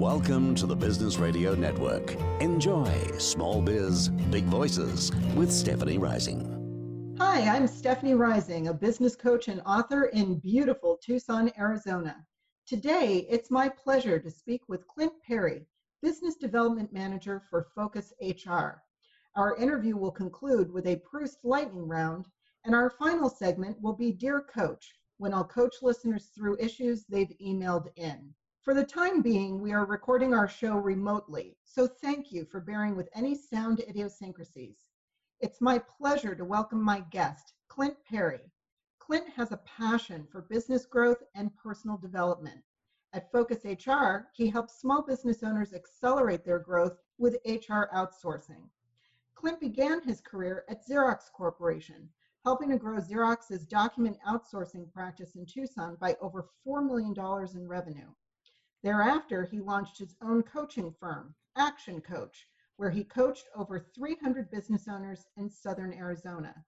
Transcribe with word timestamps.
Welcome 0.00 0.54
to 0.54 0.64
the 0.64 0.74
Business 0.74 1.18
Radio 1.18 1.54
Network. 1.54 2.16
Enjoy 2.40 2.90
Small 3.18 3.60
Biz, 3.60 4.08
Big 4.08 4.44
Voices 4.44 5.12
with 5.34 5.52
Stephanie 5.52 5.98
Rising. 5.98 7.16
Hi, 7.18 7.42
I'm 7.42 7.66
Stephanie 7.66 8.14
Rising, 8.14 8.68
a 8.68 8.72
business 8.72 9.14
coach 9.14 9.48
and 9.48 9.60
author 9.66 10.04
in 10.06 10.38
beautiful 10.38 10.98
Tucson, 11.04 11.52
Arizona. 11.58 12.16
Today, 12.66 13.26
it's 13.28 13.50
my 13.50 13.68
pleasure 13.68 14.18
to 14.18 14.30
speak 14.30 14.62
with 14.68 14.88
Clint 14.88 15.12
Perry, 15.22 15.66
Business 16.00 16.36
Development 16.36 16.90
Manager 16.94 17.42
for 17.50 17.68
Focus 17.74 18.14
HR. 18.22 18.80
Our 19.36 19.54
interview 19.58 19.98
will 19.98 20.12
conclude 20.12 20.72
with 20.72 20.86
a 20.86 21.02
Proust 21.04 21.40
lightning 21.44 21.86
round, 21.86 22.24
and 22.64 22.74
our 22.74 22.88
final 22.88 23.28
segment 23.28 23.76
will 23.82 23.96
be 23.96 24.12
Dear 24.12 24.40
Coach, 24.40 24.94
when 25.18 25.34
I'll 25.34 25.44
coach 25.44 25.74
listeners 25.82 26.30
through 26.34 26.56
issues 26.58 27.04
they've 27.04 27.36
emailed 27.38 27.88
in. 27.96 28.32
For 28.62 28.74
the 28.74 28.84
time 28.84 29.22
being, 29.22 29.62
we 29.62 29.72
are 29.72 29.86
recording 29.86 30.34
our 30.34 30.46
show 30.46 30.76
remotely, 30.76 31.56
so 31.64 31.86
thank 31.86 32.30
you 32.30 32.44
for 32.44 32.60
bearing 32.60 32.94
with 32.94 33.08
any 33.14 33.34
sound 33.34 33.80
idiosyncrasies. 33.80 34.90
It's 35.38 35.62
my 35.62 35.78
pleasure 35.78 36.34
to 36.34 36.44
welcome 36.44 36.82
my 36.82 37.00
guest, 37.00 37.54
Clint 37.68 37.96
Perry. 38.04 38.52
Clint 38.98 39.30
has 39.30 39.50
a 39.50 39.62
passion 39.64 40.26
for 40.30 40.42
business 40.42 40.84
growth 40.84 41.22
and 41.34 41.56
personal 41.56 41.96
development. 41.96 42.62
At 43.14 43.32
Focus 43.32 43.64
HR, 43.64 44.28
he 44.34 44.50
helps 44.50 44.78
small 44.78 45.00
business 45.00 45.42
owners 45.42 45.72
accelerate 45.72 46.44
their 46.44 46.58
growth 46.58 46.98
with 47.16 47.40
HR 47.46 47.88
outsourcing. 47.94 48.68
Clint 49.34 49.58
began 49.58 50.02
his 50.02 50.20
career 50.20 50.66
at 50.68 50.86
Xerox 50.86 51.32
Corporation, 51.32 52.10
helping 52.44 52.68
to 52.68 52.76
grow 52.76 53.00
Xerox's 53.00 53.66
document 53.66 54.18
outsourcing 54.28 54.92
practice 54.92 55.34
in 55.34 55.46
Tucson 55.46 55.96
by 55.98 56.14
over 56.20 56.50
$4 56.66 56.86
million 56.86 57.14
in 57.54 57.66
revenue. 57.66 58.10
Thereafter, 58.82 59.44
he 59.44 59.60
launched 59.60 59.98
his 59.98 60.16
own 60.22 60.42
coaching 60.42 60.92
firm, 60.92 61.34
Action 61.54 62.00
Coach, 62.00 62.48
where 62.76 62.88
he 62.90 63.04
coached 63.04 63.46
over 63.54 63.78
300 63.78 64.50
business 64.50 64.88
owners 64.88 65.26
in 65.36 65.50
Southern 65.50 65.92
Arizona. 65.92 66.64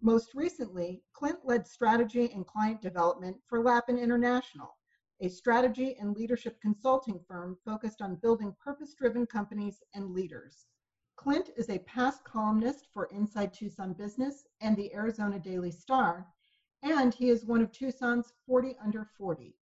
Most 0.00 0.34
recently, 0.34 1.04
Clint 1.12 1.44
led 1.44 1.68
strategy 1.68 2.32
and 2.32 2.44
client 2.44 2.82
development 2.82 3.36
for 3.46 3.62
Lapin 3.62 3.96
International, 3.96 4.76
a 5.20 5.28
strategy 5.28 5.96
and 6.00 6.16
leadership 6.16 6.60
consulting 6.60 7.20
firm 7.28 7.56
focused 7.64 8.02
on 8.02 8.16
building 8.16 8.54
purpose 8.58 8.94
driven 8.94 9.24
companies 9.24 9.82
and 9.94 10.10
leaders. 10.10 10.66
Clint 11.14 11.50
is 11.56 11.70
a 11.70 11.78
past 11.78 12.24
columnist 12.24 12.88
for 12.92 13.06
Inside 13.06 13.54
Tucson 13.54 13.92
Business 13.92 14.46
and 14.60 14.76
the 14.76 14.92
Arizona 14.92 15.38
Daily 15.38 15.70
Star, 15.70 16.26
and 16.82 17.14
he 17.14 17.30
is 17.30 17.46
one 17.46 17.62
of 17.62 17.70
Tucson's 17.70 18.32
40 18.46 18.76
under 18.82 19.04
40. 19.16 19.54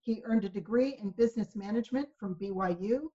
He 0.00 0.22
earned 0.24 0.44
a 0.44 0.48
degree 0.48 0.96
in 1.00 1.10
business 1.10 1.54
management 1.56 2.08
from 2.18 2.36
BYU, 2.36 3.08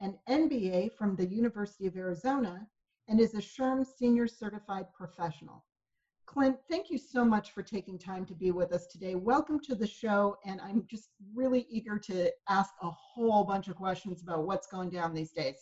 an 0.00 0.18
MBA 0.28 0.92
from 0.92 1.16
the 1.16 1.26
University 1.26 1.86
of 1.86 1.96
Arizona, 1.96 2.66
and 3.08 3.20
is 3.20 3.34
a 3.34 3.38
SHRM 3.38 3.84
Senior 3.86 4.26
Certified 4.26 4.86
Professional. 4.92 5.64
Clint, 6.26 6.56
thank 6.68 6.90
you 6.90 6.98
so 6.98 7.24
much 7.24 7.52
for 7.52 7.62
taking 7.62 7.98
time 7.98 8.24
to 8.26 8.34
be 8.34 8.50
with 8.50 8.72
us 8.72 8.86
today. 8.86 9.14
Welcome 9.14 9.60
to 9.60 9.74
the 9.74 9.86
show, 9.86 10.36
and 10.44 10.60
I'm 10.60 10.84
just 10.86 11.10
really 11.34 11.66
eager 11.70 11.98
to 11.98 12.32
ask 12.48 12.72
a 12.82 12.90
whole 12.90 13.44
bunch 13.44 13.68
of 13.68 13.76
questions 13.76 14.22
about 14.22 14.46
what's 14.46 14.66
going 14.66 14.90
down 14.90 15.14
these 15.14 15.32
days. 15.32 15.56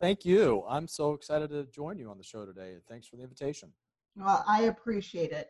Thank 0.00 0.24
you. 0.24 0.64
I'm 0.68 0.86
so 0.86 1.12
excited 1.12 1.50
to 1.50 1.66
join 1.66 1.98
you 1.98 2.08
on 2.10 2.16
the 2.16 2.24
show 2.24 2.46
today. 2.46 2.76
Thanks 2.88 3.08
for 3.08 3.16
the 3.16 3.22
invitation. 3.22 3.72
Well, 4.16 4.44
I 4.48 4.62
appreciate 4.62 5.32
it. 5.32 5.48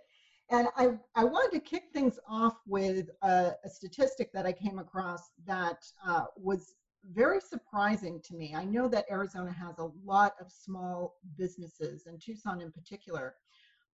And 0.51 0.69
I, 0.77 0.91
I 1.15 1.25
wanted 1.25 1.53
to 1.53 1.61
kick 1.61 1.85
things 1.93 2.19
off 2.27 2.57
with 2.67 3.11
a, 3.23 3.53
a 3.65 3.69
statistic 3.69 4.33
that 4.33 4.47
I 4.47 4.53
came 4.53 4.79
across 4.79 5.31
that 5.47 5.85
uh, 6.07 6.25
was 6.37 6.75
very 7.13 7.41
surprising 7.41 8.21
to 8.25 8.35
me. 8.35 8.55
I 8.57 8.65
know 8.65 8.89
that 8.89 9.05
Arizona 9.11 9.53
has 9.53 9.79
a 9.79 9.91
lot 10.05 10.35
of 10.41 10.51
small 10.51 11.17
businesses, 11.37 12.07
and 12.07 12.21
Tucson 12.21 12.61
in 12.61 12.73
particular. 12.73 13.37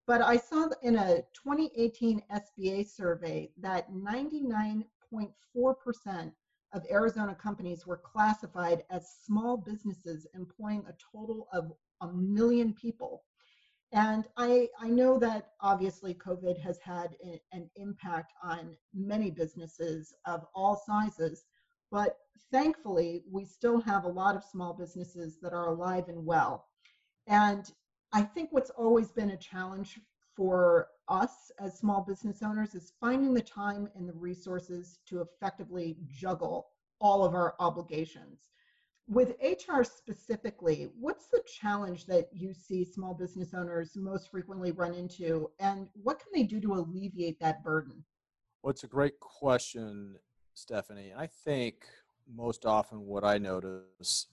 But 0.07 0.23
I 0.23 0.37
saw 0.37 0.69
in 0.83 0.97
a 0.97 1.23
2018 1.33 2.23
SBA 2.33 2.87
survey 2.87 3.51
that 3.59 3.91
99.4% 3.91 6.33
of 6.73 6.87
Arizona 6.91 7.35
companies 7.35 7.87
were 7.87 7.97
classified 7.97 8.85
as 8.91 9.17
small 9.25 9.57
businesses 9.57 10.27
employing 10.35 10.85
a 10.89 10.95
total 11.13 11.49
of 11.53 11.73
a 12.01 12.09
million 12.09 12.75
people. 12.75 13.23
And 13.95 14.27
I, 14.37 14.69
I 14.81 14.89
know 14.89 15.21
that 15.21 15.53
obviously 15.61 16.15
COVID 16.15 16.61
has 16.61 16.81
had 16.81 17.17
a, 17.25 17.41
an 17.53 17.71
impact 17.77 18.33
on 18.43 18.77
many 18.93 19.31
businesses 19.31 20.13
of 20.27 20.45
all 20.53 20.83
sizes, 20.85 21.45
but 21.93 22.19
thankfully 22.51 23.23
we 23.31 23.45
still 23.45 23.81
have 23.83 24.05
a 24.05 24.09
lot 24.09 24.35
of 24.35 24.43
small 24.43 24.75
businesses 24.75 25.39
that 25.41 25.53
are 25.53 25.69
alive 25.69 26.09
and 26.09 26.27
well. 26.27 26.67
And 27.29 27.71
I 28.13 28.23
think 28.23 28.49
what's 28.51 28.71
always 28.71 29.13
been 29.13 29.31
a 29.31 29.37
challenge 29.37 30.01
for 30.37 30.89
us 31.07 31.53
as 31.61 31.79
small 31.79 32.01
business 32.01 32.43
owners 32.43 32.75
is 32.75 32.95
finding 33.01 33.33
the 33.33 33.43
time 33.43 33.89
and 33.95 34.09
the 34.09 34.15
resources 34.15 34.99
to 35.07 35.21
effectively 35.21 35.97
juggle 36.11 36.67
all 37.01 37.25
of 37.25 37.35
our 37.35 37.55
obligations 37.61 38.49
with 39.09 39.35
HR 39.43 39.83
specifically, 39.83 40.89
what's 40.99 41.27
the 41.27 41.43
challenge 41.47 42.07
that 42.07 42.29
you 42.33 42.55
see 42.55 42.85
small 42.85 43.15
business 43.15 43.53
owners 43.55 43.97
most 43.97 44.31
frequently 44.31 44.73
run 44.73 44.95
into, 44.95 45.51
and 45.59 45.89
what 46.03 46.19
can 46.19 46.29
they 46.35 46.45
do 46.45 46.61
to 46.61 46.75
alleviate 46.75 47.39
that 47.41 47.63
burden? 47.63 48.05
Well, 48.63 48.71
it's 48.71 48.85
a 48.85 48.89
great 48.89 49.21
question, 49.21 50.17
Stephanie. 50.55 51.11
And 51.11 51.21
I 51.21 51.27
think 51.27 51.85
most 52.33 52.65
often 52.65 53.01
what 53.01 53.25
I 53.25 53.37
notice 53.37 54.29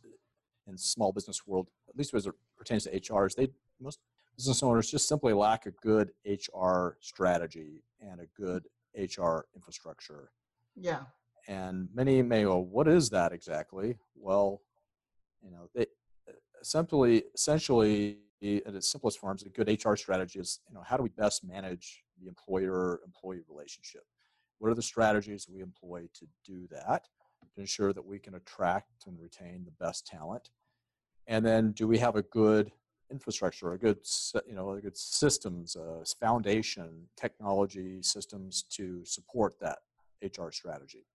in 0.68 0.78
small 0.78 1.12
business 1.12 1.46
world, 1.46 1.68
at 1.90 1.98
least 1.98 2.14
as 2.14 2.28
it 2.28 2.34
pertains 2.58 2.86
to 2.86 3.14
HR, 3.14 3.26
is 3.26 3.36
they 3.36 3.50
most 3.82 4.00
business 4.38 4.64
owners 4.64 4.90
just 4.90 5.08
simply 5.08 5.34
lack 5.34 5.66
a 5.66 5.72
good 5.72 6.12
HR 6.26 6.98
strategy 7.02 7.84
and 8.00 8.22
a 8.22 8.26
good 8.40 8.64
HR 8.96 9.46
infrastructure. 9.54 10.32
Yeah. 10.76 11.02
And 11.48 11.90
many 11.94 12.22
may 12.22 12.44
go, 12.44 12.58
what 12.58 12.88
is 12.88 13.10
that 13.10 13.32
exactly? 13.32 13.98
Well, 14.16 14.62
you 15.44 15.52
know, 15.52 15.70
they 15.74 15.88
essentially, 16.62 17.24
essentially, 17.34 18.18
at 18.44 18.76
its 18.76 18.92
simplest 18.92 19.20
forms, 19.20 19.44
a 19.44 19.50
good 19.50 19.68
HR 19.84 19.96
strategy 19.96 20.40
is, 20.40 20.60
you 20.70 20.76
know, 20.76 20.84
how 20.86 20.98
do 20.98 21.04
we 21.04 21.10
best 21.10 21.44
manage 21.44 22.04
the 22.22 22.28
employer-employee 22.28 23.42
relationship? 23.50 24.04
What 24.60 24.70
are 24.70 24.76
the 24.76 24.82
strategies 24.82 25.48
we 25.50 25.62
employ 25.62 26.08
to 26.14 26.28
do 26.46 26.68
that, 26.72 27.08
to 27.56 27.62
ensure 27.62 27.94
that 27.94 28.06
we 28.06 28.20
can 28.20 28.36
attract 28.36 29.08
and 29.08 29.20
retain 29.20 29.66
the 29.66 29.84
best 29.84 30.06
talent? 30.06 30.50
And 31.28 31.46
then, 31.46 31.72
do 31.72 31.88
we 31.88 31.98
have 32.00 32.16
a 32.16 32.24
good 32.24 32.72
infrastructure, 33.12 33.74
a 33.74 33.78
good, 33.78 34.00
you 34.48 34.56
know, 34.56 34.72
a 34.72 34.82
good 34.82 34.98
systems, 34.98 35.76
uh, 35.76 36.04
foundation, 36.20 37.08
technology 37.20 38.02
systems 38.02 38.64
to 38.72 39.04
support 39.06 39.60
that 39.60 39.80
HR 40.24 40.52
strategy? 40.52 41.06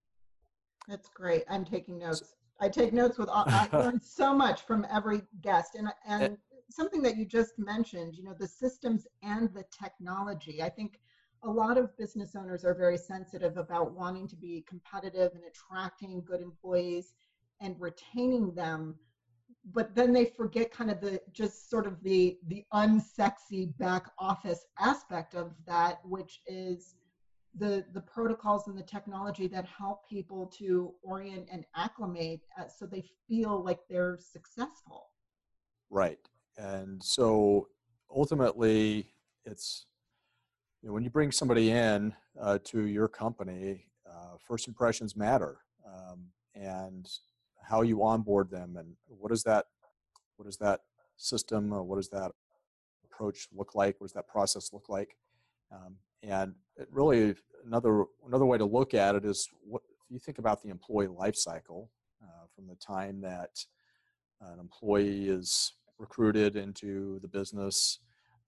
That's 0.89 1.09
great. 1.09 1.45
I'm 1.49 1.65
taking 1.65 1.99
notes. 1.99 2.35
I 2.61 2.69
take 2.69 2.93
notes 2.93 3.19
with 3.19 3.29
all, 3.29 3.45
I 3.47 3.69
learn 3.73 4.01
so 4.03 4.33
much 4.35 4.63
from 4.63 4.87
every 4.91 5.23
guest 5.43 5.75
and 5.75 5.89
eh 5.89 5.93
and 6.07 6.39
something 6.71 7.03
that 7.03 7.17
you 7.17 7.25
just 7.25 7.59
mentioned, 7.59 8.17
you 8.17 8.25
know, 8.25 8.35
the 8.39 8.49
systems 8.49 9.07
and 9.23 9.53
the 9.55 9.65
technology. 9.71 10.63
I 10.63 10.69
think 10.69 11.01
a 11.45 11.51
lot 11.51 11.79
of 11.79 11.97
business 11.97 12.35
owners 12.35 12.65
are 12.65 12.75
very 12.75 12.97
sensitive 12.99 13.57
about 13.57 13.93
wanting 13.93 14.27
to 14.29 14.37
be 14.37 14.65
competitive 14.69 15.33
and 15.35 15.45
attracting 15.45 16.23
good 16.25 16.41
employees 16.41 17.15
and 17.61 17.77
retaining 17.79 18.55
them 18.55 18.97
but 19.73 19.95
then 19.95 20.13
they 20.13 20.25
forget 20.25 20.71
kind 20.71 20.91
of 20.91 21.01
the 21.01 21.21
just 21.33 21.69
sort 21.69 21.87
of 21.87 22.03
the 22.03 22.39
the 22.49 22.65
unsexy 22.73 23.77
back 23.79 24.07
office 24.19 24.67
aspect 24.79 25.35
of 25.35 25.53
that 25.67 25.99
which 26.05 26.41
is 26.47 26.95
the 27.59 27.84
the 27.93 28.00
protocols 28.00 28.69
and 28.69 28.77
the 28.77 28.83
technology 28.83 29.47
that 29.49 29.65
help 29.67 30.09
people 30.09 30.47
to 30.59 30.93
orient 31.03 31.49
and 31.50 31.64
acclimate 31.75 32.41
uh, 32.58 32.64
so 32.69 32.87
they 32.87 33.05
feel 33.29 33.62
like 33.64 33.81
they're 33.88 34.19
successful. 34.19 35.08
Right. 35.91 36.19
And 36.58 37.03
so 37.03 37.69
ultimately 38.14 39.11
it's 39.44 39.87
you 40.82 40.88
know, 40.88 40.93
when 40.93 41.03
you 41.03 41.11
bring 41.11 41.32
somebody 41.32 41.70
in 41.70 42.14
uh, 42.41 42.58
to 42.64 42.87
your 42.87 43.08
company 43.08 43.87
uh, 44.08 44.37
first 44.38 44.69
impressions 44.69 45.17
matter 45.17 45.58
um, 45.87 46.26
and 46.55 47.08
how 47.62 47.82
you 47.82 48.03
onboard 48.03 48.50
them 48.50 48.76
and 48.76 48.94
what 49.06 49.32
is 49.32 49.43
that 49.44 49.67
what 50.37 50.44
does 50.47 50.58
that 50.58 50.81
system 51.17 51.70
what 51.70 51.97
does 51.97 52.11
that 52.11 52.32
approach 53.17 53.49
look 53.53 53.75
like? 53.75 53.97
What 53.99 54.08
does 54.08 54.14
that 54.14 54.29
process 54.29 54.73
look 54.73 54.88
like? 54.88 55.17
Um, 55.73 55.97
and 56.28 56.55
really 56.90 57.34
another 57.67 58.05
another 58.26 58.46
way 58.46 58.58
to 58.58 58.64
look 58.64 58.94
at 58.94 59.14
it 59.14 59.25
is 59.25 59.49
what 59.62 59.82
if 59.88 60.11
you 60.11 60.19
think 60.19 60.38
about 60.38 60.62
the 60.62 60.69
employee 60.70 61.08
life 61.08 61.37
cycle 61.37 61.90
uh, 62.23 62.46
from 62.55 62.67
the 62.69 62.76
time 62.76 63.20
that 63.20 63.50
an 64.40 64.61
employee 64.61 65.28
is 65.28 65.73
recruited 65.99 66.56
into 66.56 67.19
the 67.20 67.28
business, 67.28 68.00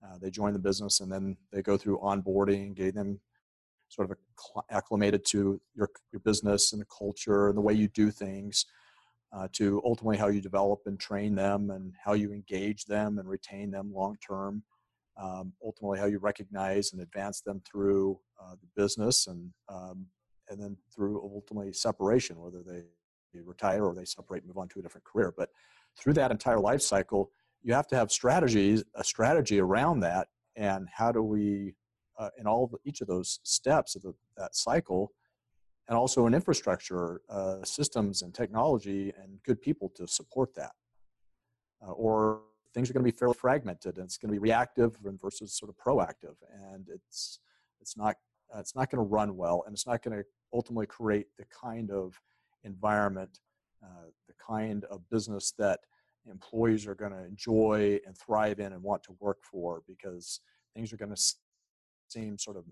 uh, 0.05 0.17
they 0.21 0.29
join 0.29 0.53
the 0.53 0.59
business, 0.59 0.99
and 1.01 1.11
then 1.11 1.35
they 1.51 1.61
go 1.61 1.77
through 1.77 1.97
onboarding, 1.99 2.75
getting 2.75 2.95
them 2.95 3.19
sort 3.89 4.09
of 4.11 4.17
acclimated 4.69 5.25
to 5.25 5.59
your 5.75 5.89
your 6.11 6.19
business 6.21 6.73
and 6.73 6.81
the 6.81 6.87
culture 6.97 7.49
and 7.49 7.57
the 7.57 7.61
way 7.61 7.73
you 7.73 7.87
do 7.87 8.11
things. 8.11 8.65
uh, 9.31 9.47
to 9.53 9.81
ultimately 9.85 10.17
how 10.17 10.27
you 10.27 10.41
develop 10.41 10.79
and 10.85 10.99
train 10.99 11.35
them 11.35 11.69
and 11.69 11.93
how 12.03 12.13
you 12.13 12.31
engage 12.31 12.85
them 12.85 13.19
and 13.19 13.29
retain 13.29 13.69
them 13.71 13.93
long 13.93 14.17
term. 14.27 14.63
Um, 15.21 15.53
ultimately, 15.63 15.99
how 15.99 16.05
you 16.05 16.19
recognize 16.19 16.93
and 16.93 17.01
advance 17.01 17.41
them 17.41 17.61
through 17.69 18.19
uh, 18.41 18.55
the 18.61 18.81
business 18.81 19.27
and 19.27 19.51
um, 19.67 20.07
and 20.49 20.61
then 20.61 20.77
through 20.93 21.21
ultimately 21.21 21.73
separation, 21.73 22.39
whether 22.39 22.63
they, 22.65 22.83
they 23.33 23.41
retire 23.41 23.83
or 23.85 23.93
they 23.93 24.05
separate 24.05 24.43
and 24.43 24.47
move 24.47 24.57
on 24.57 24.67
to 24.69 24.79
a 24.79 24.81
different 24.81 25.05
career. 25.05 25.33
But 25.35 25.49
through 25.97 26.13
that 26.13 26.31
entire 26.31 26.59
life 26.59 26.81
cycle, 26.81 27.31
you 27.61 27.73
have 27.73 27.87
to 27.87 27.95
have 27.95 28.11
strategies, 28.11 28.83
a 28.95 29.03
strategy 29.03 29.59
around 29.59 29.99
that, 29.99 30.27
and 30.55 30.87
how 30.91 31.11
do 31.11 31.21
we, 31.21 31.75
uh, 32.17 32.29
in 32.37 32.47
all 32.47 32.67
the, 32.67 32.77
each 32.83 33.01
of 33.01 33.07
those 33.07 33.39
steps 33.43 33.95
of 33.95 34.01
the, 34.01 34.13
that 34.37 34.55
cycle, 34.55 35.11
and 35.87 35.97
also 35.97 36.25
an 36.25 36.33
infrastructure, 36.33 37.21
uh, 37.29 37.63
systems 37.63 38.21
and 38.21 38.33
technology 38.33 39.13
and 39.21 39.41
good 39.43 39.61
people 39.61 39.91
to 39.95 40.07
support 40.07 40.53
that. 40.55 40.71
Uh, 41.85 41.91
or 41.91 42.41
things 42.73 42.89
are 42.89 42.93
going 42.93 43.05
to 43.05 43.11
be 43.11 43.17
fairly 43.17 43.33
fragmented 43.33 43.97
and 43.97 44.05
it's 44.05 44.17
going 44.17 44.29
to 44.29 44.39
be 44.39 44.39
reactive 44.39 44.97
versus 45.21 45.57
sort 45.57 45.69
of 45.69 45.77
proactive 45.77 46.35
and 46.73 46.87
it's 46.89 47.39
it's 47.81 47.97
not 47.97 48.15
it's 48.57 48.75
not 48.75 48.89
going 48.89 49.03
to 49.03 49.09
run 49.09 49.35
well 49.35 49.63
and 49.65 49.73
it's 49.73 49.87
not 49.87 50.03
going 50.03 50.17
to 50.17 50.23
ultimately 50.53 50.85
create 50.85 51.27
the 51.37 51.45
kind 51.45 51.91
of 51.91 52.19
environment 52.63 53.39
uh, 53.83 54.09
the 54.27 54.33
kind 54.45 54.85
of 54.85 55.07
business 55.09 55.53
that 55.57 55.79
employees 56.29 56.85
are 56.87 56.95
going 56.95 57.11
to 57.11 57.23
enjoy 57.25 57.99
and 58.05 58.17
thrive 58.17 58.59
in 58.59 58.73
and 58.73 58.83
want 58.83 59.03
to 59.03 59.15
work 59.19 59.37
for 59.41 59.81
because 59.87 60.41
things 60.75 60.91
are 60.91 60.97
going 60.97 61.13
to 61.13 61.21
seem 62.09 62.37
sort 62.37 62.57
of 62.57 62.65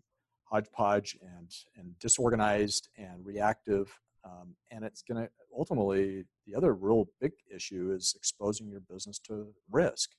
hodgepodge 0.43 1.17
and, 1.21 1.51
and 1.77 1.97
disorganized 1.99 2.89
and 2.97 3.25
reactive. 3.25 3.99
Um, 4.23 4.55
and 4.71 4.83
it's 4.83 5.01
going 5.01 5.23
to 5.23 5.29
ultimately, 5.57 6.25
the 6.47 6.55
other 6.55 6.73
real 6.73 7.09
big 7.19 7.33
issue 7.53 7.93
is 7.95 8.13
exposing 8.15 8.69
your 8.69 8.79
business 8.79 9.19
to 9.19 9.47
risk. 9.69 10.11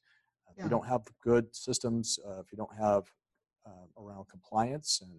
If 0.51 0.59
yeah. 0.59 0.65
you 0.65 0.71
don't 0.71 0.87
have 0.87 1.03
good 1.23 1.55
systems, 1.55 2.19
uh, 2.27 2.41
if 2.41 2.53
you 2.53 2.59
don't 2.59 2.77
have 2.79 3.05
uh, 3.67 4.03
around 4.03 4.27
compliance 4.29 5.01
and 5.03 5.11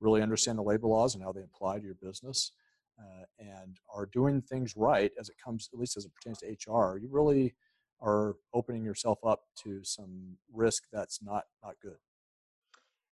really 0.00 0.22
understand 0.22 0.58
the 0.58 0.62
labor 0.62 0.86
laws 0.86 1.14
and 1.14 1.22
how 1.22 1.32
they 1.32 1.42
apply 1.42 1.78
to 1.78 1.84
your 1.84 1.96
business, 2.00 2.52
uh, 2.98 3.24
and 3.38 3.78
are 3.94 4.06
doing 4.06 4.42
things 4.42 4.76
right 4.76 5.12
as 5.20 5.28
it 5.28 5.36
comes, 5.42 5.68
at 5.72 5.78
least 5.78 5.96
as 5.96 6.04
it 6.04 6.12
pertains 6.14 6.38
to 6.38 6.70
HR, 6.70 6.98
you 6.98 7.08
really 7.10 7.54
are 8.00 8.36
opening 8.54 8.84
yourself 8.84 9.18
up 9.24 9.42
to 9.62 9.82
some 9.84 10.36
risk 10.52 10.84
that's 10.92 11.22
not 11.22 11.44
not 11.62 11.74
good. 11.82 11.96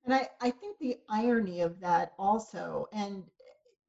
And 0.06 0.13
I, 0.13 0.30
I 0.42 0.51
think 0.51 0.78
the 0.80 0.98
irony 1.10 1.62
of 1.62 1.80
that 1.80 2.13
also, 2.19 2.88
and 2.92 3.24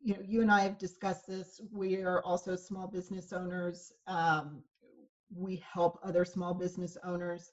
you 0.05 0.13
know, 0.13 0.21
you 0.23 0.43
and 0.43 0.53
I 0.53 0.61
have 0.61 0.79
discussed 0.79 1.27
this. 1.27 1.63
We 1.73 2.03
are 2.03 2.23
also 2.23 2.57
small 2.57 2.87
business 2.87 3.33
owners. 3.33 3.91
Um, 4.07 4.63
we 5.35 5.65
help 5.73 5.99
other 6.05 6.27
small 6.27 6.53
business 6.53 6.99
owners. 7.03 7.53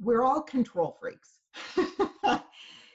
We're 0.00 0.22
all 0.22 0.40
control 0.40 0.96
freaks. 0.98 1.40
it 1.76 2.42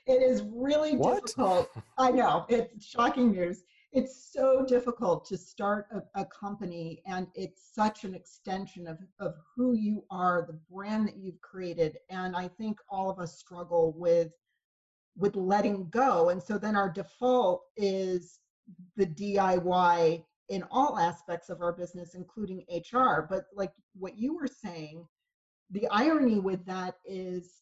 is 0.08 0.42
really 0.52 0.98
what? 0.98 1.28
difficult. 1.28 1.70
I 2.00 2.10
know 2.10 2.48
it's 2.50 2.84
shocking 2.84 3.32
news. 3.32 3.64
It's 3.94 4.32
so 4.34 4.66
difficult 4.66 5.26
to 5.26 5.38
start 5.38 5.86
a, 5.92 6.22
a, 6.22 6.26
company, 6.26 7.02
and 7.06 7.28
it's 7.36 7.72
such 7.74 8.04
an 8.04 8.16
extension 8.16 8.88
of, 8.88 8.98
of 9.20 9.36
who 9.56 9.76
you 9.76 10.04
are, 10.10 10.44
the 10.46 10.60
brand 10.72 11.08
that 11.08 11.18
you've 11.18 11.40
created. 11.42 11.98
And 12.10 12.36
I 12.36 12.48
think 12.48 12.80
all 12.90 13.12
of 13.12 13.20
us 13.20 13.38
struggle 13.38 13.94
with 13.96 14.32
with 15.16 15.36
letting 15.36 15.90
go. 15.90 16.30
And 16.30 16.42
so 16.42 16.58
then 16.58 16.76
our 16.76 16.92
default 16.92 17.64
is 17.76 18.40
the 18.96 19.06
DIY 19.06 20.24
in 20.50 20.64
all 20.72 20.98
aspects 20.98 21.50
of 21.50 21.62
our 21.62 21.74
business, 21.74 22.16
including 22.16 22.66
HR. 22.69 23.28
But 23.30 23.46
like 23.54 23.74
what 23.94 24.18
you 24.18 24.36
were 24.36 24.48
saying, 24.48 25.06
the 25.72 25.88
irony 25.90 26.40
with 26.40 26.66
that 26.66 26.96
is 27.06 27.62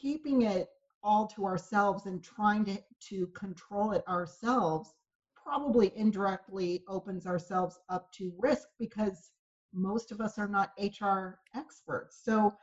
keeping 0.00 0.42
it 0.42 0.68
all 1.02 1.26
to 1.26 1.44
ourselves 1.44 2.06
and 2.06 2.22
trying 2.22 2.64
to, 2.64 2.78
to 3.08 3.26
control 3.28 3.92
it 3.92 4.06
ourselves 4.06 4.94
probably 5.34 5.92
indirectly 5.96 6.84
opens 6.88 7.26
ourselves 7.26 7.78
up 7.88 8.12
to 8.12 8.32
risk 8.38 8.68
because 8.78 9.32
most 9.74 10.12
of 10.12 10.20
us 10.20 10.38
are 10.38 10.46
not 10.46 10.72
HR 10.78 11.40
experts. 11.56 12.20
So 12.24 12.54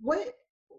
what 0.00 0.34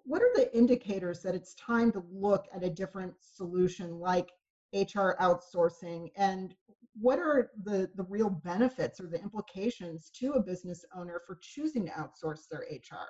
what 0.08 0.22
are 0.22 0.32
the 0.36 0.56
indicators 0.56 1.22
that 1.24 1.34
it's 1.34 1.56
time 1.56 1.92
to 1.92 2.04
look 2.12 2.46
at 2.54 2.64
a 2.64 2.70
different 2.70 3.14
solution 3.20 4.00
like 4.00 4.32
HR 4.76 5.16
outsourcing 5.22 6.12
and 6.16 6.54
what 7.00 7.20
are 7.20 7.52
the, 7.64 7.90
the 7.96 8.04
real 8.04 8.30
benefits 8.30 9.00
or 9.00 9.08
the 9.08 9.22
implications 9.22 10.10
to 10.18 10.34
a 10.34 10.42
business 10.42 10.86
owner 10.96 11.22
for 11.26 11.38
choosing 11.42 11.86
to 11.86 11.92
outsource 11.92 12.48
their 12.50 12.62
HR? 12.72 13.10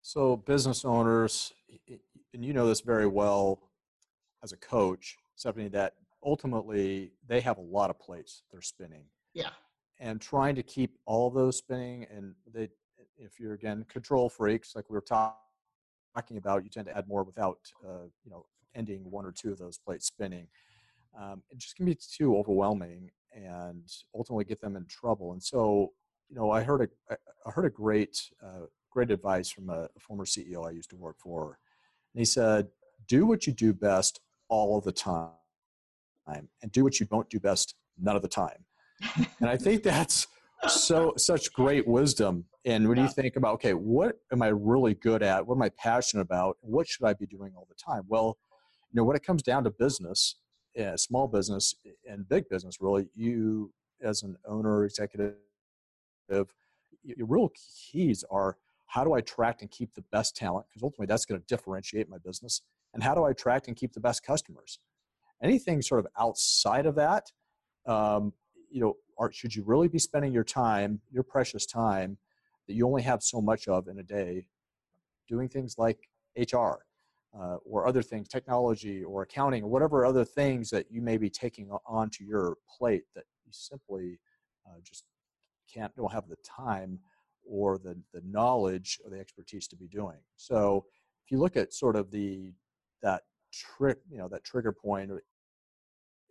So, 0.00 0.36
business 0.36 0.84
owners, 0.84 1.52
and 2.32 2.44
you 2.44 2.52
know 2.52 2.66
this 2.66 2.80
very 2.80 3.06
well 3.06 3.58
as 4.42 4.52
a 4.52 4.56
coach, 4.56 5.16
Stephanie, 5.34 5.68
that 5.68 5.94
ultimately 6.24 7.12
they 7.26 7.40
have 7.40 7.58
a 7.58 7.62
lot 7.62 7.90
of 7.90 7.98
plates 7.98 8.42
they're 8.50 8.62
spinning. 8.62 9.04
Yeah. 9.34 9.50
And 9.98 10.20
trying 10.20 10.54
to 10.54 10.62
keep 10.62 10.96
all 11.06 11.28
those 11.28 11.56
spinning, 11.58 12.06
and 12.14 12.34
they, 12.52 12.68
if 13.18 13.40
you're 13.40 13.54
again 13.54 13.84
control 13.88 14.28
freaks, 14.28 14.76
like 14.76 14.88
we 14.88 14.94
were 14.94 15.00
talking 15.00 15.36
talking 16.16 16.38
about, 16.38 16.64
you 16.64 16.70
tend 16.70 16.86
to 16.86 16.96
add 16.96 17.06
more 17.06 17.22
without, 17.22 17.58
uh, 17.86 18.04
you 18.24 18.30
know, 18.30 18.46
ending 18.74 19.10
one 19.10 19.26
or 19.26 19.32
two 19.32 19.52
of 19.52 19.58
those 19.58 19.78
plates 19.78 20.06
spinning. 20.06 20.46
Um, 21.20 21.42
it 21.50 21.58
just 21.58 21.76
can 21.76 21.86
be 21.86 21.96
too 21.96 22.36
overwhelming 22.36 23.10
and 23.32 23.82
ultimately 24.14 24.44
get 24.44 24.60
them 24.60 24.76
in 24.76 24.86
trouble. 24.86 25.32
And 25.32 25.42
so, 25.42 25.92
you 26.28 26.36
know, 26.36 26.50
I 26.50 26.62
heard 26.62 26.90
a, 27.10 27.16
I 27.46 27.50
heard 27.50 27.64
a 27.64 27.70
great, 27.70 28.18
uh, 28.44 28.66
great 28.90 29.10
advice 29.10 29.50
from 29.50 29.70
a, 29.70 29.88
former 30.00 30.24
CEO 30.24 30.66
I 30.66 30.70
used 30.70 30.90
to 30.90 30.96
work 30.96 31.16
for. 31.18 31.58
And 32.14 32.20
he 32.20 32.24
said, 32.24 32.68
do 33.08 33.26
what 33.26 33.46
you 33.46 33.52
do 33.52 33.72
best 33.72 34.20
all 34.48 34.78
of 34.78 34.84
the 34.84 34.92
time 34.92 35.30
and 36.26 36.72
do 36.72 36.84
what 36.84 36.98
you 36.98 37.06
don't 37.06 37.28
do 37.30 37.38
best 37.38 37.74
none 37.98 38.16
of 38.16 38.22
the 38.22 38.28
time. 38.28 38.64
and 39.40 39.48
I 39.48 39.56
think 39.56 39.82
that's 39.82 40.26
so 40.68 41.12
such 41.16 41.52
great 41.52 41.86
wisdom. 41.86 42.44
And 42.64 42.88
when 42.88 42.96
yeah. 42.96 43.04
you 43.04 43.10
think 43.10 43.36
about, 43.36 43.54
okay, 43.54 43.74
what 43.74 44.18
am 44.32 44.42
I 44.42 44.48
really 44.48 44.94
good 44.94 45.22
at? 45.22 45.46
What 45.46 45.56
am 45.56 45.62
I 45.62 45.68
passionate 45.70 46.22
about? 46.22 46.56
What 46.60 46.88
should 46.88 47.04
I 47.04 47.12
be 47.12 47.26
doing 47.26 47.52
all 47.56 47.66
the 47.68 47.74
time? 47.74 48.02
Well, 48.08 48.38
you 48.90 48.98
know, 48.98 49.04
when 49.04 49.16
it 49.16 49.22
comes 49.22 49.42
down 49.42 49.64
to 49.64 49.70
business, 49.70 50.36
yeah, 50.76 50.94
small 50.96 51.26
business 51.26 51.74
and 52.08 52.28
big 52.28 52.48
business, 52.48 52.80
really, 52.80 53.08
you 53.14 53.72
as 54.02 54.22
an 54.22 54.36
owner, 54.46 54.84
executive, 54.84 55.34
your 56.28 57.26
real 57.26 57.50
keys 57.90 58.24
are 58.30 58.58
how 58.86 59.02
do 59.02 59.14
I 59.14 59.18
attract 59.18 59.62
and 59.62 59.70
keep 59.70 59.94
the 59.94 60.04
best 60.12 60.36
talent? 60.36 60.66
Because 60.68 60.82
ultimately, 60.82 61.06
that's 61.06 61.24
going 61.24 61.40
to 61.40 61.46
differentiate 61.46 62.08
my 62.08 62.18
business. 62.18 62.62
And 62.94 63.02
how 63.02 63.14
do 63.14 63.24
I 63.24 63.30
attract 63.30 63.68
and 63.68 63.76
keep 63.76 63.92
the 63.92 64.00
best 64.00 64.22
customers? 64.22 64.78
Anything 65.42 65.82
sort 65.82 66.00
of 66.00 66.06
outside 66.18 66.86
of 66.86 66.94
that, 66.94 67.32
um, 67.86 68.32
you 68.70 68.80
know, 68.80 68.96
should 69.32 69.54
you 69.54 69.64
really 69.64 69.88
be 69.88 69.98
spending 69.98 70.32
your 70.32 70.44
time, 70.44 71.00
your 71.10 71.22
precious 71.22 71.66
time, 71.66 72.18
that 72.68 72.74
you 72.74 72.86
only 72.86 73.02
have 73.02 73.22
so 73.22 73.40
much 73.40 73.66
of 73.66 73.88
in 73.88 73.98
a 73.98 74.02
day, 74.02 74.46
doing 75.28 75.48
things 75.48 75.76
like 75.78 76.08
HR 76.36 76.85
uh, 77.38 77.56
or 77.64 77.86
other 77.86 78.02
things, 78.02 78.28
technology 78.28 79.04
or 79.04 79.22
accounting 79.22 79.62
or 79.62 79.68
whatever 79.68 80.06
other 80.06 80.24
things 80.24 80.70
that 80.70 80.86
you 80.90 81.02
may 81.02 81.16
be 81.16 81.28
taking 81.28 81.70
onto 81.86 82.24
your 82.24 82.56
plate 82.78 83.02
that 83.14 83.24
you 83.44 83.52
simply 83.52 84.18
uh, 84.66 84.78
just 84.82 85.04
can't, 85.72 85.94
don't 85.96 86.12
have 86.12 86.28
the 86.28 86.36
time 86.44 86.98
or 87.44 87.78
the, 87.78 87.96
the 88.12 88.22
knowledge 88.24 88.98
or 89.04 89.10
the 89.10 89.18
expertise 89.18 89.68
to 89.68 89.76
be 89.76 89.86
doing. 89.86 90.18
So 90.36 90.84
if 91.24 91.30
you 91.30 91.38
look 91.38 91.56
at 91.56 91.72
sort 91.72 91.96
of 91.96 92.10
the, 92.10 92.52
that 93.02 93.22
trick, 93.52 93.98
you 94.10 94.18
know, 94.18 94.28
that 94.28 94.44
trigger 94.44 94.72
point 94.72 95.10
or 95.10 95.22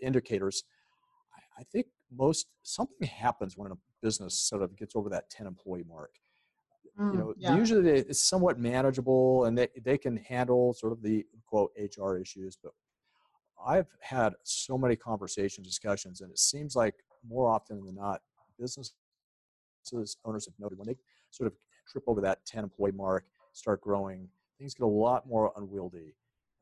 indicators, 0.02 0.64
I 1.58 1.64
think 1.64 1.88
most 2.12 2.48
something 2.64 3.08
happens 3.08 3.58
when 3.58 3.72
a 3.72 3.78
business 4.02 4.36
sort 4.36 4.62
of 4.62 4.76
gets 4.78 4.96
over 4.96 5.10
that 5.10 5.30
10 5.30 5.48
employee 5.48 5.86
mark. 5.88 6.12
Mm, 7.00 7.12
you 7.12 7.20
know, 7.20 7.34
yeah. 7.38 7.56
usually 7.56 7.90
it's 7.90 8.24
somewhat 8.24 8.60
manageable 8.60 9.46
and 9.46 9.58
they, 9.58 9.68
they 9.84 9.98
can 9.98 10.18
handle 10.18 10.74
sort 10.74 10.94
of 10.94 11.02
the 11.02 11.26
quote 11.46 11.72
HR 11.78 12.18
issues, 12.18 12.58
but 12.62 12.72
I've 13.66 13.88
had 14.00 14.34
so 14.44 14.78
many 14.78 14.96
conversations, 14.96 15.68
discussions, 15.68 16.22
and 16.22 16.32
it 16.32 16.40
seems 16.40 16.76
like 16.76 16.96
more 17.28 17.50
often 17.50 17.84
than 17.86 17.96
not, 17.96 18.22
businesses 18.60 18.94
owners 20.26 20.46
have 20.46 20.54
noted 20.60 20.78
when 20.78 20.88
they 20.88 20.96
sort 21.32 21.48
of 21.48 21.54
trip 21.92 22.04
over 22.08 22.22
that 22.22 22.46
10 22.46 22.64
employee 22.64 22.92
mark, 22.92 23.26
start 23.54 23.82
growing, 23.82 24.28
things 24.58 24.74
get 24.74 24.84
a 24.84 24.88
lot 24.88 25.28
more 25.28 25.52
unwieldy. 25.56 26.16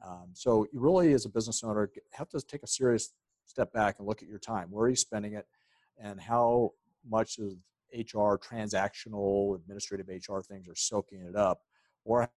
Um, 0.05 0.29
so 0.33 0.65
you 0.73 0.79
really, 0.79 1.13
as 1.13 1.25
a 1.25 1.29
business 1.29 1.63
owner, 1.63 1.89
have 2.11 2.29
to 2.29 2.41
take 2.41 2.63
a 2.63 2.67
serious 2.67 3.13
step 3.45 3.71
back 3.71 3.99
and 3.99 4.07
look 4.07 4.21
at 4.21 4.27
your 4.27 4.39
time. 4.39 4.69
Where 4.69 4.85
are 4.85 4.89
you 4.89 4.95
spending 4.95 5.33
it? 5.33 5.47
And 5.97 6.19
how 6.19 6.73
much 7.09 7.37
of 7.37 7.53
HR, 7.93 8.37
transactional, 8.37 9.55
administrative 9.55 10.07
HR 10.07 10.39
things 10.39 10.67
are 10.67 10.75
soaking 10.75 11.21
it 11.21 11.35
up? 11.35 11.59
Or 12.05 12.29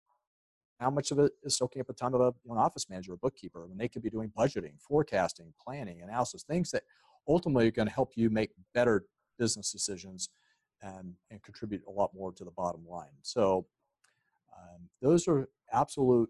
how 0.80 0.90
much 0.90 1.10
of 1.10 1.18
it 1.18 1.32
is 1.42 1.56
soaking 1.56 1.80
up 1.80 1.86
the 1.86 1.92
time 1.92 2.14
of 2.14 2.20
a, 2.20 2.34
an 2.50 2.58
office 2.58 2.90
manager 2.90 3.12
or 3.12 3.16
bookkeeper 3.16 3.66
when 3.66 3.78
they 3.78 3.88
could 3.88 4.02
be 4.02 4.10
doing 4.10 4.32
budgeting, 4.36 4.80
forecasting, 4.80 5.52
planning, 5.62 6.02
analysis, 6.02 6.42
things 6.42 6.70
that 6.70 6.82
ultimately 7.28 7.68
are 7.68 7.72
going 7.72 7.88
to 7.88 7.94
help 7.94 8.12
you 8.16 8.28
make 8.28 8.50
better 8.74 9.04
business 9.38 9.72
decisions 9.72 10.28
and, 10.82 11.14
and 11.30 11.42
contribute 11.42 11.82
a 11.88 11.90
lot 11.90 12.10
more 12.14 12.32
to 12.32 12.44
the 12.44 12.50
bottom 12.50 12.84
line. 12.88 13.16
So 13.22 13.66
um, 14.56 14.88
those 15.00 15.26
are 15.28 15.48
absolute 15.72 16.28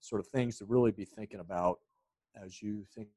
sort 0.00 0.20
of 0.20 0.26
things 0.28 0.58
to 0.58 0.64
really 0.64 0.90
be 0.90 1.04
thinking 1.04 1.40
about 1.40 1.78
as 2.42 2.62
you 2.62 2.84
think 2.94 3.08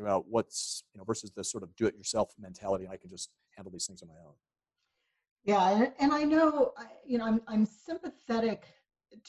about 0.00 0.26
what's 0.28 0.84
you 0.92 0.98
know 0.98 1.04
versus 1.04 1.30
the 1.30 1.44
sort 1.44 1.62
of 1.62 1.74
do-it-yourself 1.76 2.32
mentality. 2.38 2.88
I 2.90 2.96
can 2.96 3.10
just 3.10 3.30
handle 3.56 3.72
these 3.72 3.86
things 3.86 4.02
on 4.02 4.08
my 4.08 4.14
own. 4.26 4.34
Yeah, 5.44 5.90
and 5.98 6.12
I 6.12 6.24
know 6.24 6.72
you 7.06 7.18
know 7.18 7.26
I'm 7.26 7.40
I'm 7.46 7.66
sympathetic 7.66 8.64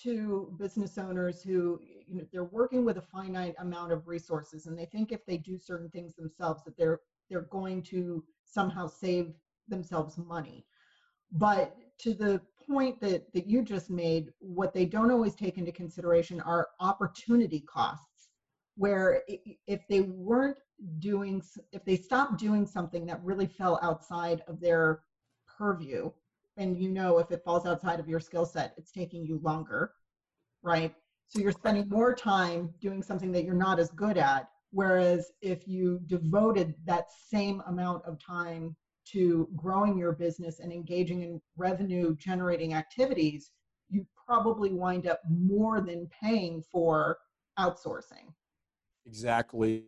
to 0.03 0.53
business 0.57 0.97
owners 0.97 1.41
who 1.41 1.79
you 2.07 2.17
know 2.17 2.25
they're 2.31 2.43
working 2.45 2.85
with 2.85 2.97
a 2.97 3.01
finite 3.01 3.55
amount 3.59 3.91
of 3.91 4.07
resources 4.07 4.65
and 4.65 4.77
they 4.77 4.85
think 4.85 5.11
if 5.11 5.25
they 5.25 5.37
do 5.37 5.57
certain 5.57 5.89
things 5.89 6.15
themselves 6.15 6.63
that 6.63 6.77
they're 6.77 6.99
they're 7.29 7.41
going 7.51 7.81
to 7.81 8.23
somehow 8.43 8.87
save 8.87 9.33
themselves 9.67 10.17
money 10.17 10.65
but 11.31 11.75
to 11.99 12.13
the 12.13 12.41
point 12.67 12.99
that 12.99 13.31
that 13.33 13.47
you 13.47 13.61
just 13.61 13.89
made 13.89 14.31
what 14.39 14.73
they 14.73 14.85
don't 14.85 15.11
always 15.11 15.35
take 15.35 15.57
into 15.57 15.71
consideration 15.71 16.41
are 16.41 16.69
opportunity 16.79 17.59
costs 17.61 18.14
where 18.77 19.23
if 19.67 19.81
they 19.89 20.01
weren't 20.01 20.57
doing 20.99 21.41
if 21.71 21.85
they 21.85 21.95
stopped 21.95 22.37
doing 22.37 22.65
something 22.65 23.05
that 23.05 23.23
really 23.23 23.47
fell 23.47 23.79
outside 23.81 24.41
of 24.47 24.59
their 24.59 24.99
purview 25.57 26.09
and 26.57 26.77
you 26.77 26.89
know 26.89 27.17
if 27.17 27.31
it 27.31 27.41
falls 27.45 27.65
outside 27.65 27.99
of 27.99 28.09
your 28.09 28.19
skill 28.19 28.45
set 28.45 28.73
it's 28.77 28.91
taking 28.91 29.25
you 29.25 29.39
longer 29.43 29.91
right? 30.65 30.93
So 31.27 31.39
you're 31.39 31.51
spending 31.51 31.87
more 31.89 32.13
time 32.13 32.73
doing 32.81 33.01
something 33.01 33.31
that 33.31 33.45
you're 33.45 33.53
not 33.53 33.79
as 33.79 33.89
good 33.91 34.17
at 34.17 34.47
whereas 34.71 35.31
if 35.41 35.67
you 35.67 35.99
devoted 36.07 36.75
that 36.85 37.05
same 37.29 37.61
amount 37.67 38.03
of 38.05 38.19
time 38.19 38.75
to 39.05 39.47
growing 39.55 39.97
your 39.97 40.11
business 40.11 40.59
and 40.59 40.71
engaging 40.71 41.21
in 41.21 41.39
revenue 41.55 42.15
generating 42.17 42.73
activities 42.73 43.51
you 43.89 44.05
probably 44.27 44.73
wind 44.73 45.07
up 45.07 45.19
more 45.29 45.79
than 45.79 46.09
paying 46.21 46.61
for 46.71 47.17
outsourcing 47.59 48.27
exactly 49.05 49.85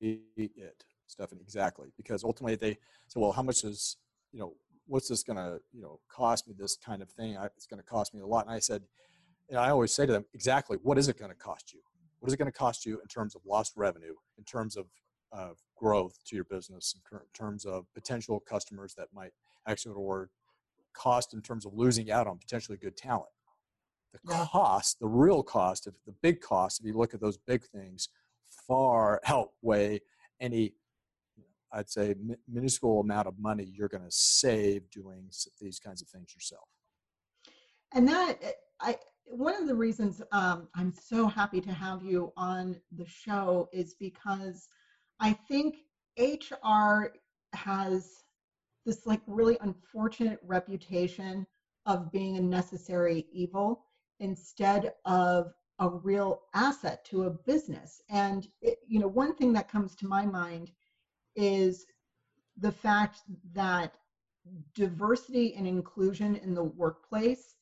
it 0.00 0.84
stephanie 1.06 1.40
exactly 1.42 1.88
because 1.96 2.24
ultimately 2.24 2.56
they 2.56 2.76
say 3.06 3.20
well 3.20 3.32
how 3.32 3.42
much 3.42 3.64
is 3.64 3.96
you 4.32 4.40
know 4.40 4.54
what's 4.86 5.08
this 5.08 5.22
going 5.22 5.36
to 5.36 5.60
you 5.72 5.82
know 5.82 6.00
cost 6.08 6.46
me 6.48 6.54
this 6.58 6.76
kind 6.76 7.02
of 7.02 7.10
thing? 7.10 7.36
I, 7.36 7.46
it's 7.46 7.66
going 7.66 7.80
to 7.80 7.86
cost 7.86 8.14
me 8.14 8.20
a 8.20 8.26
lot. 8.26 8.46
And 8.46 8.54
i 8.54 8.58
said 8.58 8.82
and 9.48 9.58
i 9.58 9.70
always 9.70 9.92
say 9.92 10.06
to 10.06 10.12
them 10.12 10.24
exactly 10.34 10.78
what 10.82 10.98
is 10.98 11.08
it 11.08 11.18
going 11.18 11.30
to 11.30 11.36
cost 11.36 11.72
you? 11.72 11.80
What 12.20 12.28
is 12.28 12.34
it 12.34 12.38
going 12.38 12.50
to 12.50 12.58
cost 12.58 12.86
you 12.86 13.00
in 13.00 13.06
terms 13.06 13.34
of 13.34 13.42
lost 13.46 13.72
revenue 13.76 14.14
in 14.38 14.44
terms 14.44 14.76
of 14.76 14.86
uh, 15.32 15.50
growth 15.76 16.18
to 16.26 16.36
your 16.36 16.44
business 16.44 16.94
in 17.12 17.18
terms 17.34 17.64
of 17.64 17.86
potential 17.94 18.40
customers 18.40 18.94
that 18.94 19.08
might 19.12 19.32
actually 19.66 19.94
or 19.94 20.30
cost 20.92 21.34
in 21.34 21.42
terms 21.42 21.66
of 21.66 21.74
losing 21.74 22.10
out 22.10 22.26
on 22.26 22.38
potentially 22.38 22.78
good 22.78 22.96
talent? 22.96 23.30
The 24.12 24.20
cost 24.28 25.00
the 25.00 25.08
real 25.08 25.42
cost 25.42 25.86
of 25.86 25.94
the 26.06 26.14
big 26.22 26.40
cost 26.40 26.80
if 26.80 26.86
you 26.86 26.96
look 26.96 27.14
at 27.14 27.20
those 27.20 27.36
big 27.36 27.64
things 27.64 28.08
far 28.66 29.20
outweigh 29.26 30.00
any 30.40 30.74
I'd 31.72 31.90
say 31.90 32.14
minuscule 32.48 33.00
amount 33.00 33.26
of 33.26 33.38
money 33.38 33.64
you're 33.64 33.88
going 33.88 34.04
to 34.04 34.10
save 34.10 34.88
doing 34.90 35.28
these 35.60 35.80
kinds 35.80 36.02
of 36.02 36.08
things 36.08 36.32
yourself. 36.32 36.68
And 37.92 38.08
that 38.08 38.38
eh, 38.42 38.50
I 38.80 38.96
one 39.26 39.54
of 39.56 39.66
the 39.66 39.74
reasons 39.74 40.22
um, 40.32 40.68
I'm 40.74 40.92
so 40.92 41.26
happy 41.26 41.60
to 41.62 41.72
have 41.72 42.02
you 42.02 42.32
on 42.36 42.76
the 42.96 43.06
show 43.06 43.68
is 43.72 43.94
because 43.98 44.68
I 45.20 45.32
think 45.32 45.76
HR 46.18 47.14
has 47.54 48.10
this 48.84 49.06
like 49.06 49.22
really 49.26 49.56
unfortunate 49.62 50.38
reputation 50.44 51.46
of 51.86 52.12
being 52.12 52.36
a 52.36 52.40
necessary 52.40 53.26
evil 53.32 53.86
instead 54.20 54.92
of 55.04 55.52
a 55.78 55.88
real 55.88 56.42
asset 56.54 57.04
to 57.06 57.24
a 57.24 57.30
business. 57.30 58.00
And 58.08 58.46
it, 58.62 58.78
you 58.86 59.00
know, 59.00 59.08
one 59.08 59.34
thing 59.34 59.52
that 59.54 59.70
comes 59.70 59.94
to 59.96 60.08
my 60.08 60.24
mind 60.24 60.70
is 61.36 61.86
the 62.58 62.72
fact 62.72 63.20
that 63.54 63.94
diversity 64.74 65.54
and 65.54 65.66
inclusion 65.66 66.36
in 66.36 66.54
the 66.54 66.62
workplace 66.62 67.56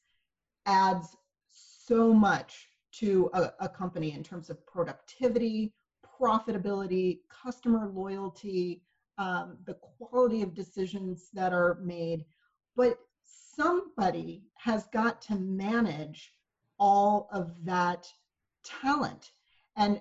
adds 0.67 1.17
so 1.51 2.13
much 2.13 2.69
to 2.93 3.31
a, 3.33 3.53
a, 3.61 3.69
company 3.69 4.13
in 4.13 4.23
terms 4.23 4.51
of 4.51 4.67
productivity, 4.67 5.73
profitability, 6.21 7.21
customer 7.31 7.91
loyalty, 7.95 8.83
um, 9.17 9.57
the 9.65 9.75
quality 9.75 10.43
of 10.43 10.55
decisions 10.55 11.31
that 11.33 11.53
are 11.53 11.79
made. 11.83 12.25
But 12.77 12.99
somebody 13.55 14.45
has 14.55 14.87
got 14.89 15.23
to 15.23 15.37
manage 15.37 16.33
all 16.83 17.29
of 17.31 17.65
that 17.65 18.09
talent. 18.65 19.31
And 19.77 20.01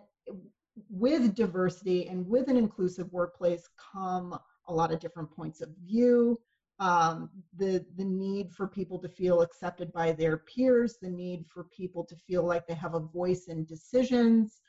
with 0.89 1.35
diversity 1.35 2.07
and 2.07 2.27
with 2.27 2.49
an 2.49 2.57
inclusive 2.57 3.13
workplace 3.13 3.69
come 3.93 4.35
a 4.67 4.73
lot 4.73 4.91
of 4.91 4.99
different 4.99 5.29
points 5.29 5.61
of 5.61 5.69
view. 5.83 6.39
Um, 6.79 7.29
the 7.55 7.85
the 7.97 8.03
need 8.03 8.51
for 8.51 8.67
people 8.67 8.97
to 8.97 9.07
feel 9.07 9.41
accepted 9.41 9.93
by 9.93 10.11
their 10.11 10.37
peers 10.37 10.97
the 10.99 11.09
need 11.09 11.45
for 11.45 11.65
people 11.65 12.03
to 12.05 12.15
feel 12.15 12.43
like 12.43 12.65
they 12.65 12.73
have 12.73 12.95
a 12.95 12.99
voice 12.99 13.45
in 13.45 13.63
decisions. 13.65 14.61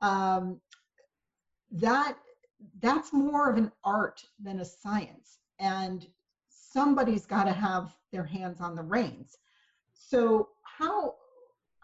Um, 0.00 0.60
that 1.70 2.16
that's 2.80 3.12
more 3.12 3.48
of 3.48 3.56
an 3.56 3.70
art 3.84 4.20
than 4.42 4.58
a 4.58 4.64
science. 4.64 5.38
And 5.60 6.08
somebody's 6.48 7.24
got 7.24 7.44
to 7.44 7.52
have 7.52 7.94
their 8.10 8.24
hands 8.24 8.60
on 8.60 8.74
the 8.74 8.82
reins. 8.82 9.38
So 9.92 10.48
how 10.64 11.14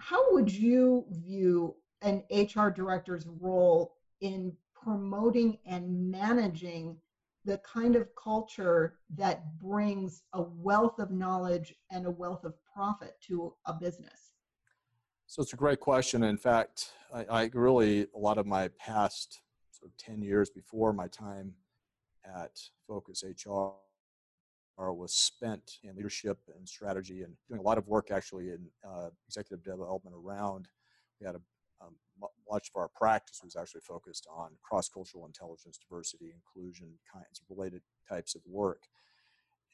how 0.08 0.32
would 0.32 0.50
you 0.50 1.04
view 1.10 1.74
an 2.00 2.22
HR 2.30 2.68
director's 2.68 3.26
role 3.26 3.94
in 4.22 4.52
promoting 4.74 5.58
and 5.66 6.10
managing 6.10 6.96
the 7.44 7.58
kind 7.58 7.94
of 7.94 8.08
culture 8.14 8.94
that 9.16 9.58
brings 9.58 10.22
a 10.32 10.40
wealth 10.40 10.98
of 10.98 11.10
knowledge 11.10 11.74
and 11.90 12.06
a 12.06 12.10
wealth 12.10 12.44
of 12.44 12.54
profit 12.74 13.16
to 13.26 13.52
a 13.66 13.74
business? 13.74 14.32
So 15.26 15.42
it's 15.42 15.52
a 15.52 15.56
great 15.56 15.80
question. 15.80 16.22
In 16.22 16.38
fact, 16.38 16.92
I, 17.12 17.24
I 17.24 17.50
really, 17.52 18.06
a 18.14 18.18
lot 18.18 18.38
of 18.38 18.46
my 18.46 18.68
past 18.78 19.40
sort 19.72 19.90
of 19.90 19.96
10 19.98 20.22
years 20.22 20.48
before 20.48 20.94
my 20.94 21.08
time 21.08 21.52
at 22.24 22.58
Focus 22.86 23.22
HR 23.24 23.72
was 24.78 25.12
spent 25.12 25.78
in 25.82 25.96
leadership 25.96 26.38
and 26.56 26.68
strategy 26.68 27.22
and 27.22 27.34
doing 27.48 27.60
a 27.60 27.64
lot 27.64 27.78
of 27.78 27.88
work 27.88 28.10
actually 28.10 28.50
in 28.50 28.66
uh, 28.88 29.08
executive 29.26 29.64
development 29.64 30.14
around. 30.16 30.68
We 31.20 31.26
had 31.26 31.34
a 31.34 31.40
um, 31.80 31.94
much 32.50 32.70
of 32.74 32.80
our 32.80 32.88
practice 32.88 33.40
was 33.44 33.54
actually 33.54 33.82
focused 33.82 34.26
on 34.34 34.50
cross-cultural 34.62 35.26
intelligence, 35.26 35.78
diversity, 35.78 36.32
inclusion 36.34 36.88
kinds 37.12 37.40
of 37.40 37.56
related 37.56 37.82
types 38.08 38.34
of 38.34 38.42
work, 38.46 38.82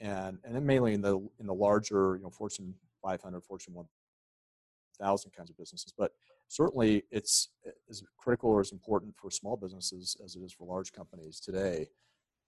and 0.00 0.38
and 0.44 0.54
then 0.54 0.66
mainly 0.66 0.94
in 0.94 1.00
the 1.00 1.16
in 1.38 1.46
the 1.46 1.54
larger 1.54 2.16
you 2.16 2.22
know 2.22 2.30
Fortune 2.30 2.74
500, 3.02 3.42
Fortune 3.42 3.74
1000 3.74 5.32
kinds 5.32 5.50
of 5.50 5.56
businesses. 5.56 5.92
But 5.96 6.12
certainly, 6.48 7.04
it's 7.10 7.48
as 7.88 8.02
critical 8.18 8.50
or 8.50 8.60
as 8.60 8.72
important 8.72 9.14
for 9.16 9.30
small 9.30 9.56
businesses 9.56 10.16
as 10.24 10.36
it 10.36 10.40
is 10.40 10.52
for 10.52 10.66
large 10.66 10.92
companies 10.92 11.40
today. 11.40 11.88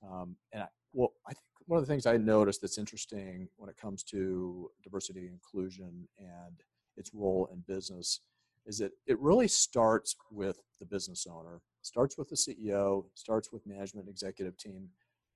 Um, 0.07 0.37
and 0.53 0.65
I, 0.65 0.69
well, 0.93 1.13
I 1.27 1.33
think 1.33 1.45
one 1.67 1.79
of 1.79 1.87
the 1.87 1.93
things 1.93 2.07
I 2.07 2.17
noticed 2.17 2.61
that's 2.61 2.79
interesting 2.79 3.49
when 3.57 3.69
it 3.69 3.77
comes 3.77 4.03
to 4.05 4.71
diversity 4.83 5.21
and 5.27 5.33
inclusion 5.33 6.09
and 6.19 6.63
its 6.97 7.11
role 7.13 7.49
in 7.53 7.63
business 7.67 8.21
is 8.67 8.79
that 8.79 8.93
it 9.07 9.19
really 9.21 9.49
starts 9.49 10.17
with 10.31 10.59
the 10.81 10.87
business 10.87 11.27
owner, 11.31 11.61
starts 11.83 12.19
with 12.19 12.29
the 12.29 12.37
CEO, 12.37 13.05
starts 13.15 13.53
with 13.53 13.67
management 13.67 14.09
executive 14.09 14.57
team. 14.57 14.89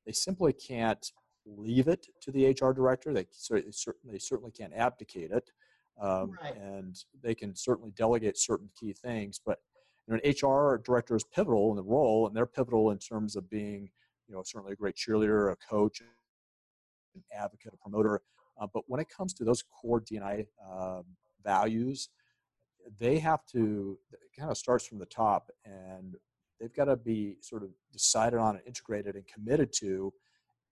They 0.07 0.13
simply 0.13 0.53
can't 0.53 1.05
leave 1.47 1.89
it 1.89 2.07
to 2.23 2.33
the 2.33 2.49
HR 2.49 2.73
director. 2.73 3.13
They, 3.13 3.27
they 4.05 4.19
certainly 4.19 4.51
can't 4.51 4.75
abdicate 4.75 5.31
it. 5.31 5.51
Um, 6.01 6.33
right. 6.43 6.57
And 6.57 6.97
they 7.23 7.35
can 7.35 7.55
certainly 7.55 7.93
delegate 7.93 8.39
certain 8.39 8.71
key 8.79 8.93
things. 8.93 9.41
But 9.45 9.59
you 10.07 10.15
know, 10.15 10.21
an 10.25 10.31
HR 10.31 10.79
director 10.79 11.15
is 11.15 11.25
pivotal 11.25 11.71
in 11.71 11.77
the 11.77 11.83
role, 11.83 12.27
and 12.27 12.35
they're 12.35 12.47
pivotal 12.47 12.91
in 12.91 12.99
terms 12.99 13.37
of 13.37 13.49
being, 13.51 13.91
you 14.27 14.35
know, 14.35 14.43
certainly 14.45 14.73
a 14.73 14.77
great 14.77 14.97
cheerleader, 14.97 15.53
a 15.53 15.57
coach, 15.57 16.03
an 17.14 17.23
advocate, 17.33 17.73
a 17.75 17.76
promoter. 17.76 18.23
Uh, 18.61 18.67
but 18.73 18.85
when 18.87 19.00
it 19.00 19.09
comes 19.09 19.33
to 19.35 19.45
those 19.45 19.62
core 19.62 20.00
D&I 20.00 20.47
uh, 20.71 21.02
values, 21.43 22.11
they 22.99 23.19
have 23.19 23.45
to 23.47 23.99
kind 24.38 24.50
of 24.50 24.57
starts 24.57 24.87
from 24.87 24.99
the 24.99 25.07
top 25.07 25.50
and 25.64 26.17
they've 26.59 26.75
got 26.75 26.87
to 26.87 26.97
be 26.97 27.37
sort 27.40 27.62
of 27.62 27.71
decided 27.93 28.38
on 28.38 28.57
and 28.57 28.67
integrated 28.67 29.14
and 29.14 29.26
committed 29.26 29.73
to 29.73 30.12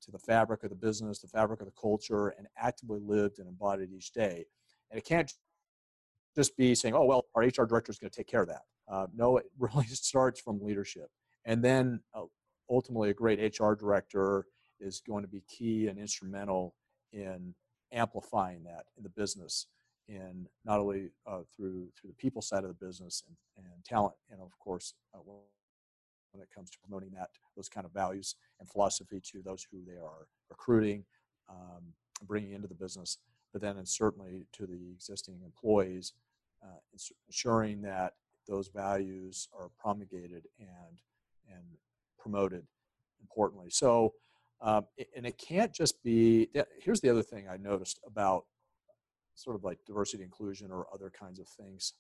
to 0.00 0.11
the 0.11 0.18
fabric 0.18 0.62
of 0.62 0.71
the 0.71 0.76
business 0.76 1.18
the 1.18 1.28
fabric 1.28 1.61
of 1.61 1.66
the 1.66 1.73
culture 1.80 2.28
and 2.28 2.47
actively 2.57 3.00
lived 3.00 3.38
and 3.38 3.49
embodied 3.49 3.90
each 3.92 4.12
day 4.12 4.45
and 4.90 4.99
it 4.99 5.04
can't 5.04 5.33
just 6.37 6.57
be 6.57 6.75
saying 6.75 6.95
oh 6.95 7.04
well 7.04 7.26
our 7.35 7.42
hr 7.42 7.66
director 7.66 7.90
is 7.90 7.99
going 7.99 8.11
to 8.11 8.16
take 8.16 8.28
care 8.28 8.42
of 8.42 8.49
that 8.49 8.62
uh, 8.90 9.07
no 9.14 9.37
it 9.37 9.47
really 9.59 9.87
starts 9.87 10.40
from 10.40 10.62
leadership 10.62 11.11
and 11.45 11.62
then 11.62 12.00
uh, 12.14 12.23
ultimately 12.71 13.11
a 13.11 13.14
great 13.14 13.38
hr 13.59 13.75
director 13.75 14.47
is 14.80 15.00
going 15.06 15.23
to 15.23 15.28
be 15.28 15.42
key 15.49 15.88
and 15.88 15.99
instrumental 15.99 16.75
in 17.12 17.54
amplifying 17.92 18.62
that 18.64 18.85
in 18.97 19.02
the 19.02 19.08
business 19.08 19.66
in 20.08 20.47
not 20.64 20.78
only 20.78 21.11
uh, 21.26 21.40
through 21.54 21.88
through 21.99 22.08
the 22.11 22.16
people 22.16 22.42
side 22.42 22.64
of 22.64 22.68
the 22.68 22.87
business 22.87 23.23
and, 23.26 23.66
and 23.73 23.85
talent 23.85 24.14
and 24.30 24.40
of 24.40 24.58
course 24.58 24.94
uh, 25.14 25.18
when 26.32 26.42
it 26.42 26.49
comes 26.54 26.70
to 26.70 26.78
promoting 26.87 27.11
that 27.11 27.28
those 27.56 27.68
kind 27.68 27.87
of 27.87 27.92
values 27.92 28.37
and 28.61 28.68
philosophy 28.68 29.20
to 29.23 29.40
those 29.42 29.66
who 29.70 29.78
they 29.87 29.99
are 29.99 30.26
recruiting 30.50 31.04
um, 31.49 31.82
bringing 32.26 32.52
into 32.52 32.68
the 32.68 32.75
business 32.75 33.18
but 33.52 33.62
then 33.62 33.78
and 33.78 33.88
certainly 33.88 34.47
to 34.52 34.66
the 34.66 34.90
existing 34.92 35.40
employees 35.44 36.12
uh, 36.62 36.99
ensuring 37.26 37.80
that 37.80 38.14
those 38.47 38.68
values 38.68 39.49
are 39.58 39.70
promulgated 39.78 40.47
and 40.58 40.99
and 41.49 41.64
promoted 42.18 42.64
importantly. 43.20 43.68
So 43.70 44.14
um, 44.61 44.85
and 45.17 45.27
it 45.27 45.38
can't 45.38 45.73
just 45.73 46.03
be 46.03 46.49
here's 46.83 47.00
the 47.00 47.11
other 47.11 47.23
thing 47.23 47.47
i 47.49 47.57
noticed 47.57 48.00
about 48.07 48.45
sort 49.35 49.55
of 49.55 49.65
like 49.65 49.79
diversity 49.87 50.23
inclusion 50.23 50.71
or 50.71 50.87
other 50.93 51.11
kinds 51.11 51.38
of 51.38 51.47
things 51.49 51.95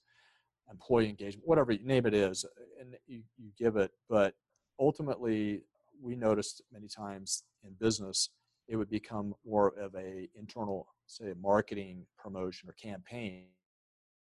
employee 0.70 1.08
engagement 1.08 1.46
whatever 1.46 1.72
you 1.72 1.84
name 1.84 2.06
it 2.06 2.14
is 2.14 2.44
and 2.80 2.94
you, 3.06 3.22
you 3.36 3.50
give 3.58 3.76
it 3.76 3.90
but 4.08 4.34
ultimately 4.78 5.62
we 6.00 6.14
noticed 6.14 6.62
many 6.72 6.88
times 6.88 7.42
in 7.64 7.72
business 7.80 8.30
it 8.68 8.76
would 8.76 8.90
become 8.90 9.34
more 9.46 9.72
of 9.78 9.94
a 9.94 10.28
internal 10.34 10.86
say 11.06 11.32
marketing 11.40 12.04
promotion 12.18 12.68
or 12.68 12.72
campaign 12.72 13.46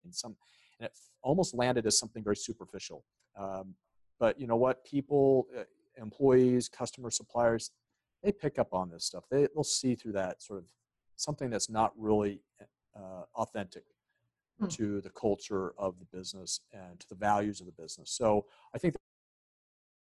and 0.04 0.14
some 0.14 0.36
and 0.80 0.88
it 0.88 0.98
almost 1.22 1.54
landed 1.54 1.86
as 1.86 1.98
something 1.98 2.24
very 2.24 2.36
superficial. 2.36 3.04
Um, 3.40 3.76
but 4.20 4.40
you 4.40 4.48
know 4.48 4.56
what? 4.56 4.84
People 4.84 5.48
uh, 5.58 5.64
employees 5.98 6.68
customers 6.68 7.16
suppliers 7.16 7.72
they 8.24 8.32
pick 8.32 8.58
up 8.58 8.74
on 8.74 8.90
this 8.90 9.06
stuff 9.06 9.26
they, 9.30 9.48
they'll 9.54 9.64
see 9.64 9.96
through 9.96 10.14
that 10.14 10.42
sort 10.42 10.60
of 10.60 10.66
something 11.16 11.50
that's 11.50 11.70
not 11.70 11.92
really 11.98 12.42
uh, 12.96 13.24
authentic 13.36 13.84
hmm. 14.60 14.68
to 14.68 15.02
the 15.02 15.10
culture 15.10 15.74
of 15.78 15.96
the 16.00 16.06
business 16.16 16.62
and 16.72 17.00
to 17.00 17.10
the 17.10 17.16
values 17.16 17.60
of 17.60 17.66
the 17.66 17.82
business. 17.82 18.12
So 18.12 18.46
I 18.76 18.78
think 18.78 18.96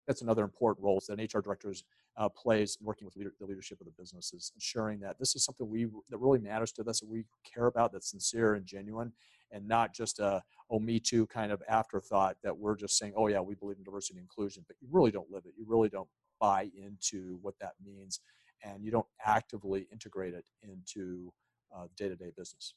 that's 0.07 0.21
another 0.21 0.43
important 0.43 0.83
role 0.83 1.01
that 1.07 1.19
an 1.19 1.25
HR 1.25 1.41
director 1.41 1.73
uh, 2.15 2.29
plays 2.29 2.77
working 2.81 3.05
with 3.05 3.15
leader, 3.15 3.33
the 3.39 3.45
leadership 3.45 3.79
of 3.81 3.85
the 3.85 3.91
business 3.91 4.33
is 4.33 4.51
ensuring 4.55 4.99
that 5.01 5.19
this 5.19 5.35
is 5.35 5.43
something 5.43 5.69
we 5.69 5.87
that 6.09 6.17
really 6.17 6.39
matters 6.39 6.71
to 6.71 6.83
us 6.83 7.01
that 7.01 7.09
we 7.09 7.25
care 7.43 7.67
about 7.67 7.91
that's 7.91 8.09
sincere 8.09 8.55
and 8.55 8.65
genuine 8.65 9.11
and 9.51 9.67
not 9.67 9.93
just 9.93 10.19
a 10.19 10.41
oh 10.71 10.79
me 10.79 10.99
too 10.99 11.27
kind 11.27 11.51
of 11.51 11.61
afterthought 11.69 12.35
that 12.41 12.57
we're 12.57 12.75
just 12.75 12.97
saying 12.97 13.13
oh 13.15 13.27
yeah 13.27 13.39
we 13.39 13.53
believe 13.53 13.77
in 13.77 13.83
diversity 13.83 14.17
and 14.17 14.23
inclusion 14.23 14.63
but 14.67 14.75
you 14.81 14.87
really 14.89 15.11
don't 15.11 15.29
live 15.29 15.43
it 15.45 15.53
you 15.57 15.65
really 15.67 15.89
don't 15.89 16.07
buy 16.39 16.69
into 16.75 17.39
what 17.41 17.55
that 17.59 17.73
means 17.83 18.19
and 18.63 18.83
you 18.83 18.91
don't 18.91 19.05
actively 19.25 19.87
integrate 19.91 20.33
it 20.33 20.45
into 20.63 21.31
uh, 21.75 21.87
day-to-day 21.95 22.31
business. 22.37 22.73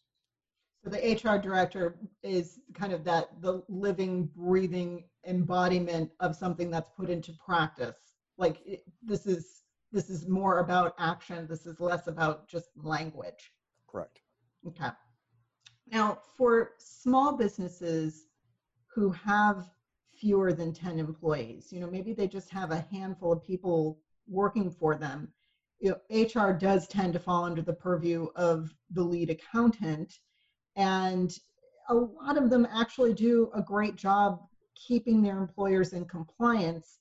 So 0.82 0.90
the 0.90 0.98
HR 1.14 1.38
director 1.38 1.98
is 2.22 2.58
kind 2.74 2.92
of 2.92 3.04
that 3.04 3.40
the 3.42 3.62
living, 3.68 4.30
breathing 4.34 5.04
embodiment 5.26 6.10
of 6.20 6.34
something 6.34 6.70
that's 6.70 6.90
put 6.96 7.10
into 7.10 7.32
practice. 7.44 7.96
Like 8.38 8.60
it, 8.64 8.82
this 9.02 9.26
is 9.26 9.62
this 9.92 10.08
is 10.08 10.26
more 10.26 10.60
about 10.60 10.94
action. 10.98 11.46
This 11.48 11.66
is 11.66 11.80
less 11.80 12.06
about 12.06 12.48
just 12.48 12.68
language. 12.76 13.52
Correct. 13.90 14.20
Okay. 14.66 14.88
Now, 15.88 16.18
for 16.38 16.72
small 16.78 17.36
businesses 17.36 18.26
who 18.94 19.10
have 19.10 19.68
fewer 20.20 20.52
than 20.52 20.72
10 20.72 20.98
employees, 20.98 21.72
you 21.72 21.80
know, 21.80 21.90
maybe 21.90 22.12
they 22.12 22.28
just 22.28 22.50
have 22.50 22.70
a 22.70 22.86
handful 22.92 23.32
of 23.32 23.42
people 23.42 23.98
working 24.28 24.70
for 24.70 24.94
them 24.94 25.32
you 25.80 25.90
know, 25.90 25.98
HR 26.10 26.52
does 26.52 26.86
tend 26.86 27.14
to 27.14 27.18
fall 27.18 27.44
under 27.44 27.62
the 27.62 27.72
purview 27.72 28.28
of 28.36 28.72
the 28.90 29.02
lead 29.02 29.30
accountant. 29.30 30.18
And 30.76 31.32
a 31.88 31.94
lot 31.94 32.36
of 32.36 32.50
them 32.50 32.66
actually 32.70 33.14
do 33.14 33.50
a 33.54 33.62
great 33.62 33.96
job 33.96 34.40
keeping 34.76 35.22
their 35.22 35.38
employers 35.38 35.92
in 35.92 36.04
compliance. 36.04 36.98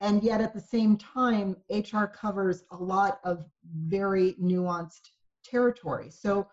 And 0.00 0.22
yet 0.22 0.40
at 0.40 0.54
the 0.54 0.60
same 0.60 0.96
time, 0.96 1.56
HR 1.70 2.04
covers 2.04 2.64
a 2.70 2.76
lot 2.76 3.20
of 3.24 3.44
very 3.86 4.34
nuanced 4.40 5.10
territory. 5.44 6.10
So, 6.10 6.46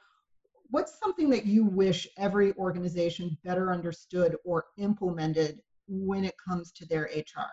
what's 0.71 0.99
something 0.99 1.29
that 1.29 1.45
you 1.45 1.63
wish 1.63 2.07
every 2.17 2.53
organization 2.55 3.37
better 3.43 3.71
understood 3.71 4.35
or 4.43 4.65
implemented 4.77 5.61
when 5.87 6.23
it 6.23 6.35
comes 6.47 6.71
to 6.73 6.85
their 6.85 7.03
HR? 7.03 7.51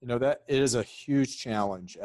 You 0.00 0.08
know, 0.08 0.18
that 0.18 0.42
it 0.48 0.60
is 0.60 0.74
a 0.74 0.82
huge 0.82 1.38
challenge 1.38 1.96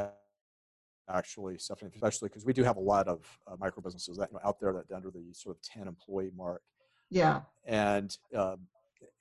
actually, 1.14 1.58
Stephanie, 1.58 1.92
especially 1.94 2.30
because 2.30 2.46
we 2.46 2.54
do 2.54 2.64
have 2.64 2.78
a 2.78 2.82
lot 2.82 3.08
of 3.08 3.26
uh, 3.48 3.56
micro 3.60 3.82
businesses 3.82 4.18
that 4.18 4.30
you 4.32 4.36
know, 4.38 4.48
out 4.48 4.60
there 4.60 4.74
that 4.74 4.92
under 4.96 5.12
the 5.12 5.34
sort 5.34 5.56
of 5.56 5.62
10 5.62 5.88
employee 5.88 6.32
mark. 6.36 6.62
Yeah. 7.10 7.42
And 7.66 8.16
um, 8.36 8.60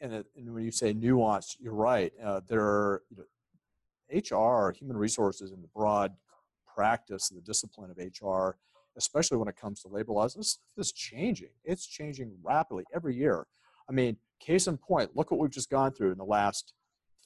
and, 0.00 0.12
it, 0.12 0.26
and, 0.36 0.52
when 0.54 0.64
you 0.64 0.70
say 0.70 0.92
nuance, 0.92 1.56
you're 1.58 1.74
right. 1.74 2.12
Uh, 2.22 2.40
there 2.46 2.62
are 2.62 3.02
you 3.10 3.16
know, 3.16 3.24
HR, 4.38 4.72
human 4.72 4.96
resources, 4.96 5.52
in 5.52 5.60
the 5.60 5.68
broad 5.68 6.12
practice, 6.74 7.30
and 7.30 7.38
the 7.38 7.44
discipline 7.44 7.90
of 7.90 7.96
HR, 7.96 8.56
especially 8.96 9.38
when 9.38 9.48
it 9.48 9.56
comes 9.56 9.82
to 9.82 9.88
labor 9.88 10.12
laws, 10.12 10.34
this, 10.34 10.58
this 10.76 10.88
is 10.88 10.92
changing. 10.92 11.50
It's 11.64 11.86
changing 11.86 12.32
rapidly 12.42 12.84
every 12.94 13.16
year. 13.16 13.46
I 13.90 13.92
mean, 13.92 14.16
case 14.38 14.68
in 14.68 14.78
point, 14.78 15.16
look 15.16 15.32
what 15.32 15.40
we've 15.40 15.50
just 15.50 15.68
gone 15.68 15.92
through 15.92 16.12
in 16.12 16.18
the 16.18 16.24
last 16.24 16.74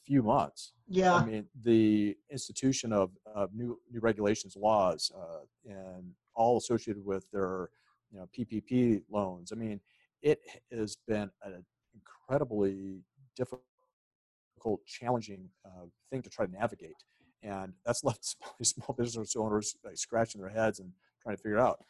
few 0.07 0.23
months. 0.23 0.73
Yeah. 0.89 1.15
I 1.15 1.25
mean, 1.25 1.45
the 1.63 2.17
institution 2.31 2.93
of, 2.93 3.11
of 3.35 3.55
new 3.55 3.79
new 3.93 4.01
regulations, 4.01 4.57
laws, 4.57 5.13
uh, 5.15 5.71
and 5.71 6.13
all 6.35 6.57
associated 6.57 7.05
with 7.05 7.31
their 7.33 7.69
you 8.11 8.19
know 8.19 8.29
PPP 8.37 9.03
loans. 9.11 9.53
I 9.53 9.57
mean, 9.57 9.81
it 10.23 10.41
has 10.73 10.97
been 11.07 11.31
an 11.43 11.65
incredibly 11.95 13.03
difficult, 13.37 13.63
challenging 14.87 15.51
uh, 15.67 15.85
thing 16.11 16.23
to 16.23 16.31
try 16.31 16.47
to 16.47 16.53
navigate, 16.53 16.97
and 17.43 17.75
that's 17.85 18.03
left 18.05 18.25
small 18.63 18.95
business 18.97 19.37
owners 19.37 19.77
like, 19.85 19.99
scratching 19.99 20.41
their 20.41 20.51
heads 20.51 20.81
and 20.81 20.91
trying 21.23 21.37
to 21.37 21.43
figure 21.43 21.59
out. 21.59 21.85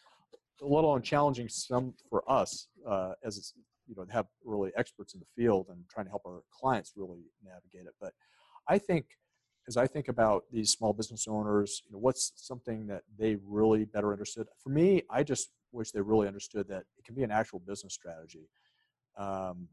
A 0.62 0.66
little 0.66 0.98
challenging 1.00 1.48
some 1.48 1.94
for 2.08 2.28
us 2.30 2.68
uh, 2.88 3.12
as 3.24 3.54
you 3.86 3.94
know 3.96 4.04
have 4.10 4.26
really 4.44 4.70
experts 4.76 5.14
in 5.14 5.20
the 5.20 5.26
field 5.42 5.66
and 5.70 5.84
trying 5.88 6.06
to 6.06 6.10
help 6.10 6.22
our 6.26 6.40
clients 6.50 6.92
really 6.96 7.24
navigate 7.44 7.86
it. 7.86 7.94
But 8.00 8.12
i 8.68 8.78
think 8.78 9.06
as 9.68 9.76
i 9.76 9.86
think 9.86 10.08
about 10.08 10.44
these 10.52 10.70
small 10.70 10.92
business 10.92 11.26
owners 11.28 11.82
you 11.86 11.92
know 11.92 11.98
what's 11.98 12.32
something 12.36 12.86
that 12.86 13.02
they 13.18 13.36
really 13.46 13.84
better 13.84 14.12
understood? 14.12 14.46
For 14.62 14.70
me 14.70 15.02
i 15.10 15.22
just 15.22 15.50
wish 15.72 15.90
they 15.90 16.00
really 16.00 16.28
understood 16.28 16.68
that 16.68 16.84
it 16.98 17.04
can 17.04 17.14
be 17.14 17.22
an 17.24 17.30
actual 17.30 17.60
business 17.60 17.94
strategy 17.94 18.48
um, 19.18 19.68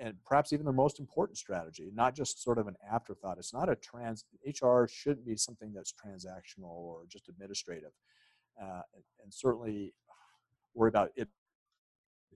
and 0.00 0.14
perhaps 0.24 0.52
even 0.54 0.64
the 0.64 0.72
most 0.72 1.00
important 1.00 1.38
strategy 1.38 1.90
not 1.94 2.14
just 2.14 2.42
sort 2.42 2.58
of 2.58 2.66
an 2.66 2.76
afterthought. 2.92 3.38
It's 3.38 3.52
not 3.52 3.68
a 3.68 3.76
trans 3.76 4.24
hr 4.62 4.86
shouldn't 4.86 5.26
be 5.26 5.36
something 5.36 5.72
that's 5.74 5.92
transactional 5.92 6.64
or 6.70 7.02
just 7.08 7.28
administrative 7.28 7.92
uh, 8.60 8.82
and 9.22 9.32
certainly 9.32 9.92
worry 10.74 10.88
about 10.88 11.10
it 11.16 11.28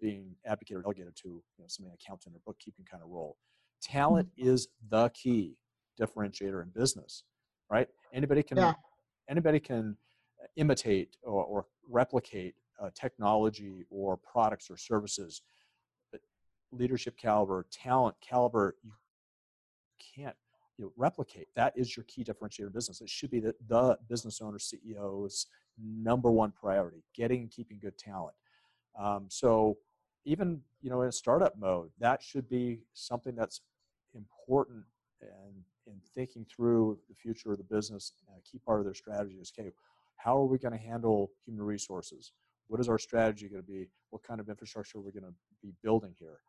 being 0.00 0.35
advocated 0.46 0.79
or 0.79 0.83
delegated 0.83 1.16
to 1.16 1.29
you 1.29 1.42
know, 1.59 1.64
something 1.68 1.92
accountant 1.94 2.35
or 2.35 2.40
bookkeeping 2.46 2.85
kind 2.90 3.03
of 3.03 3.11
role. 3.11 3.37
Talent 3.83 4.29
mm-hmm. 4.38 4.48
is 4.48 4.68
the 4.90 5.09
key 5.11 5.57
differentiator 6.00 6.62
in 6.62 6.70
business, 6.70 7.24
right? 7.70 7.88
Anybody 8.12 8.42
can 8.42 8.59
yeah. 8.59 8.74
anybody 9.29 9.61
can 9.61 9.96
imitate 10.57 11.16
or, 11.22 11.44
or 11.44 11.66
replicate 11.88 12.55
uh, 12.81 12.90
technology 12.94 13.85
or 13.90 14.16
products 14.16 14.70
or 14.70 14.76
services, 14.76 15.42
but 16.11 16.20
leadership 16.72 17.16
caliber, 17.16 17.66
talent 17.70 18.16
caliber, 18.20 18.76
you 18.83 18.92
can't 20.16 20.37
you 20.79 20.87
know, 20.87 20.92
replicate. 20.96 21.48
That 21.57 21.74
is 21.76 21.96
your 21.96 22.05
key 22.05 22.24
differentiator 22.24 22.66
in 22.66 22.72
business. 22.72 23.00
It 23.00 23.11
should 23.11 23.31
be 23.31 23.40
the, 23.40 23.55
the 23.68 23.98
business 24.09 24.40
owner, 24.40 24.59
CEO's 24.59 25.46
number 25.79 26.31
one 26.31 26.53
priority: 26.53 27.05
getting 27.14 27.42
and 27.42 27.50
keeping 27.50 27.79
good 27.81 27.98
talent. 27.98 28.35
Um, 28.98 29.26
so 29.29 29.76
even 30.24 30.61
you 30.83 30.90
know 30.90 31.03
in 31.03 31.12
startup 31.12 31.59
mode 31.59 31.90
that 31.98 32.22
should 32.22 32.48
be 32.48 32.81
something 32.92 33.35
that's 33.35 33.61
important 34.14 34.85
and 35.22 35.64
in 35.87 35.94
thinking 36.14 36.44
through 36.44 36.98
the 37.09 37.14
future 37.14 37.53
of 37.53 37.59
the 37.59 37.64
business 37.64 38.12
a 38.37 38.40
key 38.42 38.59
part 38.59 38.81
of 38.81 38.85
their 38.85 38.94
strategy 38.94 39.37
is 39.40 39.53
okay 39.59 39.72
how 40.22 40.37
are 40.37 40.44
we 40.44 40.59
going 40.59 40.72
to 40.72 40.79
handle 40.79 41.31
human 41.46 41.64
resources? 41.64 42.33
What 42.68 42.81
is 42.81 42.88
our 42.88 42.98
strategy 42.98 43.48
going 43.48 43.62
to 43.62 43.66
be? 43.66 43.88
What 44.11 44.22
kind 44.22 44.38
of 44.38 44.48
infrastructure 44.48 44.98
are 44.98 45.00
we 45.00 45.12
going 45.12 45.24
to 45.24 45.35
be 45.62 45.72
building 45.83 46.14
here 46.18 46.40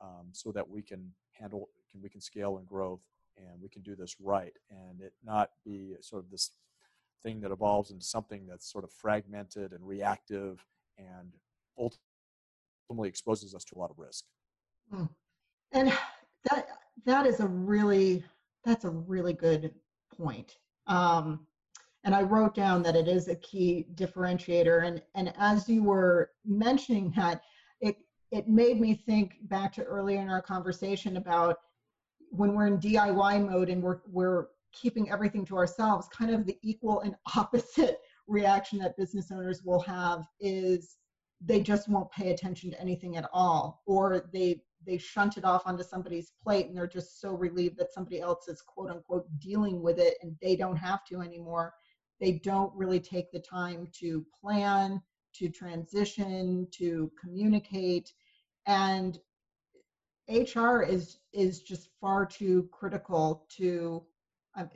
um, 0.00 0.28
so 0.32 0.52
that 0.52 0.68
we 0.68 0.82
can 0.82 1.12
handle 1.32 1.68
can 1.90 2.00
we 2.02 2.08
can 2.08 2.20
scale 2.20 2.58
and 2.58 2.66
growth 2.66 3.00
and 3.36 3.60
we 3.62 3.68
can 3.68 3.82
do 3.82 3.96
this 3.96 4.16
right 4.20 4.52
and 4.70 5.00
it 5.00 5.12
not 5.24 5.50
be 5.64 5.94
sort 6.00 6.22
of 6.22 6.30
this 6.30 6.50
thing 7.22 7.40
that 7.40 7.50
evolves 7.50 7.90
into 7.90 8.04
something 8.04 8.46
that's 8.46 8.70
sort 8.70 8.84
of 8.84 8.92
fragmented 8.92 9.72
and 9.72 9.86
reactive 9.86 10.64
and 10.98 11.32
ultimately 11.80 13.08
exposes 13.08 13.54
us 13.54 13.64
to 13.64 13.76
a 13.76 13.78
lot 13.78 13.90
of 13.90 13.98
risk. 13.98 14.24
Hmm. 14.92 15.04
And 15.72 15.92
that 16.50 16.68
that 17.06 17.26
is 17.26 17.40
a 17.40 17.46
really 17.46 18.24
that's 18.64 18.84
a 18.84 18.90
really 18.90 19.32
good 19.32 19.74
point. 20.16 20.56
Um, 20.86 21.46
and 22.04 22.14
I 22.14 22.22
wrote 22.22 22.54
down 22.54 22.82
that 22.82 22.96
it 22.96 23.08
is 23.08 23.28
a 23.28 23.36
key 23.36 23.86
differentiator. 23.94 24.86
And 24.86 25.02
and 25.14 25.32
as 25.38 25.68
you 25.68 25.82
were 25.82 26.30
mentioning 26.44 27.12
that, 27.16 27.42
it 27.80 27.96
it 28.30 28.48
made 28.48 28.80
me 28.80 28.94
think 28.94 29.36
back 29.42 29.72
to 29.74 29.82
earlier 29.82 30.20
in 30.20 30.28
our 30.28 30.42
conversation 30.42 31.16
about 31.16 31.56
when 32.30 32.54
we're 32.54 32.66
in 32.66 32.78
DIY 32.78 33.48
mode 33.50 33.68
and 33.68 33.82
we're 33.82 34.00
we're 34.08 34.48
keeping 34.72 35.10
everything 35.10 35.44
to 35.44 35.56
ourselves, 35.56 36.08
kind 36.08 36.32
of 36.32 36.46
the 36.46 36.56
equal 36.62 37.00
and 37.00 37.14
opposite 37.36 38.00
reaction 38.26 38.78
that 38.78 38.96
business 38.96 39.30
owners 39.32 39.62
will 39.64 39.80
have 39.80 40.24
is 40.40 40.96
they 41.40 41.60
just 41.60 41.88
won't 41.88 42.10
pay 42.10 42.30
attention 42.30 42.70
to 42.70 42.80
anything 42.80 43.16
at 43.16 43.28
all 43.32 43.82
or 43.86 44.28
they 44.32 44.60
they 44.86 44.98
shunt 44.98 45.36
it 45.36 45.44
off 45.44 45.62
onto 45.66 45.82
somebody's 45.82 46.32
plate 46.42 46.66
and 46.66 46.76
they're 46.76 46.86
just 46.86 47.20
so 47.20 47.34
relieved 47.34 47.78
that 47.78 47.92
somebody 47.92 48.20
else 48.20 48.48
is 48.48 48.62
quote 48.62 48.90
unquote 48.90 49.26
dealing 49.38 49.82
with 49.82 49.98
it 49.98 50.16
and 50.22 50.34
they 50.40 50.56
don't 50.56 50.76
have 50.76 51.04
to 51.04 51.20
anymore. 51.20 51.74
They 52.18 52.32
don't 52.32 52.74
really 52.74 53.00
take 53.00 53.30
the 53.30 53.40
time 53.40 53.88
to 54.00 54.24
plan 54.40 55.02
to 55.34 55.48
transition 55.48 56.66
to 56.72 57.10
communicate. 57.20 58.12
And 58.66 59.18
hr 60.28 60.82
is 60.82 61.18
is 61.32 61.62
just 61.62 61.88
far 62.00 62.24
too 62.24 62.68
critical 62.72 63.46
to 63.56 64.02
um, 64.56 64.70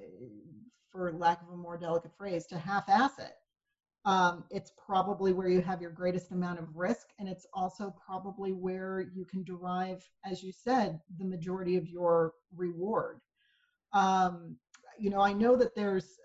for 0.91 1.13
lack 1.13 1.43
of 1.43 1.49
a 1.49 1.57
more 1.57 1.79
delicate 1.79 2.13
phrase 2.17 2.47
to 2.47 2.59
half-ass 2.59 3.19
it 3.19 3.35
um, 4.05 4.45
it's 4.51 4.73
probably 4.85 5.33
where 5.33 5.49
you 5.49 5.63
have 5.63 5.81
your 5.81 5.91
greatest 5.91 6.31
amount 6.31 6.59
of 6.59 6.77
risk 6.77 7.09
and 7.19 7.29
it's 7.29 7.47
also 7.55 7.95
probably 8.05 8.53
where 8.53 9.01
you 9.15 9.25
can 9.25 9.43
derive 9.45 10.07
as 10.25 10.43
you 10.43 10.53
said 10.53 11.01
the 11.19 11.25
majority 11.25 11.77
of 11.77 11.89
your 11.89 12.35
reward. 12.55 13.21
Um, 13.93 14.57
you 14.99 15.11
know 15.11 15.21
i 15.21 15.33
know 15.33 15.57
that 15.57 15.75
there's 15.75 16.19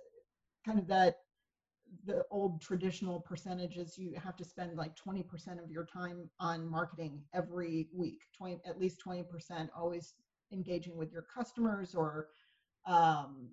kind 0.66 0.80
of 0.80 0.88
that 0.88 1.18
the 2.06 2.24
old 2.30 2.62
traditional 2.62 3.20
percentages 3.20 3.98
you 3.98 4.14
have 4.24 4.36
to 4.36 4.46
spend 4.46 4.78
like 4.78 4.96
20% 4.96 5.26
of 5.64 5.72
your 5.72 5.86
time 5.86 6.30
on 6.40 6.70
marketing 6.70 7.20
every 7.34 7.90
week 7.96 8.22
20 8.38 8.62
at 8.66 8.80
least 8.80 9.02
20% 9.06 9.26
always 9.76 10.14
engaging 10.52 10.96
with 10.96 11.12
your 11.12 11.24
customers 11.24 11.96
or 11.96 12.28
um, 12.86 13.50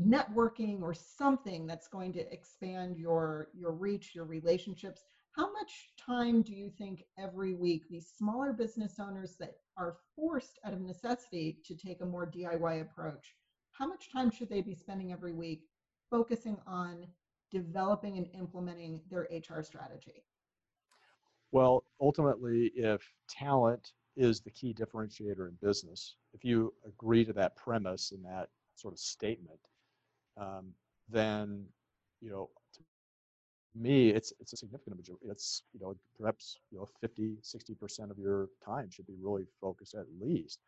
networking 0.00 0.80
or 0.80 0.94
something 0.94 1.66
that's 1.66 1.88
going 1.88 2.12
to 2.12 2.32
expand 2.32 2.96
your 2.96 3.48
your 3.52 3.72
reach 3.72 4.14
your 4.14 4.24
relationships 4.24 5.02
how 5.32 5.52
much 5.52 5.90
time 5.98 6.40
do 6.40 6.52
you 6.52 6.70
think 6.78 7.02
every 7.18 7.54
week 7.54 7.82
these 7.90 8.12
smaller 8.16 8.52
business 8.52 9.00
owners 9.00 9.36
that 9.40 9.56
are 9.76 9.96
forced 10.14 10.60
out 10.64 10.72
of 10.72 10.80
necessity 10.80 11.58
to 11.64 11.74
take 11.74 12.00
a 12.00 12.06
more 12.06 12.30
diy 12.30 12.80
approach 12.80 13.34
how 13.72 13.88
much 13.88 14.12
time 14.12 14.30
should 14.30 14.48
they 14.48 14.60
be 14.60 14.74
spending 14.74 15.12
every 15.12 15.32
week 15.32 15.62
focusing 16.10 16.56
on 16.66 17.04
developing 17.50 18.18
and 18.18 18.26
implementing 18.34 19.00
their 19.10 19.28
hr 19.50 19.62
strategy? 19.62 20.24
Well 21.50 21.82
ultimately 22.00 22.70
if 22.76 23.02
talent 23.28 23.94
is 24.16 24.40
the 24.40 24.50
key 24.50 24.74
differentiator 24.74 25.48
in 25.48 25.58
business 25.60 26.14
if 26.34 26.44
you 26.44 26.72
agree 26.86 27.24
to 27.24 27.32
that 27.32 27.56
premise 27.56 28.12
and 28.12 28.24
that 28.24 28.48
sort 28.76 28.94
of 28.94 29.00
statement 29.00 29.58
um, 30.40 30.72
then 31.08 31.64
you 32.20 32.30
know 32.30 32.48
to 32.74 32.80
me 33.74 34.10
it's 34.10 34.32
it's 34.40 34.52
a 34.52 34.56
significant 34.56 34.96
majority 34.96 35.26
it's 35.28 35.62
you 35.72 35.80
know 35.80 35.94
perhaps 36.18 36.58
you 36.70 36.78
know 36.78 36.88
50 37.00 37.36
60 37.42 37.74
percent 37.74 38.10
of 38.10 38.18
your 38.18 38.48
time 38.64 38.90
should 38.90 39.06
be 39.06 39.16
really 39.20 39.46
focused 39.60 39.94
at 39.94 40.06
least 40.20 40.60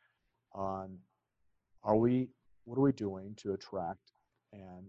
on 0.52 0.98
are 1.82 1.96
we 1.96 2.28
what 2.64 2.78
are 2.78 2.82
we 2.82 2.92
doing 2.92 3.34
to 3.36 3.52
attract 3.52 4.12
and 4.52 4.86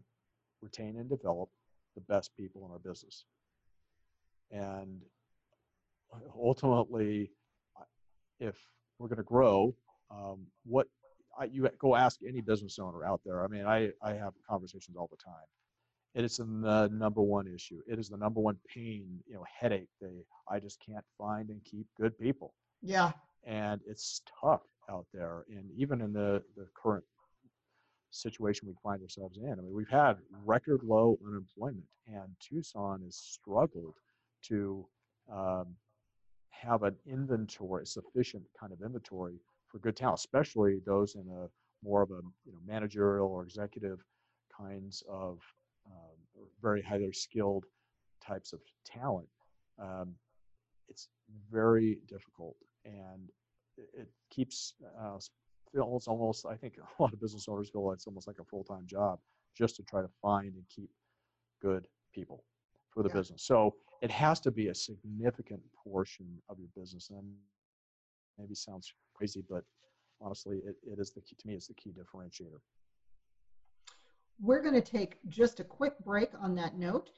retain 0.61 0.97
and 0.97 1.09
develop 1.09 1.49
the 1.95 2.01
best 2.01 2.35
people 2.35 2.65
in 2.65 2.71
our 2.71 2.79
business? 2.79 3.25
And 4.51 5.01
ultimately 6.35 7.31
if 8.39 8.55
we're 8.99 9.07
going 9.07 9.17
to 9.17 9.23
grow 9.23 9.73
um, 10.09 10.45
what 10.65 10.87
I, 11.39 11.45
you 11.45 11.69
go 11.79 11.95
ask 11.95 12.19
any 12.27 12.41
business 12.41 12.79
owner 12.79 13.05
out 13.05 13.21
there. 13.25 13.43
I 13.43 13.47
mean, 13.47 13.65
I, 13.65 13.89
I 14.03 14.13
have 14.13 14.33
conversations 14.47 14.97
all 14.97 15.09
the 15.09 15.17
time. 15.23 15.47
It 16.13 16.25
is 16.25 16.37
the 16.37 16.89
number 16.91 17.21
one 17.21 17.47
issue. 17.47 17.79
It 17.87 17.97
is 17.97 18.09
the 18.09 18.17
number 18.17 18.41
one 18.41 18.57
pain, 18.67 19.19
you 19.27 19.35
know, 19.35 19.45
headache. 19.59 19.87
They, 20.01 20.25
I 20.49 20.59
just 20.59 20.79
can't 20.85 21.05
find 21.17 21.49
and 21.49 21.63
keep 21.63 21.87
good 21.97 22.17
people. 22.19 22.53
Yeah. 22.81 23.13
And 23.45 23.79
it's 23.87 24.21
tough 24.41 24.61
out 24.89 25.05
there. 25.13 25.45
And 25.49 25.71
even 25.77 26.01
in 26.01 26.11
the, 26.11 26.43
the 26.57 26.67
current 26.75 27.05
situation 28.09 28.67
we 28.67 28.75
find 28.83 29.01
ourselves 29.01 29.37
in, 29.37 29.53
I 29.53 29.61
mean, 29.61 29.73
we've 29.73 29.87
had 29.87 30.17
record 30.45 30.81
low 30.83 31.17
unemployment, 31.25 31.85
and 32.07 32.27
Tucson 32.41 33.01
has 33.05 33.15
struggled 33.15 33.95
to 34.47 34.85
um, 35.31 35.67
have 36.49 36.83
an 36.83 36.95
inventory, 37.07 37.85
sufficient 37.85 38.43
kind 38.59 38.73
of 38.73 38.81
inventory 38.81 39.39
for 39.71 39.79
good 39.79 39.95
talent, 39.95 40.19
especially 40.19 40.81
those 40.85 41.15
in 41.15 41.27
a 41.29 41.47
more 41.83 42.01
of 42.01 42.11
a 42.11 42.21
you 42.45 42.51
know 42.51 42.59
managerial 42.65 43.27
or 43.27 43.43
executive 43.43 44.03
kinds 44.55 45.03
of 45.09 45.39
um, 45.87 46.43
very 46.61 46.81
highly 46.81 47.11
skilled 47.11 47.65
types 48.25 48.53
of 48.53 48.59
talent. 48.85 49.27
Um, 49.81 50.13
it's 50.89 51.07
very 51.51 51.99
difficult, 52.07 52.55
and 52.85 53.29
it, 53.77 54.07
keeps 54.29 54.73
uh, 54.99 55.17
feels 55.71 56.07
almost. 56.07 56.45
I 56.45 56.55
think 56.55 56.75
a 56.99 57.01
lot 57.01 57.13
of 57.13 57.21
business 57.21 57.47
owners 57.47 57.69
feel 57.69 57.91
it's 57.91 58.07
almost 58.07 58.27
like 58.27 58.39
a 58.39 58.45
full 58.45 58.63
time 58.63 58.85
job 58.85 59.19
just 59.57 59.75
to 59.77 59.83
try 59.83 60.01
to 60.01 60.09
find 60.21 60.53
and 60.53 60.63
keep 60.69 60.89
good 61.61 61.87
people 62.13 62.43
for 62.89 63.03
the 63.03 63.09
yeah. 63.09 63.15
business. 63.15 63.43
So 63.43 63.75
it 64.01 64.11
has 64.11 64.39
to 64.41 64.51
be 64.51 64.67
a 64.67 64.75
significant 64.75 65.61
portion 65.83 66.41
of 66.49 66.59
your 66.59 66.69
business, 66.75 67.09
and 67.09 67.25
maybe 68.37 68.55
sounds 68.55 68.93
crazy, 69.21 69.43
but 69.47 69.63
honestly, 70.19 70.63
it, 70.65 70.75
it 70.81 70.97
is 70.97 71.11
the 71.11 71.21
key, 71.21 71.35
to 71.37 71.47
me, 71.47 71.53
it's 71.53 71.67
the 71.67 71.75
key 71.75 71.91
differentiator. 71.91 72.57
We're 74.41 74.63
going 74.63 74.73
to 74.73 74.81
take 74.81 75.19
just 75.29 75.59
a 75.59 75.63
quick 75.63 75.93
break 76.03 76.31
on 76.39 76.55
that 76.55 76.75
note. 76.75 77.11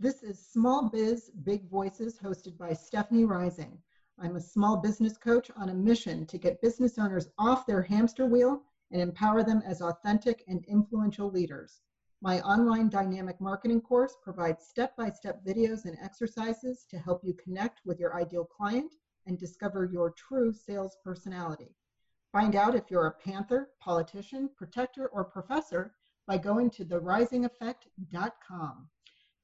This 0.00 0.24
is 0.24 0.44
Small 0.44 0.90
Biz 0.90 1.30
Big 1.44 1.70
Voices 1.70 2.18
hosted 2.18 2.58
by 2.58 2.72
Stephanie 2.72 3.24
Rising. 3.24 3.78
I'm 4.18 4.34
a 4.34 4.40
small 4.40 4.78
business 4.78 5.16
coach 5.16 5.48
on 5.56 5.68
a 5.68 5.74
mission 5.74 6.26
to 6.26 6.38
get 6.38 6.60
business 6.60 6.98
owners 6.98 7.28
off 7.38 7.66
their 7.66 7.82
hamster 7.82 8.26
wheel 8.26 8.62
and 8.90 9.00
empower 9.00 9.44
them 9.44 9.62
as 9.64 9.80
authentic 9.80 10.42
and 10.48 10.64
influential 10.66 11.30
leaders. 11.30 11.82
My 12.20 12.40
online 12.40 12.88
dynamic 12.88 13.40
marketing 13.40 13.80
course 13.80 14.16
provides 14.20 14.66
step 14.66 14.96
by 14.96 15.08
step 15.10 15.44
videos 15.46 15.84
and 15.84 15.96
exercises 16.02 16.84
to 16.90 16.98
help 16.98 17.22
you 17.22 17.32
connect 17.32 17.80
with 17.84 18.00
your 18.00 18.20
ideal 18.20 18.44
client 18.44 18.96
and 19.26 19.38
discover 19.38 19.84
your 19.84 20.10
true 20.10 20.52
sales 20.52 20.96
personality. 21.04 21.76
Find 22.32 22.56
out 22.56 22.74
if 22.74 22.90
you're 22.90 23.06
a 23.06 23.12
Panther, 23.12 23.70
politician, 23.80 24.50
protector, 24.56 25.08
or 25.08 25.24
professor 25.24 25.94
by 26.26 26.38
going 26.38 26.70
to 26.70 26.84
therisingeffect.com. 26.84 28.88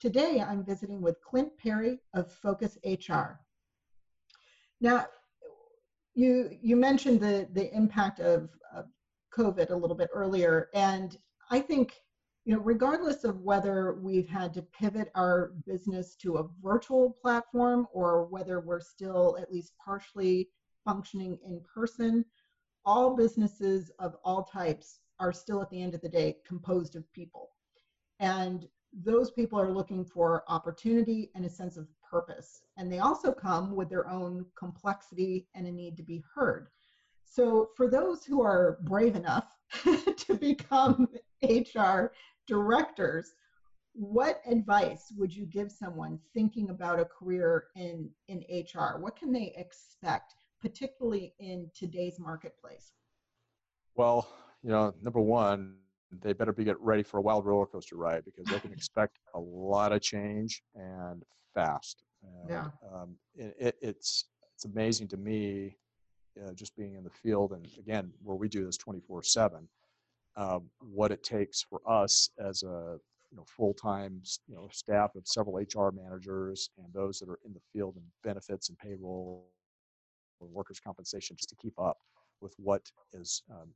Today, 0.00 0.44
I'm 0.46 0.64
visiting 0.64 1.00
with 1.00 1.20
Clint 1.20 1.56
Perry 1.58 2.00
of 2.14 2.32
Focus 2.32 2.78
HR. 2.84 3.38
Now, 4.80 5.06
you, 6.14 6.50
you 6.60 6.74
mentioned 6.74 7.20
the, 7.20 7.48
the 7.52 7.72
impact 7.74 8.18
of, 8.18 8.50
of 8.74 8.86
COVID 9.36 9.70
a 9.70 9.76
little 9.76 9.96
bit 9.96 10.08
earlier, 10.12 10.68
and 10.74 11.16
I 11.50 11.60
think 11.60 11.94
you 12.44 12.54
know, 12.54 12.60
regardless 12.60 13.24
of 13.24 13.42
whether 13.42 13.94
we've 13.94 14.28
had 14.28 14.54
to 14.54 14.62
pivot 14.62 15.10
our 15.14 15.52
business 15.66 16.14
to 16.16 16.36
a 16.36 16.48
virtual 16.62 17.16
platform 17.20 17.86
or 17.92 18.24
whether 18.26 18.60
we're 18.60 18.80
still 18.80 19.36
at 19.40 19.52
least 19.52 19.74
partially 19.82 20.48
functioning 20.84 21.38
in 21.44 21.60
person, 21.62 22.24
all 22.84 23.14
businesses 23.14 23.90
of 23.98 24.16
all 24.24 24.44
types 24.44 25.00
are 25.18 25.32
still 25.32 25.60
at 25.60 25.70
the 25.70 25.80
end 25.80 25.94
of 25.94 26.00
the 26.00 26.08
day 26.08 26.38
composed 26.46 26.96
of 26.96 27.12
people. 27.12 27.50
And 28.20 28.66
those 28.92 29.30
people 29.30 29.60
are 29.60 29.70
looking 29.70 30.04
for 30.04 30.42
opportunity 30.48 31.30
and 31.34 31.44
a 31.44 31.50
sense 31.50 31.76
of 31.76 31.86
purpose. 32.10 32.62
And 32.76 32.90
they 32.90 32.98
also 32.98 33.32
come 33.32 33.76
with 33.76 33.88
their 33.88 34.08
own 34.08 34.46
complexity 34.56 35.46
and 35.54 35.66
a 35.66 35.70
need 35.70 35.96
to 35.98 36.02
be 36.02 36.24
heard. 36.34 36.68
So, 37.24 37.68
for 37.76 37.88
those 37.88 38.24
who 38.24 38.42
are 38.42 38.78
brave 38.82 39.14
enough 39.14 39.56
to 39.84 40.34
become 40.34 41.06
HR 41.42 42.12
directors, 42.46 43.34
what 43.92 44.40
advice 44.46 45.12
would 45.16 45.34
you 45.34 45.46
give 45.46 45.70
someone 45.70 46.18
thinking 46.32 46.70
about 46.70 47.00
a 47.00 47.04
career 47.04 47.64
in, 47.76 48.10
in 48.28 48.44
HR? 48.50 48.98
What 48.98 49.16
can 49.16 49.32
they 49.32 49.52
expect, 49.56 50.34
particularly 50.60 51.34
in 51.38 51.70
today's 51.74 52.18
marketplace? 52.18 52.92
Well, 53.96 54.28
you 54.62 54.70
know, 54.70 54.94
number 55.02 55.20
one, 55.20 55.76
they 56.22 56.32
better 56.32 56.52
be 56.52 56.64
get 56.64 56.80
ready 56.80 57.02
for 57.02 57.18
a 57.18 57.22
wild 57.22 57.46
roller 57.46 57.66
coaster 57.66 57.96
ride 57.96 58.24
because 58.24 58.44
they 58.46 58.60
can 58.60 58.72
expect 58.78 59.18
a 59.34 59.40
lot 59.40 59.92
of 59.92 60.00
change 60.02 60.62
and 60.74 61.22
fast. 61.54 62.02
And, 62.22 62.50
yeah. 62.50 62.66
Um, 62.92 63.16
it, 63.34 63.56
it, 63.58 63.76
it's 63.80 64.26
it's 64.54 64.64
amazing 64.66 65.08
to 65.08 65.16
me, 65.16 65.76
uh, 66.44 66.52
just 66.52 66.76
being 66.76 66.94
in 66.94 67.04
the 67.04 67.10
field 67.10 67.52
and 67.52 67.66
again 67.78 68.12
where 68.22 68.36
we 68.36 68.48
do 68.48 68.64
this 68.64 68.76
24 68.76 69.22
seven 69.22 69.68
uh, 70.40 70.58
what 70.78 71.12
it 71.12 71.22
takes 71.22 71.62
for 71.62 71.80
us 71.86 72.30
as 72.38 72.62
a 72.62 72.96
you 73.30 73.36
know 73.36 73.44
full-time 73.46 74.22
you 74.48 74.54
know 74.54 74.68
staff 74.72 75.14
of 75.14 75.26
several 75.26 75.56
HR 75.56 75.90
managers 75.90 76.70
and 76.78 76.86
those 76.94 77.18
that 77.18 77.28
are 77.28 77.38
in 77.44 77.52
the 77.52 77.60
field 77.72 77.94
and 77.96 78.04
benefits 78.24 78.70
and 78.70 78.78
payroll 78.78 79.44
or 80.40 80.48
workers' 80.48 80.80
compensation 80.80 81.36
just 81.36 81.50
to 81.50 81.56
keep 81.56 81.78
up 81.78 81.98
with 82.40 82.54
what 82.56 82.90
is 83.12 83.42
um, 83.50 83.68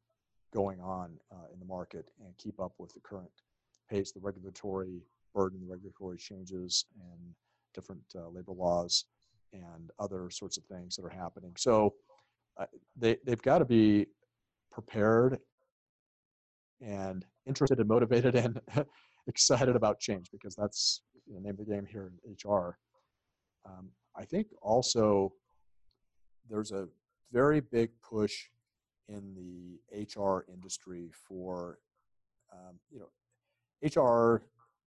going 0.54 0.80
on 0.80 1.10
uh, 1.30 1.52
in 1.52 1.58
the 1.58 1.66
market 1.66 2.10
and 2.24 2.34
keep 2.38 2.58
up 2.58 2.72
with 2.78 2.94
the 2.94 3.00
current 3.00 3.30
pace, 3.90 4.12
the 4.12 4.20
regulatory 4.20 5.02
burden, 5.34 5.60
the 5.60 5.70
regulatory 5.70 6.16
changes, 6.16 6.86
and 6.98 7.34
different 7.74 8.02
uh, 8.16 8.28
labor 8.28 8.52
laws 8.52 9.04
and 9.52 9.90
other 9.98 10.30
sorts 10.30 10.56
of 10.56 10.64
things 10.64 10.96
that 10.96 11.04
are 11.04 11.10
happening. 11.10 11.52
So 11.58 11.94
uh, 12.56 12.64
they, 12.96 13.18
they've 13.26 13.42
got 13.42 13.58
to 13.58 13.66
be 13.66 14.06
prepared 14.72 15.38
and 16.80 17.24
interested 17.46 17.78
and 17.78 17.88
motivated 17.88 18.34
and 18.34 18.60
excited 19.26 19.76
about 19.76 20.00
change 20.00 20.30
because 20.30 20.54
that's 20.54 21.02
the 21.26 21.40
name 21.40 21.56
of 21.58 21.58
the 21.58 21.64
game 21.64 21.86
here 21.86 22.10
in 22.24 22.32
HR. 22.50 22.78
Um, 23.66 23.90
I 24.16 24.24
think 24.24 24.48
also 24.60 25.32
there's 26.48 26.72
a 26.72 26.88
very 27.32 27.60
big 27.60 27.90
push 28.02 28.34
in 29.08 29.34
the 29.34 30.04
HR 30.14 30.44
industry 30.52 31.10
for, 31.28 31.78
um, 32.52 32.78
you 32.90 33.00
know, 33.00 33.08
HR 33.82 34.42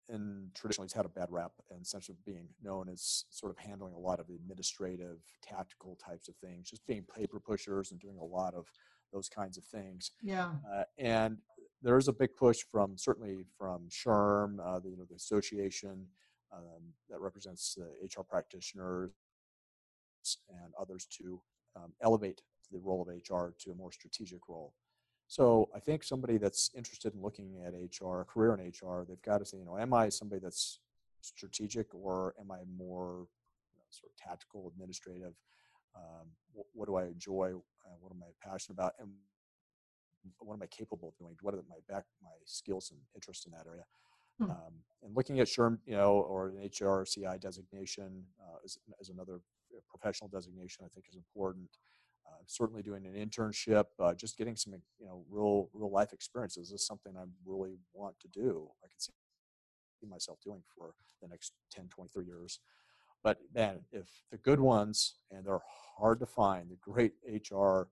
and 0.07 0.53
traditionally 0.53 0.85
has 0.85 0.93
had 0.93 1.05
a 1.05 1.09
bad 1.09 1.31
rap 1.31 1.51
in 1.75 1.83
sense 1.83 2.09
of 2.09 2.23
being 2.25 2.47
known 2.61 2.87
as 2.89 3.25
sort 3.29 3.51
of 3.51 3.57
handling 3.57 3.93
a 3.93 3.99
lot 3.99 4.19
of 4.19 4.29
administrative, 4.29 5.17
tactical 5.41 5.95
types 5.95 6.27
of 6.27 6.35
things, 6.35 6.69
just 6.69 6.85
being 6.85 7.03
paper 7.15 7.39
pushers 7.39 7.91
and 7.91 7.99
doing 7.99 8.17
a 8.19 8.23
lot 8.23 8.53
of 8.53 8.67
those 9.11 9.27
kinds 9.27 9.57
of 9.57 9.63
things. 9.63 10.11
Yeah. 10.21 10.51
Uh, 10.71 10.83
and 10.97 11.39
there 11.85 11.99
is 11.99 12.07
a 12.07 12.13
big 12.13 12.35
push 12.35 12.63
from 12.71 12.97
certainly 12.97 13.45
from 13.57 13.87
SHRM, 13.89 14.57
uh, 14.59 14.79
the, 14.79 14.89
you 14.89 14.97
know, 14.97 15.05
the 15.07 15.15
association 15.15 16.07
um, 16.51 16.81
that 17.11 17.19
represents 17.19 17.75
the 17.75 17.85
HR 18.03 18.23
practitioners 18.23 19.11
and 20.49 20.73
others 20.79 21.05
to 21.17 21.39
um, 21.75 21.93
elevate 22.01 22.41
the 22.71 22.79
role 22.79 23.03
of 23.03 23.07
HR 23.07 23.53
to 23.59 23.71
a 23.71 23.75
more 23.75 23.91
strategic 23.91 24.49
role. 24.49 24.73
So 25.27 25.69
I 25.75 25.79
think 25.79 26.03
somebody 26.03 26.37
that's 26.37 26.71
interested 26.75 27.13
in 27.13 27.21
looking 27.21 27.61
at 27.63 27.73
HR, 27.73 28.21
a 28.21 28.25
career 28.25 28.55
in 28.55 28.67
HR, 28.67 29.05
they've 29.07 29.21
got 29.21 29.37
to 29.37 29.45
say, 29.45 29.57
you 29.57 29.65
know, 29.65 29.77
am 29.77 29.93
I 29.93 30.09
somebody 30.09 30.41
that's 30.41 30.79
strategic 31.21 31.93
or 31.93 32.33
am 32.39 32.49
I 32.49 32.61
more 32.75 33.27
you 33.73 33.77
know, 33.77 33.85
sort 33.91 34.11
of 34.11 34.17
tactical, 34.17 34.71
administrative? 34.73 35.33
Um, 35.95 36.29
what, 36.51 36.65
what, 36.73 36.87
do 36.87 36.95
I 36.95 37.03
enjoy? 37.05 37.53
Uh, 37.85 37.95
what 37.99 38.11
am 38.11 38.23
I 38.23 38.49
passionate 38.49 38.73
about? 38.73 38.93
And 38.99 39.09
what 40.39 40.55
am 40.55 40.63
I 40.63 40.67
capable 40.67 41.09
of 41.09 41.17
doing? 41.17 41.35
What 41.41 41.53
are 41.53 41.63
my 41.69 41.77
back, 41.87 42.05
my 42.21 42.29
skills 42.45 42.91
and 42.91 42.99
interests 43.13 43.45
in 43.45 43.51
that 43.51 43.65
area? 43.67 43.85
Hmm. 44.39 44.51
Um, 44.51 44.73
and 45.03 45.15
looking 45.15 45.39
at 45.39 45.47
SHRM, 45.47 45.79
you 45.85 45.95
know, 45.95 46.13
or 46.13 46.49
an 46.49 46.69
HRCI 46.69 47.39
designation 47.39 48.23
uh, 48.41 48.57
is, 48.63 48.77
is 48.99 49.09
another 49.09 49.39
professional 49.89 50.29
designation 50.29 50.85
I 50.85 50.89
think 50.89 51.05
is 51.09 51.15
important 51.15 51.69
uh, 52.27 52.41
certainly 52.47 52.81
doing 52.81 53.05
an 53.05 53.13
internship, 53.13 53.85
uh, 53.99 54.13
just 54.13 54.37
getting 54.37 54.55
some 54.55 54.73
you 54.99 55.05
know 55.05 55.23
real 55.29 55.69
real 55.73 55.91
life 55.91 56.11
experiences 56.11 56.71
is 56.71 56.85
something 56.85 57.13
I 57.15 57.23
really 57.45 57.77
want 57.93 58.19
to 58.21 58.27
do. 58.27 58.67
I 58.83 58.87
can 58.87 58.99
see 58.99 59.11
myself 60.09 60.39
doing 60.43 60.61
for 60.75 60.93
the 61.21 61.27
next 61.27 61.53
10, 61.71 61.87
20, 61.89 62.09
30 62.13 62.27
years. 62.27 62.59
But 63.23 63.39
man, 63.53 63.79
if 63.91 64.07
the 64.31 64.37
good 64.37 64.59
ones, 64.59 65.15
and 65.31 65.45
they're 65.45 65.61
hard 65.97 66.19
to 66.19 66.25
find, 66.25 66.69
the 66.69 66.77
great 66.77 67.13
HR 67.27 67.87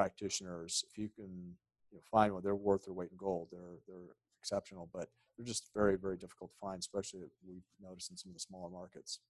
practitioners, 0.00 0.82
if 0.90 0.96
you 0.96 1.10
can 1.14 1.54
you 1.90 1.98
know, 1.98 2.02
find 2.10 2.32
one, 2.32 2.42
they're 2.42 2.54
worth 2.54 2.84
their 2.84 2.94
weight 2.94 3.10
in 3.10 3.18
gold. 3.18 3.48
They're 3.52 3.78
they're 3.86 4.14
exceptional, 4.40 4.88
but 4.94 5.08
they're 5.36 5.44
just 5.46 5.68
very 5.74 5.96
very 5.96 6.16
difficult 6.16 6.50
to 6.52 6.56
find, 6.58 6.78
especially 6.78 7.20
we've 7.46 7.68
noticed 7.82 8.10
in 8.10 8.16
some 8.16 8.30
of 8.30 8.34
the 8.34 8.40
smaller 8.40 8.70
markets. 8.70 9.20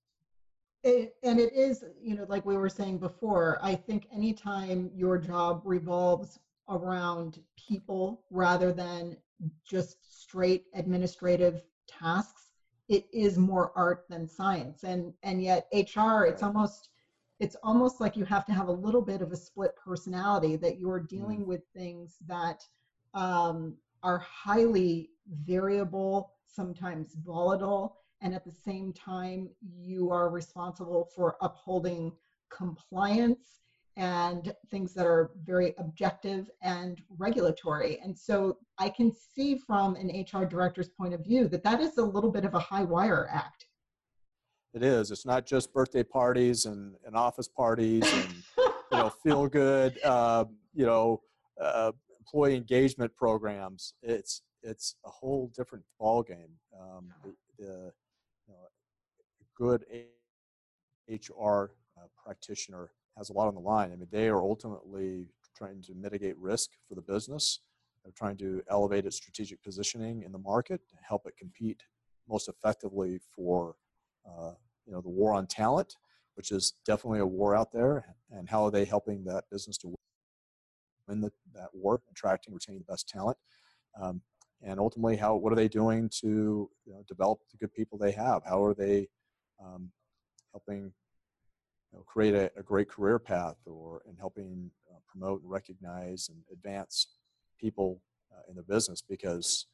It, 0.83 1.17
and 1.23 1.39
it 1.39 1.53
is, 1.53 1.85
you 2.01 2.15
know, 2.15 2.25
like 2.29 2.47
we 2.47 2.57
were 2.57 2.71
saying 2.71 2.99
before, 2.99 3.59
I 3.61 3.75
think 3.75 4.07
anytime 4.15 4.91
your 4.95 5.19
job 5.19 5.61
revolves 5.65 6.39
around 6.71 7.41
people 7.69 8.23
rather 8.31 8.73
than 8.73 9.17
just 9.69 9.99
straight 10.23 10.65
administrative 10.75 11.65
tasks, 11.87 12.53
it 12.89 13.07
is 13.13 13.37
more 13.37 13.73
art 13.75 14.05
than 14.09 14.29
science. 14.29 14.85
And 14.85 15.13
and 15.25 15.43
yet 15.43 15.67
HR, 15.73 16.27
it's 16.27 16.45
almost 16.45 16.91
it's 17.41 17.57
almost 17.63 18.01
like 18.01 18.17
you 18.17 18.25
have 18.27 18.45
to 18.47 18.53
have 18.53 18.69
a 18.69 18.73
little 18.73 19.01
bit 19.01 19.23
of 19.23 19.33
a 19.33 19.37
split 19.37 19.75
personality 19.75 20.57
that 20.57 20.79
you're 20.79 21.01
dealing 21.01 21.41
mm. 21.41 21.47
with 21.47 21.63
things 21.75 22.17
that 22.27 22.63
um, 23.15 23.75
are 24.03 24.19
highly 24.19 25.11
variable, 25.45 26.35
sometimes 26.47 27.15
volatile, 27.25 27.97
and 28.21 28.35
at 28.35 28.45
the 28.45 28.53
same 28.53 28.93
time 28.93 29.49
you 29.63 30.11
are 30.11 30.29
responsible 30.29 31.09
for 31.17 31.37
upholding 31.41 32.13
compliance 32.51 33.61
and 33.97 34.55
things 34.71 34.93
that 34.95 35.07
are 35.07 35.31
very 35.45 35.75
objective 35.79 36.51
and 36.63 37.03
regulatory. 37.19 37.99
And 38.03 38.17
so 38.17 38.59
I 38.79 38.89
can 38.91 39.13
see 39.13 39.57
from 39.57 39.97
an 39.97 40.25
HR 40.25 40.45
director's 40.45 40.89
point 40.89 41.15
of 41.15 41.25
view 41.25 41.49
that 41.49 41.65
that 41.65 41.81
is 41.81 41.97
a 41.99 42.03
little 42.05 42.31
bit 42.31 42.45
of 42.45 42.55
a 42.55 42.59
high 42.59 42.85
wire 42.85 43.29
act. 43.33 43.67
It 44.73 44.83
is. 44.83 45.11
It's 45.11 45.27
not 45.27 45.47
just 45.47 45.73
birthday 45.73 46.05
parties 46.05 46.67
and, 46.67 46.95
and 47.05 47.17
office 47.17 47.49
parties 47.49 48.05
and 48.13 48.35
you 48.57 48.99
know 48.99 49.11
feel 49.23 49.49
good 49.49 49.99
uh, 50.05 50.45
you 50.73 50.87
know 50.87 51.23
uh, 51.61 51.93
employee 52.19 52.57
engagement 52.57 53.15
programs. 53.17 53.95
It's 54.03 54.43
it's 54.63 54.95
a 55.05 55.11
whole 55.11 55.51
different 55.57 55.85
ball 55.99 56.23
game. 56.23 56.51
Um, 56.79 57.09
the, 57.25 57.35
the 57.59 57.93
good 59.61 59.85
HR 61.09 61.73
uh, 61.99 62.07
practitioner 62.25 62.91
has 63.17 63.29
a 63.31 63.33
lot 63.33 63.49
on 63.49 63.55
the 63.55 63.61
line. 63.61 63.93
I 63.93 63.97
mean, 63.97 64.09
they 64.11 64.29
are 64.29 64.41
ultimately 64.41 65.27
trying 65.55 65.83
to 65.83 65.95
mitigate 65.95 66.37
risk 66.39 66.71
for 66.89 66.95
the 66.95 67.03
business. 67.03 67.61
They're 68.03 68.13
trying 68.13 68.39
to 68.39 68.63
elevate 68.71 69.05
its 69.05 69.17
strategic 69.17 69.63
positioning 69.63 70.23
in 70.23 70.33
the 70.33 70.39
market, 70.39 70.81
help 71.07 71.27
it 71.27 71.37
compete 71.37 71.83
most 72.29 72.49
effectively 72.49 73.21
for 73.35 73.75
you 74.87 74.93
know 74.93 75.01
the 75.01 75.09
war 75.09 75.33
on 75.33 75.47
talent, 75.47 75.97
which 76.35 76.51
is 76.51 76.75
definitely 76.85 77.21
a 77.21 77.27
war 77.27 77.55
out 77.55 77.73
there. 77.73 78.17
And 78.31 78.49
how 78.49 78.65
are 78.65 78.71
they 78.71 78.85
helping 78.85 79.25
that 79.25 79.45
business 79.51 79.77
to 79.79 79.95
win 81.09 81.21
the, 81.21 81.33
that 81.55 81.69
war, 81.73 82.01
attracting, 82.11 82.55
retaining 82.55 82.81
the 82.87 82.93
best 82.93 83.09
talent? 83.09 83.37
Um, 84.01 84.21
and 84.63 84.79
ultimately, 84.79 85.17
how 85.17 85.37
what 85.37 85.53
are 85.53 85.57
they 85.57 85.69
doing 85.69 86.09
to 86.21 86.71
you 86.87 86.93
know, 86.93 87.03
develop 87.09 87.41
the 87.51 87.57
good 87.57 87.73
people 87.73 87.99
they 87.99 88.13
have? 88.13 88.43
How 88.45 88.63
are 88.65 88.75
they 88.75 89.09
um, 89.63 89.91
helping 90.53 90.93
you 91.93 91.99
know, 91.99 92.05
create 92.05 92.35
a, 92.35 92.51
a, 92.57 92.63
great 92.63 92.89
career 92.89 93.19
path 93.19 93.57
or 93.67 94.03
in 94.09 94.17
helping 94.17 94.71
uh, 94.91 94.99
promote 95.09 95.43
and 95.43 95.51
recognize 95.51 96.29
and 96.29 96.39
advance 96.53 97.09
people 97.59 98.01
uh, 98.33 98.43
in 98.49 98.57
the 98.57 98.63
business 98.63 99.03
because 99.03 99.67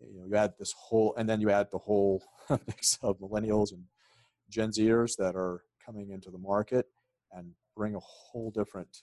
you 0.00 0.18
know 0.18 0.26
you 0.26 0.36
add 0.36 0.52
this 0.58 0.74
whole 0.76 1.14
and 1.16 1.28
then 1.28 1.40
you 1.40 1.50
add 1.50 1.68
the 1.70 1.78
whole 1.78 2.22
mix 2.66 2.98
of 3.02 3.18
millennials 3.18 3.72
and 3.72 3.84
gen 4.48 4.70
zers 4.70 5.16
that 5.16 5.34
are 5.34 5.62
coming 5.84 6.10
into 6.10 6.30
the 6.30 6.38
market 6.38 6.86
and 7.32 7.52
bring 7.76 7.94
a 7.94 8.00
whole 8.00 8.50
different 8.50 9.02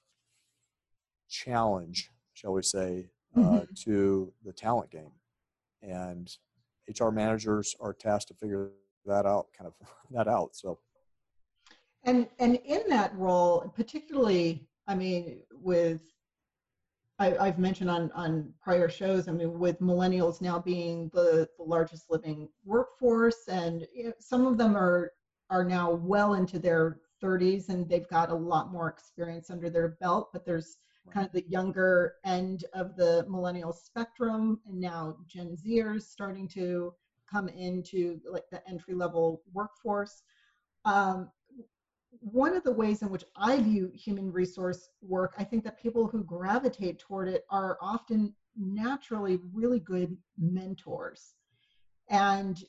challenge 1.30 2.12
shall 2.34 2.54
we 2.54 2.62
say 2.62 3.08
uh, 3.36 3.40
mm-hmm. 3.40 3.74
to 3.76 4.32
the 4.46 4.54
talent 4.54 4.92
game 4.92 5.12
and 5.82 6.38
hr 7.00 7.10
managers 7.10 7.76
are 7.80 7.94
tasked 7.94 8.28
to 8.28 8.34
figure 8.34 8.72
that 9.06 9.26
out, 9.26 9.48
kind 9.58 9.68
of 9.68 9.88
that 10.12 10.28
out. 10.28 10.56
So, 10.56 10.80
and 12.04 12.28
and 12.40 12.56
in 12.66 12.84
that 12.90 13.16
role, 13.16 13.72
particularly, 13.76 14.68
I 14.88 14.96
mean, 14.96 15.42
with 15.52 16.02
I, 17.24 17.46
have 17.46 17.60
mentioned 17.60 17.90
on 17.90 18.12
on 18.12 18.54
prior 18.62 18.90
shows. 18.90 19.28
I 19.28 19.32
mean, 19.32 19.58
with 19.58 19.80
millennials 19.80 20.42
now 20.42 20.60
being 20.60 21.10
the, 21.14 21.48
the 21.58 21.64
largest 21.64 22.06
living 22.10 22.50
workforce, 22.66 23.48
and 23.48 23.88
you 23.94 24.06
know, 24.06 24.14
some 24.20 24.46
of 24.46 24.58
them 24.58 24.76
are 24.76 25.12
are 25.50 25.64
now 25.64 25.92
well 25.92 26.34
into 26.34 26.60
their 26.60 27.00
30s 27.22 27.70
and 27.70 27.88
they've 27.88 28.08
got 28.10 28.30
a 28.30 28.36
lot 28.36 28.72
more 28.72 28.90
experience 28.90 29.50
under 29.50 29.70
their 29.70 29.90
belt. 30.02 30.30
But 30.34 30.46
there's 30.46 30.78
kind 31.12 31.26
of 31.26 31.32
the 31.32 31.46
younger 31.48 32.16
end 32.26 32.66
of 32.74 32.96
the 32.96 33.26
millennial 33.30 33.74
spectrum, 33.74 34.60
and 34.68 34.80
now 34.80 35.18
Gen 35.28 35.56
Zers 35.56 36.04
starting 36.04 36.48
to 36.50 36.94
come 37.30 37.50
into 37.50 38.20
like 38.30 38.50
the 38.52 38.68
entry 38.68 38.94
level 38.94 39.42
workforce. 39.54 40.24
Um, 40.86 41.30
one 42.20 42.56
of 42.56 42.64
the 42.64 42.72
ways 42.72 43.02
in 43.02 43.10
which 43.10 43.26
I 43.36 43.62
view 43.62 43.92
human 43.94 44.32
resource 44.32 44.90
work, 45.02 45.34
I 45.38 45.44
think 45.44 45.64
that 45.64 45.82
people 45.82 46.08
who 46.08 46.24
gravitate 46.24 47.00
toward 47.00 47.28
it 47.28 47.46
are 47.50 47.78
often 47.82 48.34
naturally 48.58 49.40
really 49.54 49.80
good 49.80 50.16
mentors. 50.38 51.36
And 52.10 52.64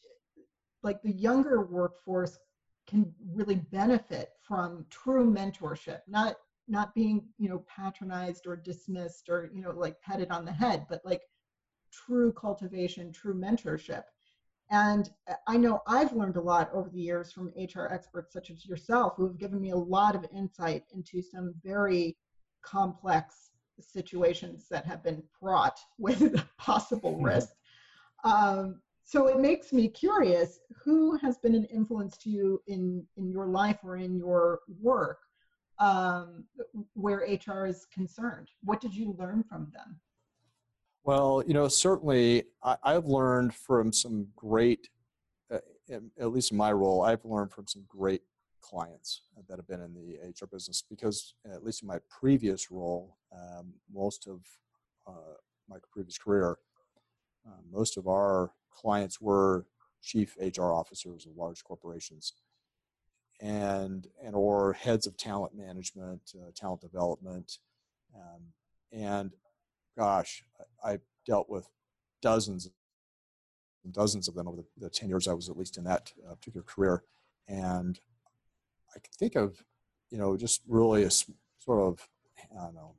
like 0.83 1.03
the 1.03 1.13
younger 1.13 1.63
workforce 1.63 2.39
can 2.87 3.13
really 3.33 3.57
benefit 3.57 4.31
from 4.43 4.87
true 4.91 5.31
mentorship, 5.31 6.01
not 6.07 6.37
not 6.67 6.95
being, 6.95 7.27
you 7.39 7.49
know, 7.49 7.63
patronized 7.69 8.47
or 8.47 8.57
dismissed 8.57 9.29
or, 9.29 9.51
you 9.55 9.61
know, 9.61 9.73
like 9.73 10.01
patted 10.01 10.31
on 10.31 10.47
the 10.47 10.53
head, 10.53 10.87
but 10.89 11.03
like 11.05 11.21
true 11.93 12.33
cultivation, 12.33 13.13
true 13.13 13.35
mentorship. 13.35 14.05
And 14.71 15.11
I 15.47 15.57
know 15.57 15.83
I've 15.87 16.13
learned 16.13 16.37
a 16.37 16.41
lot 16.41 16.71
over 16.73 16.89
the 16.89 17.01
years 17.01 17.33
from 17.33 17.53
HR 17.57 17.87
experts 17.93 18.33
such 18.33 18.51
as 18.51 18.67
yourself, 18.67 19.15
who 19.17 19.27
have 19.27 19.39
given 19.39 19.61
me 19.61 19.71
a 19.71 19.77
lot 19.77 20.17
of 20.17 20.27
insight 20.35 20.85
into 20.95 21.23
some 21.23 21.55
very 21.63 22.17
complex 22.63 23.51
situations 23.79 24.67
that 24.71 24.87
have 24.87 25.03
been 25.03 25.23
fraught 25.39 25.79
with 25.99 26.43
possible 26.59 27.19
risk. 27.21 27.51
Um, 28.25 28.81
so 29.05 29.27
it 29.27 29.39
makes 29.39 29.73
me 29.73 29.89
curious 29.89 30.61
who 30.83 31.17
has 31.19 31.37
been 31.37 31.55
an 31.55 31.67
influence 31.67 32.17
to 32.19 32.31
you 32.31 32.63
in, 32.67 33.07
in 33.17 33.31
your 33.31 33.47
life 33.47 33.79
or 33.85 33.97
in 33.97 34.17
your 34.17 34.61
work 34.81 35.19
um, 35.79 36.45
where 36.95 37.19
HR 37.19 37.67
is 37.67 37.87
concerned? 37.93 38.49
What 38.63 38.81
did 38.81 38.95
you 38.95 39.15
learn 39.19 39.43
from 39.43 39.71
them? 39.73 40.01
Well, 41.05 41.43
you 41.47 41.53
know, 41.53 41.69
certainly 41.69 42.45
I, 42.63 42.95
have 42.95 43.05
learned 43.05 43.55
from 43.55 43.93
some 43.93 44.29
great, 44.35 44.89
uh, 45.53 45.59
at 46.19 46.33
least 46.33 46.51
in 46.51 46.57
my 46.57 46.73
role, 46.73 47.03
I've 47.03 47.27
learned 47.27 47.53
from 47.53 47.67
some 47.67 47.85
great 47.87 48.23
clients 48.63 49.21
that 49.47 49.59
have 49.59 49.69
been 49.69 49.83
in 49.83 49.93
the 49.93 50.17
HR 50.27 50.47
business 50.51 50.83
because, 50.89 51.35
at 51.45 51.63
least 51.63 51.83
in 51.83 51.89
my 51.89 51.99
previous 52.09 52.71
role, 52.71 53.19
um, 53.33 53.75
most 53.93 54.27
of 54.27 54.41
uh, 55.07 55.35
my 55.69 55.77
previous 55.93 56.17
career, 56.17 56.57
uh, 57.47 57.61
most 57.71 57.99
of 57.99 58.09
our 58.09 58.53
clients 58.71 59.21
were 59.21 59.67
chief 60.03 60.35
HR 60.41 60.73
officers 60.73 61.27
of 61.27 61.37
large 61.37 61.63
corporations 61.65 62.33
and 63.41 64.07
and 64.23 64.35
or 64.35 64.73
heads 64.73 65.07
of 65.07 65.19
talent 65.19 65.55
management, 65.55 66.33
uh, 66.35 66.51
talent 66.55 66.81
development, 66.81 67.59
um, 68.15 68.41
and 68.91 69.33
gosh, 69.97 70.45
I, 70.85 70.99
dealt 71.27 71.49
with 71.49 71.67
dozens 72.21 72.69
and 73.83 73.95
dozens 73.95 74.29
of 74.29 74.35
them 74.35 74.47
over 74.47 74.59
the, 74.59 74.65
the, 74.77 74.91
10 74.91 75.09
years 75.09 75.27
I 75.27 75.33
was 75.33 75.49
at 75.49 75.57
least 75.57 75.79
in 75.79 75.85
that 75.85 76.13
uh, 76.29 76.35
particular 76.35 76.63
career. 76.63 77.03
And 77.49 77.99
I 78.95 78.99
can 78.99 79.11
think 79.19 79.37
of, 79.37 79.63
you 80.11 80.19
know, 80.19 80.37
just 80.37 80.61
really 80.69 81.05
a 81.05 81.11
sort 81.11 81.81
of, 81.81 82.07
I 82.53 82.65
don't 82.65 82.75
know, 82.75 82.95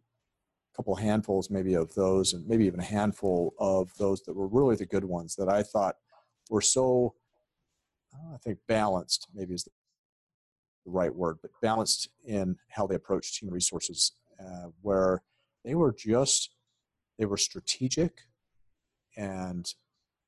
a 0.73 0.75
couple 0.75 0.95
handfuls 0.95 1.51
maybe 1.51 1.75
of 1.75 1.93
those 1.93 2.34
and 2.34 2.47
maybe 2.47 2.65
even 2.65 2.79
a 2.79 2.84
handful 2.84 3.53
of 3.60 3.91
those 3.99 4.23
that 4.23 4.36
were 4.36 4.47
really 4.47 4.75
the 4.75 4.88
good 4.88 5.05
ones 5.05 5.36
that 5.36 5.47
I 5.47 5.62
thought 5.62 5.97
were 6.49 6.62
so, 6.62 7.13
I 8.34 8.38
think 8.38 8.58
balanced 8.67 9.27
maybe 9.36 9.53
is 9.53 9.65
the 9.65 9.71
the 10.86 10.91
right 10.91 11.13
word, 11.13 11.38
but 11.41 11.51
balanced 11.62 12.10
in 12.25 12.58
how 12.69 12.88
they 12.88 12.95
approached 12.95 13.41
human 13.41 13.53
resources, 13.53 14.13
uh, 14.39 14.69
where 14.81 15.23
they 15.63 15.75
were 15.75 15.91
just, 15.91 16.54
they 17.17 17.25
were 17.25 17.38
strategic 17.38 18.21
and 19.17 19.73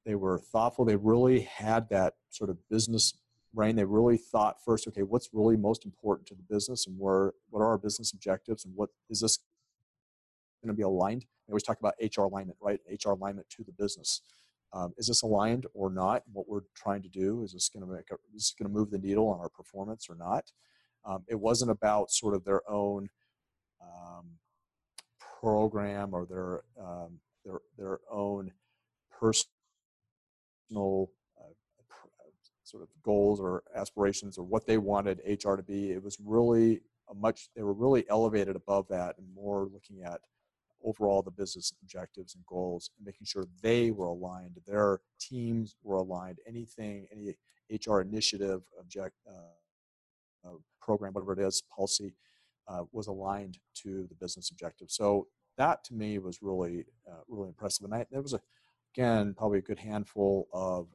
they 0.05 0.15
were 0.15 0.39
thoughtful. 0.39 0.85
They 0.85 0.95
really 0.95 1.41
had 1.41 1.89
that 1.89 2.15
sort 2.29 2.49
of 2.49 2.57
business 2.69 3.13
brain. 3.53 3.75
They 3.75 3.85
really 3.85 4.17
thought 4.17 4.63
first, 4.63 4.87
okay, 4.87 5.03
what's 5.03 5.29
really 5.33 5.57
most 5.57 5.85
important 5.85 6.27
to 6.27 6.35
the 6.35 6.43
business 6.43 6.87
and 6.87 6.97
where, 6.97 7.33
what 7.49 7.61
are 7.61 7.67
our 7.67 7.77
business 7.77 8.13
objectives 8.13 8.65
and 8.65 8.73
what 8.75 8.89
is 9.09 9.21
this 9.21 9.39
going 10.63 10.73
to 10.73 10.77
be 10.77 10.83
aligned? 10.83 11.25
They 11.47 11.51
always 11.51 11.63
talk 11.63 11.79
about 11.79 11.95
HR 12.01 12.21
alignment, 12.21 12.57
right? 12.61 12.79
HR 12.89 13.11
alignment 13.11 13.49
to 13.49 13.63
the 13.63 13.71
business 13.71 14.21
um, 14.73 14.93
is 14.97 15.07
this 15.07 15.21
aligned 15.21 15.65
or 15.73 15.89
not? 15.89 16.23
What 16.31 16.47
we're 16.47 16.61
trying 16.75 17.01
to 17.03 17.09
do 17.09 17.43
is 17.43 17.53
this 17.53 17.69
going 17.69 17.85
to 17.85 17.91
make 17.91 18.11
a, 18.11 18.15
is 18.35 18.53
going 18.57 18.69
to 18.69 18.77
move 18.77 18.91
the 18.91 18.97
needle 18.97 19.29
on 19.29 19.39
our 19.39 19.49
performance 19.49 20.07
or 20.09 20.15
not? 20.15 20.51
Um, 21.05 21.23
it 21.27 21.39
wasn't 21.39 21.71
about 21.71 22.11
sort 22.11 22.35
of 22.35 22.43
their 22.43 22.69
own 22.69 23.09
um, 23.81 24.25
program 25.39 26.13
or 26.13 26.25
their 26.25 26.61
um, 26.79 27.19
their 27.45 27.59
their 27.77 27.99
own 28.11 28.51
personal 29.19 29.49
uh, 31.39 31.53
sort 32.63 32.83
of 32.83 32.89
goals 33.03 33.39
or 33.39 33.63
aspirations 33.75 34.37
or 34.37 34.43
what 34.43 34.65
they 34.65 34.77
wanted 34.77 35.21
HR 35.25 35.55
to 35.55 35.63
be. 35.63 35.91
It 35.91 36.03
was 36.03 36.17
really 36.23 36.81
a 37.09 37.13
much 37.13 37.49
they 37.55 37.63
were 37.63 37.73
really 37.73 38.05
elevated 38.09 38.55
above 38.55 38.87
that 38.89 39.17
and 39.17 39.27
more 39.33 39.69
looking 39.71 40.03
at 40.03 40.21
overall 40.83 41.21
the 41.21 41.31
business 41.31 41.73
objectives 41.81 42.35
and 42.35 42.45
goals 42.45 42.91
and 42.97 43.05
making 43.05 43.25
sure 43.25 43.45
they 43.61 43.91
were 43.91 44.05
aligned, 44.05 44.57
their 44.65 45.01
teams 45.19 45.75
were 45.83 45.97
aligned, 45.97 46.37
anything, 46.47 47.07
any 47.11 47.35
HR 47.69 47.99
initiative, 47.99 48.61
object, 48.79 49.15
uh, 49.27 50.47
uh, 50.47 50.51
program, 50.81 51.13
whatever 51.13 51.33
it 51.33 51.39
is, 51.39 51.63
policy, 51.75 52.13
uh, 52.67 52.83
was 52.91 53.07
aligned 53.07 53.57
to 53.75 54.05
the 54.09 54.15
business 54.15 54.49
objective. 54.51 54.89
So 54.89 55.27
that 55.57 55.83
to 55.85 55.93
me 55.93 56.19
was 56.19 56.41
really, 56.41 56.85
uh, 57.09 57.21
really 57.27 57.49
impressive. 57.49 57.85
And 57.85 57.93
I, 57.93 58.05
there 58.11 58.21
was 58.21 58.33
a, 58.33 58.41
again, 58.95 59.33
probably 59.35 59.59
a 59.59 59.63
good 59.63 59.79
handful 59.79 60.47
of 60.53 60.87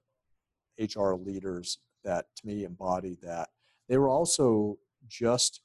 HR 0.79 1.15
leaders 1.15 1.79
that 2.05 2.27
to 2.37 2.47
me 2.47 2.65
embodied 2.65 3.21
that. 3.23 3.51
They 3.89 3.99
were 3.99 4.09
also 4.09 4.79
just 5.09 5.61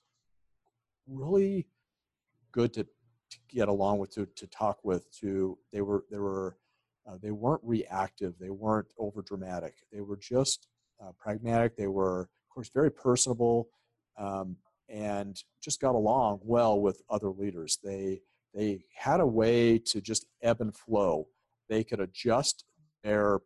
really 1.07 1.67
good 2.51 2.73
to 2.73 2.85
to 3.29 3.39
get 3.49 3.67
along 3.67 3.97
with, 3.99 4.09
to, 4.11 4.25
to 4.37 4.47
talk 4.47 4.79
with, 4.83 5.11
to 5.19 5.57
they 5.73 5.81
were 5.81 6.05
they 6.09 6.17
were 6.17 6.57
uh, 7.05 7.17
they 7.21 7.31
weren't 7.31 7.61
reactive, 7.63 8.35
they 8.39 8.49
weren't 8.49 8.87
over 8.97 9.21
dramatic, 9.21 9.75
they 9.91 10.01
were 10.01 10.17
just 10.17 10.67
uh, 11.01 11.11
pragmatic. 11.17 11.75
They 11.75 11.87
were, 11.87 12.21
of 12.21 12.49
course, 12.53 12.69
very 12.73 12.91
personable, 12.91 13.69
um, 14.17 14.55
and 14.89 15.41
just 15.61 15.81
got 15.81 15.95
along 15.95 16.39
well 16.43 16.79
with 16.79 17.01
other 17.09 17.29
leaders. 17.29 17.77
They 17.83 18.21
they 18.53 18.79
had 18.95 19.19
a 19.19 19.25
way 19.25 19.77
to 19.77 20.01
just 20.01 20.25
ebb 20.41 20.61
and 20.61 20.75
flow. 20.75 21.27
They 21.69 21.83
could 21.83 21.99
adjust 21.99 22.65
their 23.03 23.39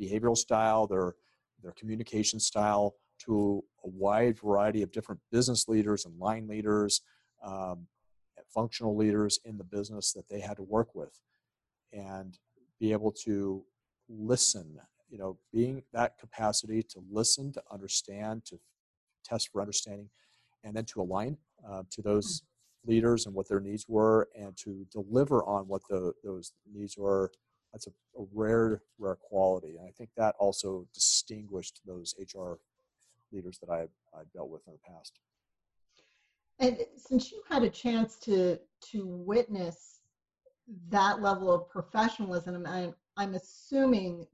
behavioral 0.00 0.36
style, 0.36 0.86
their 0.86 1.14
their 1.62 1.72
communication 1.72 2.38
style 2.38 2.94
to 3.26 3.64
a 3.84 3.88
wide 3.88 4.38
variety 4.38 4.82
of 4.82 4.92
different 4.92 5.20
business 5.32 5.66
leaders 5.66 6.04
and 6.04 6.16
line 6.18 6.46
leaders, 6.46 7.00
um, 7.44 7.88
functional 8.54 8.96
leaders 8.96 9.38
in 9.44 9.58
the 9.58 9.64
business 9.64 10.12
that 10.12 10.28
they 10.28 10.40
had 10.40 10.56
to 10.56 10.62
work 10.62 10.94
with 10.94 11.20
and 11.92 12.38
be 12.80 12.92
able 12.92 13.12
to 13.12 13.64
listen 14.08 14.78
you 15.10 15.18
know 15.18 15.38
being 15.52 15.82
that 15.92 16.18
capacity 16.18 16.82
to 16.82 17.02
listen 17.10 17.52
to 17.52 17.62
understand 17.70 18.44
to 18.44 18.58
test 19.24 19.50
for 19.52 19.60
understanding 19.60 20.08
and 20.64 20.74
then 20.74 20.84
to 20.84 21.00
align 21.00 21.36
uh, 21.68 21.82
to 21.90 22.02
those 22.02 22.42
hmm. 22.84 22.90
leaders 22.90 23.26
and 23.26 23.34
what 23.34 23.48
their 23.48 23.60
needs 23.60 23.86
were 23.88 24.28
and 24.38 24.56
to 24.56 24.86
deliver 24.92 25.44
on 25.44 25.66
what 25.68 25.82
the, 25.88 26.12
those 26.24 26.52
needs 26.72 26.96
were 26.96 27.30
that's 27.72 27.86
a, 27.86 27.90
a 28.20 28.24
rare 28.32 28.82
rare 28.98 29.16
quality 29.16 29.76
and 29.76 29.86
i 29.86 29.90
think 29.90 30.10
that 30.16 30.34
also 30.38 30.86
distinguished 30.94 31.80
those 31.86 32.14
hr 32.34 32.54
leaders 33.32 33.58
that 33.58 33.70
i, 33.70 33.82
I 34.16 34.22
dealt 34.32 34.50
with 34.50 34.66
in 34.66 34.72
the 34.72 34.78
past 34.92 35.18
and 36.60 36.78
since 36.96 37.30
you 37.30 37.42
had 37.48 37.62
a 37.62 37.70
chance 37.70 38.16
to 38.20 38.58
to 38.92 39.06
witness 39.06 39.98
that 40.90 41.20
level 41.22 41.52
of 41.52 41.68
professionalism, 41.68 42.66
I'm, 42.66 42.94
I'm 43.16 43.34
assuming 43.34 44.26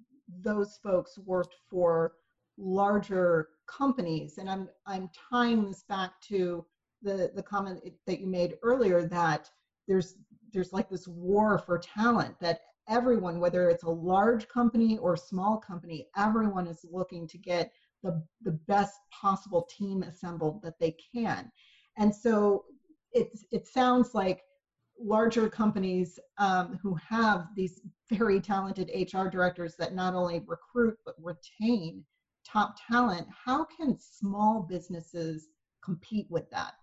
those 0.43 0.79
folks 0.83 1.19
worked 1.19 1.55
for 1.71 2.13
larger 2.57 3.51
companies. 3.67 4.39
And 4.39 4.49
I'm 4.49 4.69
I'm 4.87 5.11
tying 5.31 5.65
this 5.65 5.85
back 5.89 6.21
to 6.29 6.65
the 7.03 7.31
the 7.35 7.43
comment 7.43 7.81
that 8.07 8.21
you 8.21 8.27
made 8.27 8.57
earlier 8.63 9.07
that 9.09 9.49
there's 9.87 10.15
there's 10.53 10.73
like 10.73 10.89
this 10.89 11.09
war 11.09 11.59
for 11.59 11.79
talent 11.79 12.37
that 12.41 12.61
everyone, 12.89 13.41
whether 13.41 13.69
it's 13.71 13.83
a 13.83 13.91
large 13.91 14.49
company 14.49 14.99
or 14.99 15.17
small 15.17 15.59
company, 15.59 16.07
everyone 16.17 16.67
is 16.67 16.85
looking 16.91 17.27
to 17.29 17.39
get 17.39 17.71
the, 18.03 18.23
the 18.43 18.53
best 18.69 18.95
possible 19.11 19.67
team 19.77 20.03
assembled 20.03 20.63
that 20.63 20.79
they 20.79 20.95
can. 21.15 21.51
And 21.97 22.15
so 22.15 22.65
it, 23.13 23.29
it 23.51 23.67
sounds 23.67 24.15
like 24.15 24.41
larger 25.01 25.49
companies 25.49 26.19
um, 26.39 26.79
who 26.83 26.97
have 27.09 27.47
these 27.57 27.81
very 28.11 28.41
talented 28.41 28.91
HR 28.95 29.29
directors 29.29 29.75
that 29.79 29.95
not 29.95 30.15
only 30.15 30.43
recruit 30.47 30.97
but 31.05 31.15
retain 31.21 32.05
top 32.45 32.77
talent, 32.89 33.27
how 33.45 33.65
can 33.65 33.99
small 33.99 34.63
businesses 34.69 35.49
compete 35.83 36.27
with 36.31 36.51
that? 36.51 36.75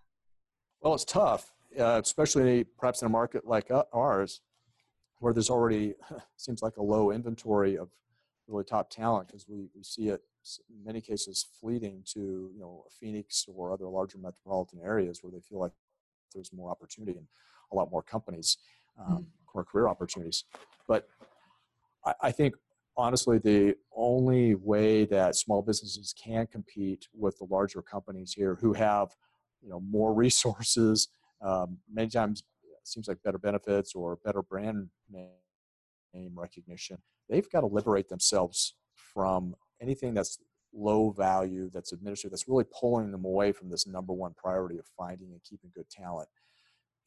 Well, 0.80 0.94
it's 0.94 1.04
tough, 1.04 1.52
uh, 1.78 2.00
especially 2.02 2.64
perhaps 2.64 3.02
in 3.02 3.06
a 3.06 3.10
market 3.10 3.46
like 3.46 3.70
ours, 3.92 4.40
where 5.18 5.32
there's 5.32 5.50
already 5.50 5.94
seems 6.36 6.62
like 6.62 6.76
a 6.76 6.82
low 6.82 7.10
inventory 7.12 7.78
of 7.78 7.88
really 8.48 8.64
top 8.64 8.90
talent 8.90 9.28
because 9.28 9.46
we, 9.48 9.68
we 9.74 9.82
see 9.82 10.08
it 10.08 10.20
in 10.68 10.84
many 10.84 11.00
cases 11.00 11.46
fleeting 11.60 12.02
to 12.04 12.50
you 12.52 12.60
know 12.60 12.84
Phoenix 12.90 13.46
or 13.48 13.72
other 13.72 13.86
larger 13.86 14.18
metropolitan 14.18 14.80
areas 14.82 15.20
where 15.22 15.30
they 15.30 15.40
feel 15.40 15.60
like 15.60 15.72
there's 16.34 16.52
more 16.52 16.70
opportunity 16.70 17.16
and 17.16 17.26
a 17.72 17.76
lot 17.76 17.90
more 17.90 18.02
companies, 18.02 18.58
um, 18.98 19.06
mm-hmm. 19.06 19.22
more 19.54 19.64
career 19.64 19.88
opportunities. 19.88 20.44
But 20.88 21.08
I, 22.04 22.14
I 22.22 22.32
think 22.32 22.54
honestly, 22.96 23.38
the 23.38 23.74
only 23.94 24.54
way 24.54 25.04
that 25.06 25.36
small 25.36 25.62
businesses 25.62 26.14
can 26.16 26.46
compete 26.46 27.08
with 27.14 27.38
the 27.38 27.44
larger 27.44 27.82
companies 27.82 28.32
here 28.32 28.56
who 28.60 28.72
have 28.72 29.14
you 29.62 29.70
know 29.70 29.80
more 29.80 30.14
resources, 30.24 31.08
um, 31.40 31.78
many 31.92 32.08
times 32.08 32.42
seems 32.84 33.08
like 33.08 33.22
better 33.22 33.38
benefits 33.38 33.94
or 33.94 34.18
better 34.24 34.42
brand 34.42 34.88
name 35.10 36.32
recognition. 36.34 36.98
They've 37.28 37.48
got 37.50 37.60
to 37.60 37.66
liberate 37.66 38.08
themselves 38.08 38.74
from 38.94 39.54
anything 39.80 40.14
that's 40.14 40.38
low 40.74 41.10
value, 41.10 41.70
that's 41.72 41.92
administrative, 41.92 42.32
that's 42.32 42.48
really 42.48 42.64
pulling 42.78 43.12
them 43.12 43.24
away 43.24 43.52
from 43.52 43.70
this 43.70 43.86
number 43.86 44.12
one 44.12 44.34
priority 44.34 44.78
of 44.78 44.86
finding 44.96 45.30
and 45.32 45.42
keeping 45.44 45.70
good 45.74 45.88
talent. 45.90 46.28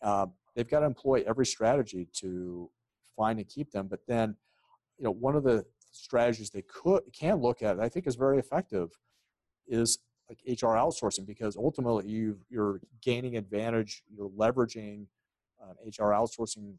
Uh, 0.02 0.28
they've 0.56 0.70
got 0.70 0.82
to 0.82 0.86
employ 0.86 1.24
every 1.28 1.46
strategy 1.46 2.08
to 2.14 2.70
find 3.16 3.40
and 3.40 3.48
keep 3.48 3.72
them. 3.72 3.88
But 3.88 4.02
then, 4.08 4.36
you 4.98 5.06
know, 5.06 5.12
one 5.12 5.36
of 5.36 5.44
the 5.44 5.66
strategies 5.96 6.50
they 6.50 6.62
could 6.64 7.02
can 7.14 7.38
look 7.38 7.62
at, 7.62 7.80
I 7.80 7.90
think 7.90 8.08
is 8.08 8.16
very 8.16 8.38
effective, 8.40 8.92
is 9.68 10.00
like 10.30 10.40
HR 10.48 10.76
outsourcing 10.76 11.26
because 11.26 11.56
ultimately 11.56 12.08
you 12.08 12.40
you're 12.50 12.82
gaining 13.02 13.38
advantage, 13.38 14.04
you're 14.10 14.30
leveraging 14.30 15.06
an 15.62 15.76
HR 15.86 16.12
outsourcing 16.12 16.76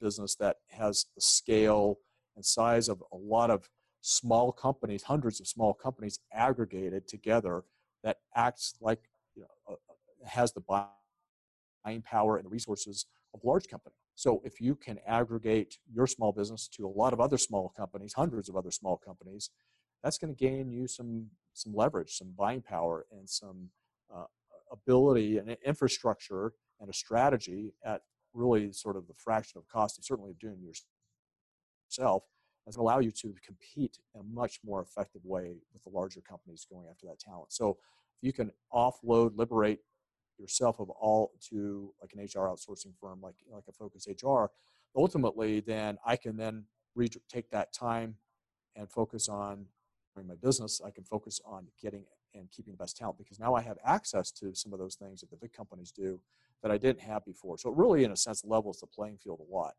business 0.00 0.34
that 0.36 0.56
has 0.68 1.06
the 1.14 1.20
scale 1.20 1.98
and 2.36 2.44
size 2.44 2.88
of 2.88 3.02
a 3.12 3.16
lot 3.16 3.50
of 3.50 3.68
small 4.00 4.50
companies, 4.52 5.02
hundreds 5.02 5.40
of 5.40 5.46
small 5.46 5.74
companies 5.74 6.20
aggregated 6.32 7.06
together 7.06 7.64
that 8.02 8.18
acts 8.34 8.74
like 8.80 9.10
you 9.34 9.42
know, 9.42 9.74
uh, 9.74 10.26
has 10.26 10.52
the 10.52 10.60
buying 10.60 12.02
power 12.02 12.36
and 12.36 12.46
the 12.46 12.50
resources 12.50 13.06
of 13.34 13.40
large 13.44 13.68
company. 13.68 13.94
So 14.20 14.42
if 14.44 14.60
you 14.60 14.74
can 14.74 14.98
aggregate 15.06 15.78
your 15.90 16.06
small 16.06 16.30
business 16.30 16.68
to 16.76 16.86
a 16.86 16.92
lot 16.92 17.14
of 17.14 17.20
other 17.20 17.38
small 17.38 17.72
companies, 17.74 18.12
hundreds 18.12 18.50
of 18.50 18.54
other 18.54 18.70
small 18.70 18.98
companies, 18.98 19.48
that's 20.04 20.18
going 20.18 20.34
to 20.34 20.38
gain 20.38 20.70
you 20.70 20.86
some 20.86 21.28
some 21.54 21.74
leverage, 21.74 22.12
some 22.12 22.34
buying 22.36 22.60
power, 22.60 23.06
and 23.10 23.26
some 23.26 23.70
uh, 24.14 24.26
ability 24.70 25.38
and 25.38 25.56
infrastructure 25.64 26.52
and 26.80 26.90
a 26.90 26.92
strategy 26.92 27.72
at 27.82 28.02
really 28.34 28.70
sort 28.72 28.98
of 28.98 29.06
the 29.08 29.14
fraction 29.14 29.56
of 29.56 29.66
cost 29.68 29.96
of 29.96 30.04
certainly 30.04 30.34
doing 30.38 30.60
yourself 31.88 32.24
is 32.66 32.76
going 32.76 32.86
to 32.86 32.92
allow 32.92 32.98
you 32.98 33.10
to 33.10 33.34
compete 33.42 33.96
in 34.14 34.20
a 34.20 34.24
much 34.24 34.60
more 34.62 34.82
effective 34.82 35.22
way 35.24 35.56
with 35.72 35.82
the 35.82 35.98
larger 35.98 36.20
companies 36.20 36.66
going 36.70 36.86
after 36.90 37.06
that 37.06 37.18
talent. 37.18 37.54
So 37.54 37.78
if 38.20 38.26
you 38.26 38.34
can 38.34 38.50
offload, 38.70 39.38
liberate 39.38 39.78
yourself 40.40 40.80
of 40.80 40.90
all 40.90 41.32
to 41.50 41.92
like 42.00 42.12
an 42.14 42.20
HR 42.20 42.48
outsourcing 42.48 42.96
firm, 43.00 43.20
like 43.22 43.36
like 43.52 43.64
a 43.68 43.72
Focus 43.72 44.06
HR, 44.08 44.46
ultimately, 44.96 45.60
then 45.60 45.98
I 46.04 46.16
can 46.16 46.36
then 46.36 46.64
re- 46.94 47.08
take 47.28 47.50
that 47.50 47.72
time 47.72 48.16
and 48.76 48.90
focus 48.90 49.28
on 49.28 49.66
doing 50.14 50.26
my 50.26 50.34
business. 50.34 50.80
I 50.84 50.90
can 50.90 51.04
focus 51.04 51.40
on 51.44 51.66
getting 51.80 52.04
and 52.34 52.48
keeping 52.50 52.72
the 52.72 52.78
best 52.78 52.96
talent 52.96 53.18
because 53.18 53.40
now 53.40 53.54
I 53.54 53.60
have 53.60 53.76
access 53.84 54.30
to 54.30 54.54
some 54.54 54.72
of 54.72 54.78
those 54.78 54.94
things 54.94 55.20
that 55.20 55.30
the 55.30 55.36
big 55.36 55.52
companies 55.52 55.90
do 55.90 56.20
that 56.62 56.70
I 56.70 56.78
didn't 56.78 57.00
have 57.00 57.24
before. 57.24 57.58
So 57.58 57.70
it 57.70 57.76
really, 57.76 58.04
in 58.04 58.12
a 58.12 58.16
sense, 58.16 58.44
levels 58.44 58.78
the 58.78 58.86
playing 58.86 59.18
field 59.18 59.40
a 59.40 59.52
lot 59.52 59.74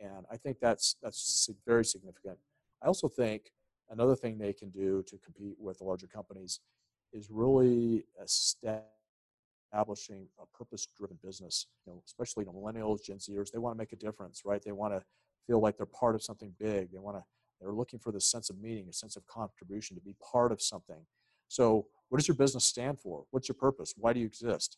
and 0.00 0.26
I 0.30 0.36
think 0.36 0.58
that's 0.60 0.96
that's 1.02 1.48
very 1.66 1.84
significant. 1.84 2.38
I 2.82 2.86
also 2.86 3.08
think 3.08 3.52
another 3.90 4.16
thing 4.16 4.38
they 4.38 4.52
can 4.52 4.70
do 4.70 5.02
to 5.06 5.18
compete 5.18 5.56
with 5.58 5.78
the 5.78 5.84
larger 5.84 6.06
companies 6.06 6.60
is 7.12 7.28
really 7.30 8.04
establishing 9.74 10.26
a 10.40 10.46
purpose-driven 10.56 11.18
business. 11.22 11.66
You 11.86 11.92
know, 11.92 12.02
especially 12.06 12.44
you 12.44 12.52
millennials, 12.52 13.02
Gen 13.02 13.18
Zers, 13.18 13.50
they 13.50 13.58
want 13.58 13.74
to 13.74 13.78
make 13.78 13.92
a 13.92 13.96
difference, 13.96 14.42
right? 14.44 14.62
They 14.62 14.72
want 14.72 14.94
to 14.94 15.02
feel 15.46 15.60
like 15.60 15.76
they're 15.76 15.86
part 15.86 16.14
of 16.14 16.22
something 16.22 16.52
big. 16.58 16.92
They 16.92 16.98
want 16.98 17.16
to 17.16 17.24
they're 17.60 17.72
looking 17.72 17.98
for 17.98 18.12
this 18.12 18.30
sense 18.30 18.50
of 18.50 18.60
meaning, 18.60 18.88
a 18.88 18.92
sense 18.92 19.16
of 19.16 19.26
contribution, 19.26 19.96
to 19.96 20.02
be 20.02 20.14
part 20.32 20.52
of 20.52 20.60
something. 20.60 21.06
So, 21.48 21.86
what 22.08 22.18
does 22.18 22.28
your 22.28 22.36
business 22.36 22.64
stand 22.64 23.00
for? 23.00 23.24
What's 23.30 23.48
your 23.48 23.54
purpose? 23.54 23.94
Why 23.96 24.12
do 24.12 24.20
you 24.20 24.26
exist? 24.26 24.76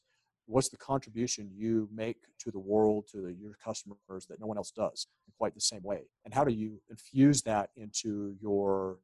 what's 0.49 0.69
the 0.69 0.77
contribution 0.77 1.51
you 1.53 1.89
make 1.93 2.19
to 2.39 2.53
the 2.53 2.59
world 2.59 3.09
to 3.11 3.17
the, 3.17 3.33
your 3.33 3.57
customers 3.65 4.27
that 4.29 4.39
no 4.39 4.47
one 4.47 4.57
else 4.57 4.71
does 4.71 5.09
in 5.27 5.33
quite 5.37 5.53
the 5.57 5.61
same 5.61 5.83
way 5.83 6.03
and 6.25 6.33
how 6.33 6.45
do 6.45 6.55
you 6.55 6.81
infuse 6.89 7.43
that 7.43 7.71
into 7.75 8.37
your 8.41 8.99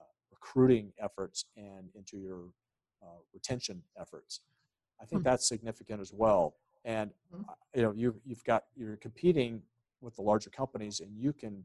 uh, 0.00 0.04
recruiting 0.30 0.90
efforts 0.98 1.44
and 1.54 1.90
into 1.94 2.16
your 2.16 2.44
uh, 3.02 3.20
retention 3.34 3.82
efforts 4.00 4.40
i 5.00 5.04
think 5.04 5.20
mm-hmm. 5.20 5.30
that's 5.30 5.46
significant 5.46 6.00
as 6.00 6.12
well 6.12 6.54
and 6.84 7.10
mm-hmm. 7.34 7.42
you 7.74 7.82
know 7.82 7.92
you, 7.92 8.14
you've 8.24 8.44
got 8.44 8.64
you're 8.76 8.96
competing 8.96 9.62
with 10.00 10.16
the 10.16 10.22
larger 10.22 10.50
companies 10.50 11.00
and 11.00 11.16
you 11.16 11.32
can 11.32 11.64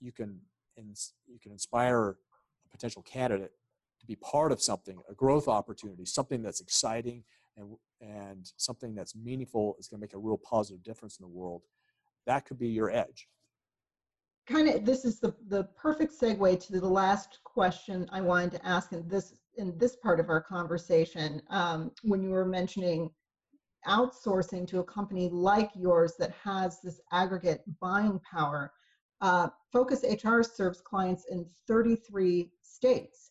you 0.00 0.12
can 0.12 0.38
you 0.76 1.38
can 1.40 1.52
inspire 1.52 2.10
a 2.10 2.68
potential 2.70 3.02
candidate 3.02 3.52
to 4.00 4.06
be 4.06 4.16
part 4.16 4.52
of 4.52 4.60
something 4.60 4.98
a 5.08 5.14
growth 5.14 5.48
opportunity 5.48 6.04
something 6.04 6.42
that's 6.42 6.60
exciting 6.60 7.22
and, 7.56 7.76
and 8.00 8.52
something 8.56 8.94
that's 8.94 9.14
meaningful 9.14 9.76
is 9.78 9.88
going 9.88 9.98
to 9.98 10.00
make 10.00 10.14
a 10.14 10.18
real 10.18 10.38
positive 10.38 10.82
difference 10.82 11.18
in 11.18 11.24
the 11.24 11.28
world, 11.28 11.62
that 12.26 12.44
could 12.44 12.58
be 12.58 12.68
your 12.68 12.90
edge. 12.90 13.28
Kind 14.46 14.68
of, 14.68 14.84
this 14.84 15.04
is 15.04 15.20
the, 15.20 15.34
the 15.48 15.64
perfect 15.76 16.12
segue 16.18 16.66
to 16.66 16.80
the 16.80 16.86
last 16.86 17.38
question 17.44 18.08
I 18.12 18.20
wanted 18.20 18.52
to 18.52 18.66
ask 18.66 18.92
in 18.92 19.08
this 19.08 19.34
in 19.56 19.78
this 19.78 19.96
part 19.96 20.20
of 20.20 20.28
our 20.28 20.40
conversation. 20.40 21.40
Um, 21.48 21.92
when 22.02 22.22
you 22.22 22.30
were 22.30 22.44
mentioning 22.44 23.10
outsourcing 23.86 24.66
to 24.68 24.80
a 24.80 24.84
company 24.84 25.28
like 25.28 25.70
yours 25.74 26.14
that 26.18 26.32
has 26.42 26.80
this 26.80 27.00
aggregate 27.12 27.62
buying 27.80 28.20
power, 28.30 28.72
uh, 29.20 29.48
Focus 29.72 30.04
HR 30.04 30.42
serves 30.42 30.80
clients 30.80 31.24
in 31.30 31.46
33 31.68 32.50
states. 32.62 33.30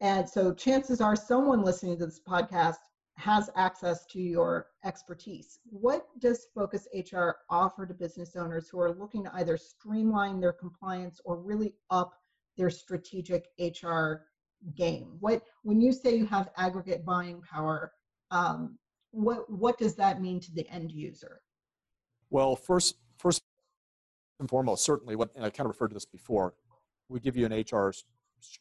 And 0.00 0.28
so 0.28 0.54
chances 0.54 1.00
are 1.00 1.16
someone 1.16 1.62
listening 1.62 1.98
to 1.98 2.06
this 2.06 2.20
podcast 2.26 2.78
has 3.18 3.50
access 3.56 4.06
to 4.06 4.20
your 4.20 4.68
expertise. 4.84 5.58
What 5.70 6.06
does 6.20 6.46
Focus 6.54 6.86
HR 6.94 7.30
offer 7.50 7.84
to 7.84 7.92
business 7.92 8.36
owners 8.36 8.68
who 8.68 8.78
are 8.78 8.94
looking 8.94 9.24
to 9.24 9.34
either 9.34 9.56
streamline 9.56 10.40
their 10.40 10.52
compliance 10.52 11.20
or 11.24 11.36
really 11.36 11.74
up 11.90 12.14
their 12.56 12.70
strategic 12.70 13.48
HR 13.58 14.26
game? 14.76 15.16
What 15.18 15.42
when 15.62 15.80
you 15.80 15.92
say 15.92 16.14
you 16.14 16.26
have 16.26 16.50
aggregate 16.56 17.04
buying 17.04 17.42
power, 17.42 17.92
um, 18.30 18.78
what 19.10 19.50
what 19.50 19.78
does 19.78 19.96
that 19.96 20.22
mean 20.22 20.38
to 20.40 20.52
the 20.52 20.68
end 20.70 20.92
user? 20.92 21.40
Well, 22.30 22.54
first 22.54 22.98
first 23.18 23.42
and 24.38 24.48
foremost, 24.48 24.84
certainly 24.84 25.16
what 25.16 25.30
and 25.34 25.44
I 25.44 25.50
kind 25.50 25.66
of 25.66 25.74
referred 25.74 25.88
to 25.88 25.94
this 25.94 26.06
before, 26.06 26.54
we 27.08 27.18
give 27.18 27.36
you 27.36 27.46
an 27.46 27.52
HR 27.52 27.92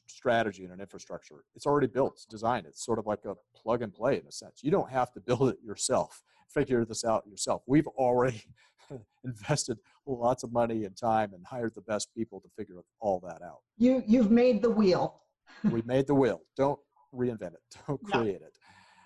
strategy 0.07 0.63
and 0.63 0.73
an 0.73 0.79
infrastructure. 0.79 1.43
It's 1.55 1.65
already 1.65 1.87
built, 1.87 2.13
it's 2.13 2.25
designed. 2.25 2.65
It's 2.65 2.83
sort 2.83 2.99
of 2.99 3.05
like 3.05 3.25
a 3.25 3.35
plug 3.55 3.81
and 3.81 3.93
play 3.93 4.15
in 4.15 4.27
a 4.27 4.31
sense. 4.31 4.61
You 4.63 4.71
don't 4.71 4.89
have 4.89 5.11
to 5.13 5.19
build 5.19 5.49
it 5.49 5.57
yourself, 5.63 6.21
figure 6.49 6.85
this 6.85 7.03
out 7.03 7.25
yourself. 7.27 7.63
We've 7.67 7.87
already 7.87 8.43
invested 9.23 9.77
lots 10.05 10.43
of 10.43 10.51
money 10.51 10.85
and 10.85 10.95
time 10.95 11.33
and 11.33 11.45
hired 11.45 11.75
the 11.75 11.81
best 11.81 12.13
people 12.13 12.39
to 12.41 12.49
figure 12.57 12.81
all 12.99 13.19
that 13.21 13.41
out. 13.41 13.59
You 13.77 14.03
you've 14.07 14.31
made 14.31 14.61
the 14.61 14.69
wheel. 14.69 15.21
we 15.63 15.81
made 15.83 16.07
the 16.07 16.15
wheel. 16.15 16.41
Don't 16.55 16.79
reinvent 17.13 17.53
it. 17.53 17.61
Don't 17.87 18.03
create 18.03 18.41
it. 18.41 18.57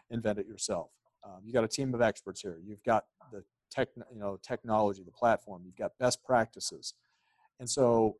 Invent 0.10 0.40
it 0.40 0.48
yourself. 0.48 0.92
Um, 1.24 1.42
you 1.44 1.54
got 1.54 1.64
a 1.64 1.68
team 1.68 1.94
of 1.94 2.02
experts 2.02 2.42
here. 2.42 2.58
You've 2.64 2.84
got 2.84 3.06
the 3.32 3.44
tech, 3.70 3.90
you 4.12 4.20
know, 4.20 4.38
technology, 4.42 5.04
the 5.04 5.12
platform. 5.12 5.62
You've 5.66 5.78
got 5.78 5.92
best 6.00 6.24
practices, 6.24 6.96
and 7.60 7.70
so 7.70 8.18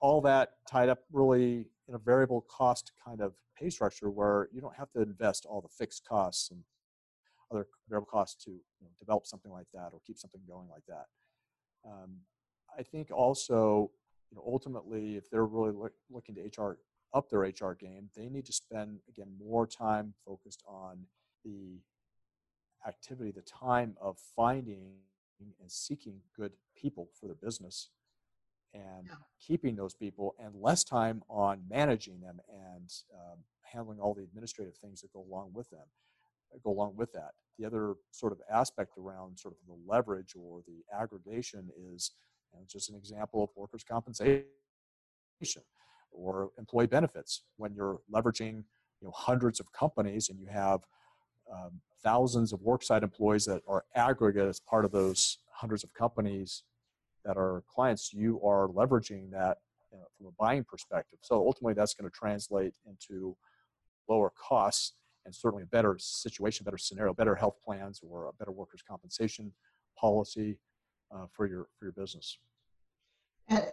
all 0.00 0.20
that 0.22 0.50
tied 0.68 0.88
up 0.88 1.00
really 1.12 1.66
in 1.88 1.94
a 1.94 1.98
variable 1.98 2.44
cost 2.48 2.92
kind 3.04 3.20
of 3.20 3.34
pay 3.58 3.70
structure 3.70 4.10
where 4.10 4.48
you 4.52 4.60
don't 4.60 4.76
have 4.76 4.90
to 4.92 5.02
invest 5.02 5.46
all 5.46 5.60
the 5.60 5.68
fixed 5.68 6.04
costs 6.06 6.50
and 6.50 6.62
other 7.50 7.66
variable 7.88 8.08
costs 8.10 8.44
to 8.44 8.50
you 8.50 8.60
know, 8.82 8.88
develop 8.98 9.26
something 9.26 9.50
like 9.50 9.66
that 9.72 9.90
or 9.92 10.00
keep 10.06 10.18
something 10.18 10.40
going 10.46 10.68
like 10.68 10.84
that. 10.86 11.06
Um, 11.84 12.18
I 12.78 12.82
think 12.82 13.10
also, 13.10 13.90
you 14.30 14.36
know, 14.36 14.44
ultimately, 14.46 15.16
if 15.16 15.30
they're 15.30 15.46
really 15.46 15.72
look, 15.72 15.92
looking 16.10 16.34
to 16.36 16.62
HR 16.62 16.78
up 17.14 17.30
their 17.30 17.40
HR 17.40 17.74
game, 17.74 18.10
they 18.14 18.28
need 18.28 18.44
to 18.46 18.52
spend 18.52 18.98
again 19.08 19.28
more 19.42 19.66
time 19.66 20.14
focused 20.26 20.62
on 20.66 20.98
the 21.44 21.80
activity, 22.86 23.30
the 23.30 23.42
time 23.42 23.96
of 24.00 24.18
finding 24.36 24.92
and 25.40 25.70
seeking 25.70 26.20
good 26.36 26.52
people 26.76 27.08
for 27.18 27.26
their 27.26 27.36
business 27.36 27.88
and 28.74 29.06
yeah. 29.06 29.14
keeping 29.44 29.76
those 29.76 29.94
people 29.94 30.34
and 30.38 30.54
less 30.54 30.84
time 30.84 31.22
on 31.28 31.62
managing 31.68 32.20
them 32.20 32.38
and 32.48 32.92
um, 33.14 33.38
handling 33.62 33.98
all 33.98 34.14
the 34.14 34.22
administrative 34.22 34.76
things 34.76 35.00
that 35.00 35.12
go 35.12 35.24
along 35.30 35.50
with 35.52 35.68
them 35.70 35.84
go 36.64 36.70
along 36.70 36.94
with 36.96 37.12
that 37.12 37.32
the 37.58 37.64
other 37.66 37.94
sort 38.10 38.32
of 38.32 38.38
aspect 38.50 38.96
around 38.98 39.38
sort 39.38 39.54
of 39.54 39.58
the 39.66 39.90
leverage 39.90 40.34
or 40.36 40.60
the 40.66 40.82
aggregation 40.98 41.68
is 41.94 42.12
you 42.52 42.58
know, 42.58 42.64
just 42.66 42.88
an 42.88 42.96
example 42.96 43.42
of 43.42 43.50
workers 43.56 43.84
compensation 43.84 44.44
or 46.10 46.50
employee 46.58 46.86
benefits 46.86 47.42
when 47.56 47.74
you're 47.74 48.00
leveraging 48.12 48.64
you 49.00 49.06
know 49.06 49.12
hundreds 49.14 49.60
of 49.60 49.70
companies 49.72 50.30
and 50.30 50.38
you 50.38 50.46
have 50.46 50.80
um, 51.52 51.80
thousands 52.02 52.52
of 52.52 52.60
worksite 52.60 53.02
employees 53.02 53.44
that 53.44 53.62
are 53.66 53.84
aggregate 53.94 54.48
as 54.48 54.60
part 54.60 54.84
of 54.84 54.92
those 54.92 55.38
hundreds 55.52 55.84
of 55.84 55.92
companies 55.94 56.62
that 57.24 57.36
are 57.36 57.62
clients, 57.68 58.12
you 58.12 58.40
are 58.44 58.68
leveraging 58.68 59.30
that 59.30 59.58
you 59.92 59.98
know, 59.98 60.06
from 60.16 60.26
a 60.26 60.30
buying 60.38 60.64
perspective. 60.64 61.18
So 61.22 61.36
ultimately, 61.36 61.74
that's 61.74 61.94
going 61.94 62.10
to 62.10 62.16
translate 62.16 62.74
into 62.86 63.36
lower 64.08 64.32
costs 64.36 64.94
and 65.24 65.34
certainly 65.34 65.62
a 65.62 65.66
better 65.66 65.96
situation, 65.98 66.64
better 66.64 66.78
scenario, 66.78 67.12
better 67.12 67.34
health 67.34 67.56
plans, 67.64 68.00
or 68.02 68.26
a 68.26 68.32
better 68.32 68.50
workers' 68.50 68.82
compensation 68.82 69.52
policy 69.98 70.58
uh, 71.14 71.26
for 71.32 71.46
your 71.46 71.68
for 71.78 71.84
your 71.86 71.92
business. 71.92 72.38
a, 73.50 73.72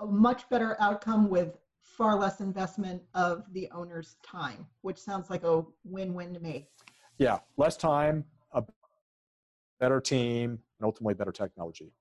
a 0.00 0.06
much 0.06 0.48
better 0.50 0.76
outcome 0.80 1.30
with 1.30 1.58
far 1.82 2.18
less 2.18 2.40
investment 2.40 3.02
of 3.14 3.44
the 3.52 3.68
owner's 3.72 4.16
time, 4.22 4.66
which 4.82 4.98
sounds 4.98 5.30
like 5.30 5.44
a 5.44 5.64
win-win 5.84 6.32
to 6.34 6.40
me. 6.40 6.68
Yeah, 7.18 7.38
less 7.56 7.76
time, 7.76 8.24
a 8.52 8.64
better 9.80 10.00
team, 10.00 10.50
and 10.50 10.84
ultimately 10.84 11.14
better 11.14 11.32
technology. 11.32 11.92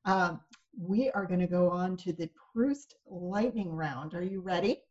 Um, 0.04 0.42
we 0.78 1.10
are 1.12 1.26
going 1.26 1.40
to 1.40 1.48
go 1.48 1.70
on 1.70 1.96
to 1.98 2.12
the 2.12 2.30
Proust 2.54 2.96
lightning 3.10 3.72
round. 3.72 4.14
Are 4.14 4.22
you 4.22 4.42
ready? 4.42 4.82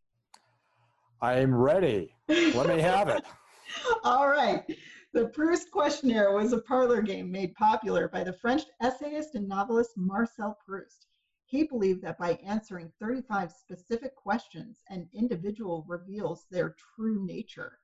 I'm 1.21 1.55
ready. 1.55 2.15
Let 2.29 2.67
me 2.67 2.81
have 2.81 3.11
it. 3.11 3.23
All 4.05 4.29
right. 4.29 4.65
The 5.13 5.27
Proust 5.27 5.71
questionnaire 5.71 6.33
was 6.33 6.55
a 6.55 6.63
parlor 6.63 7.03
game 7.03 7.31
made 7.31 7.55
popular 7.57 8.09
by 8.09 8.25
the 8.25 8.33
French 8.33 8.63
essayist 8.81 9.35
and 9.35 9.47
novelist 9.47 9.99
Marcel 9.99 10.57
Proust. 10.67 11.09
He 11.47 11.63
believed 11.63 12.03
that 12.03 12.19
by 12.19 12.39
answering 12.45 12.93
35 13.01 13.53
specific 13.53 14.17
questions, 14.17 14.81
an 14.91 15.09
individual 15.15 15.85
reveals 15.89 16.47
their 16.51 16.75
true 16.95 17.25
nature. 17.25 17.79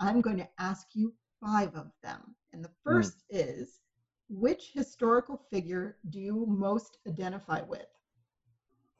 I'm 0.00 0.20
going 0.20 0.36
to 0.38 0.48
ask 0.58 0.88
you 0.94 1.14
five 1.40 1.74
of 1.76 1.92
them. 2.02 2.34
And 2.52 2.64
the 2.64 2.70
hmm. 2.84 2.90
first 2.90 3.18
mm. 3.32 3.38
is 3.38 3.80
which 4.28 4.72
historical 4.74 5.40
figure 5.50 5.96
do 6.10 6.18
you 6.18 6.44
most 6.46 6.98
identify 7.06 7.60
with? 7.62 7.86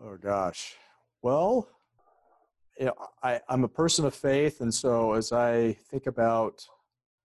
Oh, 0.01 0.17
gosh. 0.17 0.75
Well, 1.23 1.69
you 2.79 2.87
know, 2.87 2.95
I, 3.23 3.41
I'm 3.49 3.65
a 3.65 3.69
person 3.69 4.05
of 4.05 4.15
faith, 4.15 4.61
and 4.61 4.73
so 4.73 5.13
as 5.15 5.33
I 5.33 5.73
think 5.91 6.07
about 6.07 6.65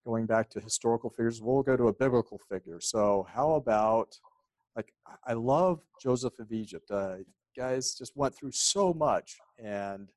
going 0.07 0.27
back 0.27 0.49
to 0.51 0.61
historical 0.61 1.11
figures, 1.11 1.43
we'll 1.43 1.63
go 1.63 1.77
to 1.77 1.89
a 1.89 1.93
biblical 1.93 2.39
figure. 2.51 2.81
So, 2.81 3.27
how 3.33 3.55
about 3.55 4.19
like 4.79 4.95
I 5.27 5.33
love 5.33 5.81
Joseph 6.01 6.39
of 6.39 6.53
Egypt. 6.53 6.89
Uh, 6.93 7.17
guys 7.57 7.95
just 7.95 8.17
went 8.17 8.37
through 8.37 8.53
so 8.53 8.95
much, 8.95 9.37
and 9.59 10.13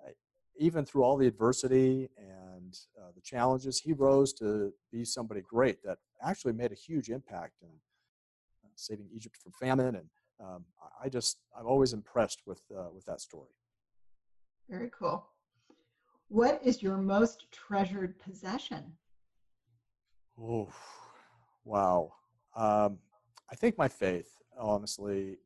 I, 0.00 0.10
even 0.58 0.84
through 0.84 1.02
all 1.02 1.16
the 1.16 1.26
adversity 1.26 2.08
and 2.16 2.72
uh, 2.96 3.10
the 3.16 3.20
challenges, 3.20 3.80
he 3.80 3.92
rose 3.92 4.32
to 4.34 4.72
be 4.92 5.04
somebody 5.04 5.42
great 5.42 5.82
that 5.82 5.98
actually 6.22 6.52
made 6.52 6.70
a 6.70 6.76
huge 6.76 7.08
impact 7.08 7.54
in 7.62 7.68
uh, 8.64 8.68
saving 8.76 9.08
Egypt 9.12 9.36
from 9.42 9.50
famine. 9.52 9.96
And 9.96 10.08
um, 10.40 10.64
I 11.02 11.08
just 11.08 11.38
I'm 11.58 11.66
always 11.66 11.92
impressed 11.92 12.42
with 12.46 12.62
uh, 12.70 12.90
with 12.94 13.04
that 13.06 13.20
story. 13.20 13.50
Very 14.70 14.90
cool. 14.96 15.26
What 16.28 16.60
is 16.64 16.80
your 16.80 16.96
most 16.96 17.46
treasured 17.50 18.20
possession? 18.20 18.92
Oh, 20.40 20.68
wow. 21.64 22.12
Um, 22.54 22.98
I 23.50 23.54
think 23.54 23.78
my 23.78 23.88
faith, 23.88 24.30
honestly, 24.58 25.38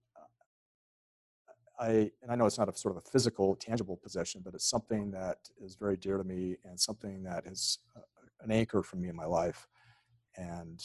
I 1.79 2.11
and 2.23 2.31
I 2.31 2.35
know 2.35 2.47
it's 2.47 2.59
not 2.59 2.69
a 2.69 2.77
sort 2.77 2.97
of 2.97 3.03
a 3.03 3.11
physical, 3.11 3.57
tangible 3.57 3.97
possession, 3.97 4.43
but 4.45 4.55
it's 4.55 4.69
something 4.69 5.11
that 5.13 5.39
is 5.63 5.77
very 5.77 5.97
dear 5.97 6.19
to 6.19 6.25
me 6.25 6.57
and 6.65 6.79
something 6.79 7.23
that 7.25 7.47
is 7.47 7.79
uh, 7.97 8.01
an 8.43 8.51
anchor 8.51 8.83
for 8.83 8.97
me 8.97 9.09
in 9.09 9.17
my 9.17 9.25
life, 9.25 9.67
and 10.37 10.83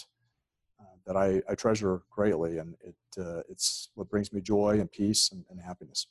uh, 0.79 0.95
that 1.05 1.17
I, 1.17 1.41
I, 1.49 1.55
treasure 1.55 2.03
greatly. 2.09 2.59
And 2.59 2.75
it 2.81 2.95
uh, 3.19 3.41
it's 3.49 3.89
what 3.95 4.09
brings 4.09 4.31
me 4.31 4.39
joy 4.41 4.79
and 4.79 4.89
peace 4.89 5.31
and, 5.31 5.43
and 5.49 5.59
happiness 5.59 6.07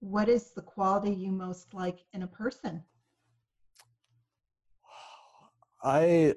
what 0.00 0.28
is 0.28 0.50
the 0.50 0.62
quality 0.62 1.12
you 1.12 1.30
most 1.30 1.72
like 1.74 2.00
in 2.12 2.22
a 2.22 2.26
person? 2.26 2.82
I, 5.82 6.34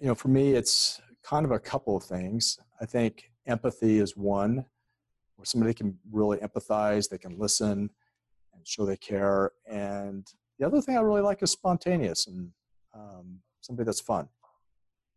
you 0.00 0.08
know, 0.08 0.14
for 0.14 0.28
me, 0.28 0.54
it's 0.54 1.00
kind 1.22 1.44
of 1.44 1.52
a 1.52 1.58
couple 1.58 1.96
of 1.96 2.04
things. 2.04 2.58
I 2.80 2.86
think 2.86 3.30
empathy 3.46 3.98
is 3.98 4.16
one, 4.16 4.64
where 5.36 5.44
somebody 5.44 5.74
can 5.74 5.98
really 6.10 6.38
empathize, 6.38 7.08
they 7.08 7.18
can 7.18 7.38
listen 7.38 7.90
and 8.54 8.66
show 8.66 8.84
they 8.84 8.96
care. 8.96 9.52
And 9.68 10.26
the 10.58 10.66
other 10.66 10.80
thing 10.80 10.96
I 10.96 11.00
really 11.00 11.22
like 11.22 11.42
is 11.42 11.50
spontaneous 11.50 12.26
and 12.26 12.50
um, 12.94 13.38
somebody 13.60 13.86
that's 13.86 14.00
fun. 14.00 14.28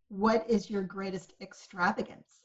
What 0.10 0.46
is 0.50 0.70
your 0.70 0.84
greatest 0.84 1.34
extravagance? 1.42 2.42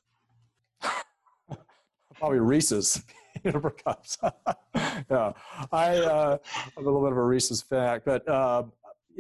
Probably 2.15 2.41
Reese's. 2.41 3.03
cups. 3.85 4.19
yeah, 5.11 5.33
I 5.73 5.97
uh, 5.99 6.39
a 6.77 6.81
little 6.81 7.01
bit 7.03 7.13
of 7.13 7.19
a 7.19 7.23
Reese's 7.23 7.63
fan, 7.63 8.01
but 8.05 8.29
uh, 8.29 8.65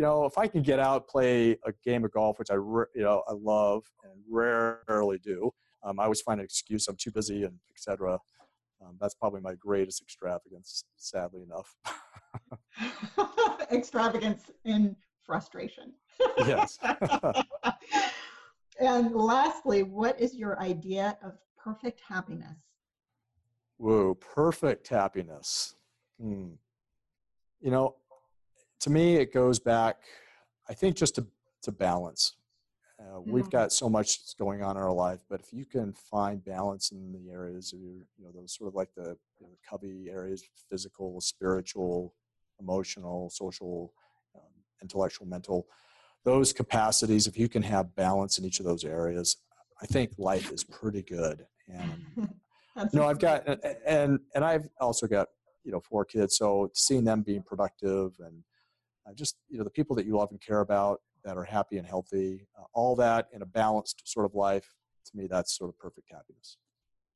you 0.01 0.07
know, 0.07 0.25
if 0.25 0.39
I 0.39 0.47
can 0.47 0.63
get 0.63 0.79
out 0.79 1.09
play 1.09 1.59
a 1.67 1.75
game 1.85 2.07
of 2.07 2.13
golf, 2.13 2.39
which 2.39 2.51
I 2.51 2.55
you 2.55 2.87
know 3.03 3.23
I 3.29 3.35
love 3.35 3.85
and 4.03 4.23
rarely 4.31 5.19
do, 5.19 5.51
um, 5.83 6.01
I 6.01 6.05
always 6.05 6.23
find 6.23 6.41
an 6.41 6.45
excuse. 6.47 6.89
I'm 6.89 6.97
too 6.97 7.11
busy 7.11 7.45
and 7.45 7.59
etc. 7.71 8.19
Um, 8.81 8.97
that's 8.99 9.15
probably 9.15 9.43
my 9.43 9.53
greatest 9.57 10.01
extravagance, 10.01 10.85
sadly 10.97 11.43
enough. 11.43 11.77
extravagance 13.71 14.51
in 14.65 14.97
frustration. 15.23 15.93
yes. 16.47 16.79
and 18.81 19.15
lastly, 19.15 19.83
what 19.83 20.19
is 20.19 20.35
your 20.35 20.59
idea 20.63 21.19
of 21.23 21.35
perfect 21.63 22.01
happiness? 22.09 22.57
Whoa, 23.77 24.15
perfect 24.15 24.89
happiness. 24.89 25.75
Hmm. 26.19 26.53
You 27.61 27.71
know, 27.71 27.97
to 28.81 28.91
me, 28.91 29.17
it 29.17 29.33
goes 29.33 29.59
back, 29.59 29.97
I 30.69 30.75
think, 30.75 30.97
just 30.97 31.15
to, 31.17 31.27
to 31.63 31.73
balance. 31.73 32.35
Uh, 32.99 33.19
mm-hmm. 33.19 33.33
We've 33.33 33.51
got 33.51 33.73
so 33.73 33.89
much 33.89 34.37
going 34.37 34.63
on 34.63 34.77
in 34.77 34.83
our 34.83 34.93
life, 34.93 35.21
but 35.29 35.41
if 35.41 35.53
you 35.53 35.65
can 35.65 35.93
find 35.93 36.45
balance 36.45 36.93
in 36.93 37.13
the 37.13 37.31
areas 37.31 37.73
of 37.73 37.81
your, 37.81 37.95
you 38.19 38.25
know, 38.25 38.31
those 38.35 38.55
sort 38.55 38.69
of 38.69 38.75
like 38.75 38.91
the 38.95 39.17
you 39.39 39.47
know, 39.47 39.53
Covey 39.69 40.09
areas 40.11 40.43
physical, 40.69 41.21
spiritual, 41.21 42.15
emotional, 42.61 43.31
social, 43.31 43.93
um, 44.35 44.43
intellectual, 44.83 45.27
mental 45.27 45.67
those 46.25 46.53
capacities, 46.53 47.27
if 47.27 47.39
you 47.39 47.49
can 47.49 47.63
have 47.63 47.95
balance 47.95 48.39
in 48.39 48.45
each 48.45 48.61
of 48.61 48.67
those 48.67 48.85
areas, 48.85 49.39
I 49.81 49.87
think 49.87 50.13
life 50.19 50.53
is 50.53 50.65
pretty 50.65 51.03
good. 51.03 51.47
And 51.69 52.31
no, 52.93 53.09
I've 53.09 53.19
got 53.19 53.47
and 53.87 54.21
and 54.35 54.45
I've 54.45 54.69
also 54.81 55.07
got 55.07 55.29
you 55.65 55.73
know 55.73 55.81
four 55.81 56.05
kids, 56.05 56.37
so 56.37 56.71
seeing 56.75 57.05
them 57.05 57.23
being 57.23 57.43
productive 57.43 58.13
and 58.21 58.43
just 59.15 59.37
you 59.49 59.59
know 59.59 59.65
the 59.65 59.71
people 59.71 59.97
that 59.97 60.07
you 60.07 60.17
love 60.17 60.31
and 60.31 60.41
care 60.41 60.61
about 60.61 61.01
that 61.25 61.37
are 61.37 61.45
happy 61.45 61.79
and 61.79 61.87
healthy, 61.87 62.47
uh, 62.59 62.65
all 62.73 62.97
that 62.97 63.29
in 63.33 63.43
a 63.43 63.47
balanced 63.47 64.03
sort 64.05 64.27
of 64.27 64.35
life. 64.35 64.69
To 65.07 65.17
me, 65.17 65.27
that's 65.27 65.57
sort 65.57 65.71
of 65.71 65.79
perfect 65.79 66.11
happiness. 66.11 66.57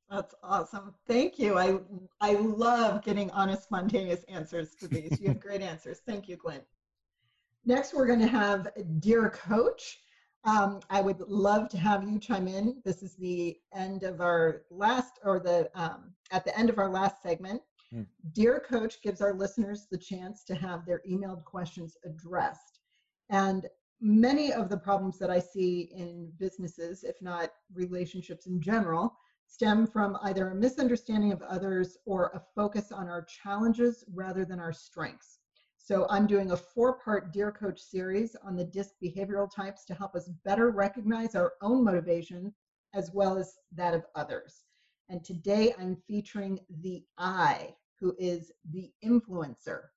That's 0.09 0.35
awesome. 0.43 0.93
Thank 1.07 1.39
you. 1.39 1.57
I 1.57 1.79
I 2.21 2.33
love 2.33 3.03
getting 3.03 3.31
honest, 3.31 3.63
spontaneous 3.63 4.23
answers 4.25 4.75
to 4.75 4.87
these. 4.87 5.19
You 5.19 5.29
have 5.29 5.39
great 5.39 5.61
answers. 5.61 6.01
Thank 6.05 6.27
you, 6.27 6.35
Glenn. 6.35 6.61
Next, 7.65 7.93
we're 7.93 8.05
going 8.05 8.19
to 8.19 8.27
have 8.27 8.69
Dear 8.99 9.29
Coach. 9.31 9.99
Um, 10.43 10.79
I 10.91 11.01
would 11.01 11.19
love 11.21 11.69
to 11.69 11.77
have 11.79 12.07
you 12.07 12.19
chime 12.19 12.47
in. 12.47 12.79
This 12.85 13.01
is 13.01 13.15
the 13.15 13.57
end 13.73 14.03
of 14.03 14.21
our 14.21 14.61
last, 14.69 15.19
or 15.23 15.39
the 15.39 15.71
um, 15.73 16.13
at 16.31 16.45
the 16.45 16.57
end 16.57 16.69
of 16.69 16.77
our 16.77 16.89
last 16.89 17.23
segment. 17.23 17.61
Mm. 17.93 18.07
Dear 18.33 18.59
Coach 18.67 19.01
gives 19.01 19.21
our 19.21 19.33
listeners 19.33 19.87
the 19.89 19.97
chance 19.97 20.43
to 20.45 20.55
have 20.55 20.85
their 20.85 21.01
emailed 21.09 21.43
questions 21.43 21.97
addressed. 22.05 22.79
And 23.29 23.67
many 24.01 24.51
of 24.51 24.69
the 24.69 24.77
problems 24.77 25.17
that 25.19 25.29
I 25.29 25.39
see 25.39 25.91
in 25.95 26.31
businesses, 26.37 27.03
if 27.03 27.21
not 27.21 27.51
relationships 27.73 28.47
in 28.47 28.61
general, 28.61 29.15
stem 29.47 29.87
from 29.87 30.17
either 30.23 30.49
a 30.49 30.55
misunderstanding 30.55 31.31
of 31.31 31.41
others 31.43 31.97
or 32.05 32.31
a 32.33 32.41
focus 32.55 32.91
on 32.91 33.07
our 33.07 33.23
challenges 33.23 34.03
rather 34.13 34.43
than 34.45 34.59
our 34.59 34.73
strengths. 34.73 35.39
So 35.77 36.07
I'm 36.09 36.25
doing 36.25 36.51
a 36.51 36.57
four-part 36.57 37.31
Dear 37.31 37.51
Coach 37.51 37.79
series 37.79 38.35
on 38.43 38.55
the 38.55 38.65
DISC 38.65 38.95
behavioral 39.03 39.49
types 39.49 39.85
to 39.85 39.93
help 39.93 40.15
us 40.15 40.29
better 40.43 40.71
recognize 40.71 41.35
our 41.35 41.53
own 41.61 41.83
motivation 41.83 42.53
as 42.95 43.11
well 43.13 43.37
as 43.37 43.53
that 43.73 43.93
of 43.93 44.03
others. 44.15 44.63
And 45.07 45.23
today 45.23 45.73
I'm 45.77 45.95
featuring 46.07 46.59
the 46.81 47.05
I, 47.17 47.75
who 47.99 48.15
is 48.17 48.51
the 48.71 48.91
influencer. 49.03 49.89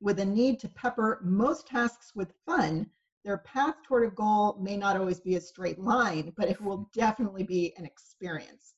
With 0.00 0.18
a 0.18 0.24
need 0.24 0.58
to 0.60 0.68
pepper 0.68 1.20
most 1.22 1.66
tasks 1.66 2.14
with 2.14 2.32
fun, 2.46 2.90
their 3.22 3.38
path 3.38 3.76
toward 3.82 4.04
a 4.04 4.14
goal 4.14 4.56
may 4.58 4.78
not 4.78 4.96
always 4.96 5.20
be 5.20 5.34
a 5.34 5.40
straight 5.40 5.78
line, 5.78 6.32
but 6.36 6.48
it 6.48 6.60
will 6.60 6.88
definitely 6.94 7.42
be 7.42 7.76
an 7.76 7.84
experience. 7.84 8.74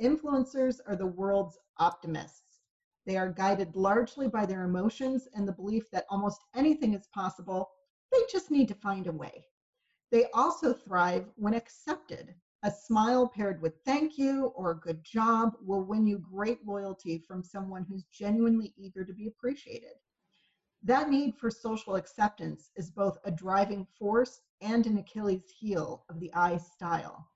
Influencers 0.00 0.78
are 0.86 0.94
the 0.94 1.06
world's 1.06 1.58
optimists. 1.78 2.60
They 3.04 3.16
are 3.16 3.32
guided 3.32 3.74
largely 3.74 4.28
by 4.28 4.46
their 4.46 4.62
emotions 4.62 5.26
and 5.34 5.46
the 5.46 5.52
belief 5.52 5.90
that 5.90 6.06
almost 6.08 6.44
anything 6.54 6.94
is 6.94 7.08
possible. 7.08 7.70
They 8.12 8.20
just 8.30 8.52
need 8.52 8.68
to 8.68 8.74
find 8.74 9.08
a 9.08 9.12
way. 9.12 9.48
They 10.12 10.30
also 10.32 10.72
thrive 10.72 11.28
when 11.34 11.54
accepted. 11.54 12.36
A 12.62 12.70
smile 12.70 13.26
paired 13.26 13.62
with 13.62 13.82
thank 13.86 14.18
you 14.18 14.48
or 14.48 14.74
good 14.74 15.02
job 15.02 15.56
will 15.62 15.82
win 15.82 16.06
you 16.06 16.18
great 16.18 16.66
loyalty 16.66 17.18
from 17.18 17.42
someone 17.42 17.84
who's 17.84 18.04
genuinely 18.04 18.74
eager 18.76 19.02
to 19.02 19.14
be 19.14 19.26
appreciated. 19.26 19.94
That 20.82 21.08
need 21.08 21.36
for 21.36 21.50
social 21.50 21.96
acceptance 21.96 22.70
is 22.76 22.90
both 22.90 23.16
a 23.24 23.30
driving 23.30 23.86
force 23.98 24.42
and 24.60 24.86
an 24.86 24.98
Achilles 24.98 25.50
heel 25.58 26.04
of 26.10 26.20
the 26.20 26.32
I 26.34 26.58
style. 26.58 27.30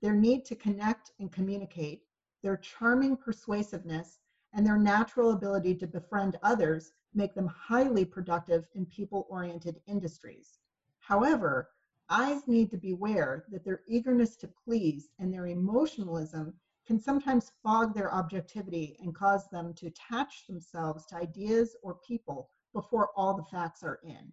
Their 0.00 0.14
need 0.14 0.46
to 0.46 0.56
connect 0.56 1.12
and 1.20 1.30
communicate, 1.30 2.04
their 2.42 2.56
charming 2.56 3.18
persuasiveness, 3.18 4.20
and 4.54 4.66
their 4.66 4.78
natural 4.78 5.32
ability 5.32 5.74
to 5.76 5.86
befriend 5.86 6.38
others 6.42 6.92
make 7.12 7.34
them 7.34 7.46
highly 7.46 8.06
productive 8.06 8.66
in 8.74 8.86
people 8.86 9.26
oriented 9.28 9.82
industries. 9.86 10.58
However, 10.98 11.68
I's 12.14 12.46
need 12.46 12.70
to 12.72 12.76
beware 12.76 13.46
that 13.50 13.64
their 13.64 13.80
eagerness 13.88 14.36
to 14.36 14.46
please 14.46 15.08
and 15.18 15.32
their 15.32 15.46
emotionalism 15.46 16.52
can 16.86 16.98
sometimes 16.98 17.52
fog 17.62 17.94
their 17.94 18.12
objectivity 18.12 18.98
and 19.00 19.14
cause 19.14 19.48
them 19.48 19.72
to 19.72 19.86
attach 19.86 20.46
themselves 20.46 21.06
to 21.06 21.16
ideas 21.16 21.74
or 21.82 21.94
people 22.06 22.50
before 22.74 23.12
all 23.16 23.32
the 23.32 23.44
facts 23.44 23.82
are 23.82 23.98
in. 24.04 24.30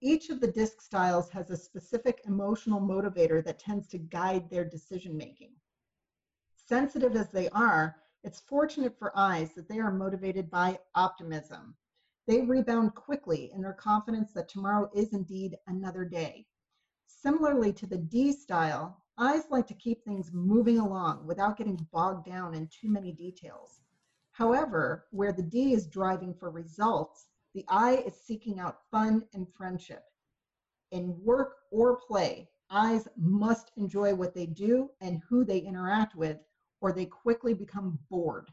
Each 0.00 0.30
of 0.30 0.40
the 0.40 0.52
disc 0.52 0.80
styles 0.80 1.28
has 1.30 1.50
a 1.50 1.56
specific 1.56 2.20
emotional 2.26 2.80
motivator 2.80 3.44
that 3.44 3.58
tends 3.58 3.88
to 3.88 3.98
guide 3.98 4.48
their 4.48 4.64
decision 4.64 5.16
making. 5.16 5.50
Sensitive 6.54 7.16
as 7.16 7.32
they 7.32 7.48
are, 7.48 7.96
it's 8.22 8.38
fortunate 8.38 8.96
for 8.96 9.10
I's 9.18 9.52
that 9.54 9.68
they 9.68 9.80
are 9.80 9.90
motivated 9.90 10.48
by 10.48 10.78
optimism. 10.94 11.74
They 12.28 12.42
rebound 12.42 12.94
quickly 12.94 13.50
in 13.52 13.62
their 13.62 13.72
confidence 13.72 14.32
that 14.34 14.48
tomorrow 14.48 14.88
is 14.94 15.12
indeed 15.12 15.56
another 15.66 16.04
day. 16.04 16.46
Similarly 17.20 17.72
to 17.72 17.86
the 17.86 17.98
D 17.98 18.30
style, 18.30 19.02
I's 19.16 19.50
like 19.50 19.66
to 19.66 19.74
keep 19.74 20.04
things 20.04 20.32
moving 20.32 20.78
along 20.78 21.26
without 21.26 21.56
getting 21.56 21.88
bogged 21.90 22.24
down 22.24 22.54
in 22.54 22.68
too 22.68 22.88
many 22.88 23.10
details. 23.10 23.80
However, 24.30 25.08
where 25.10 25.32
the 25.32 25.42
D 25.42 25.72
is 25.72 25.88
driving 25.88 26.32
for 26.32 26.48
results, 26.48 27.26
the 27.54 27.64
I 27.66 27.96
is 27.96 28.14
seeking 28.14 28.60
out 28.60 28.88
fun 28.92 29.26
and 29.34 29.52
friendship. 29.52 30.04
In 30.92 31.20
work 31.24 31.56
or 31.72 31.96
play, 31.96 32.50
I's 32.70 33.08
must 33.16 33.72
enjoy 33.76 34.14
what 34.14 34.32
they 34.32 34.46
do 34.46 34.92
and 35.00 35.20
who 35.28 35.44
they 35.44 35.58
interact 35.58 36.14
with, 36.14 36.38
or 36.80 36.92
they 36.92 37.06
quickly 37.06 37.52
become 37.52 37.98
bored. 38.08 38.52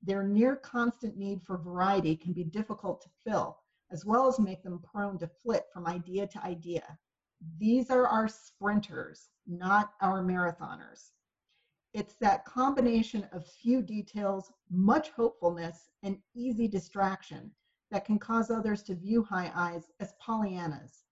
Their 0.00 0.22
near 0.22 0.54
constant 0.54 1.16
need 1.16 1.42
for 1.42 1.58
variety 1.58 2.14
can 2.14 2.32
be 2.32 2.44
difficult 2.44 3.00
to 3.00 3.10
fill, 3.24 3.58
as 3.90 4.04
well 4.04 4.28
as 4.28 4.38
make 4.38 4.62
them 4.62 4.78
prone 4.78 5.18
to 5.18 5.26
flit 5.26 5.66
from 5.72 5.88
idea 5.88 6.28
to 6.28 6.44
idea. 6.44 6.96
These 7.58 7.90
are 7.90 8.06
our 8.06 8.28
sprinters, 8.28 9.30
not 9.46 9.92
our 10.00 10.22
marathoners. 10.22 11.12
It's 11.92 12.14
that 12.16 12.44
combination 12.44 13.24
of 13.32 13.46
few 13.46 13.82
details, 13.82 14.52
much 14.70 15.10
hopefulness, 15.10 15.90
and 16.02 16.22
easy 16.34 16.68
distraction 16.68 17.54
that 17.90 18.04
can 18.04 18.18
cause 18.18 18.50
others 18.50 18.82
to 18.84 18.94
view 18.94 19.22
high 19.22 19.50
I's 19.54 19.90
as 20.00 20.14
Pollyannas. 20.20 21.04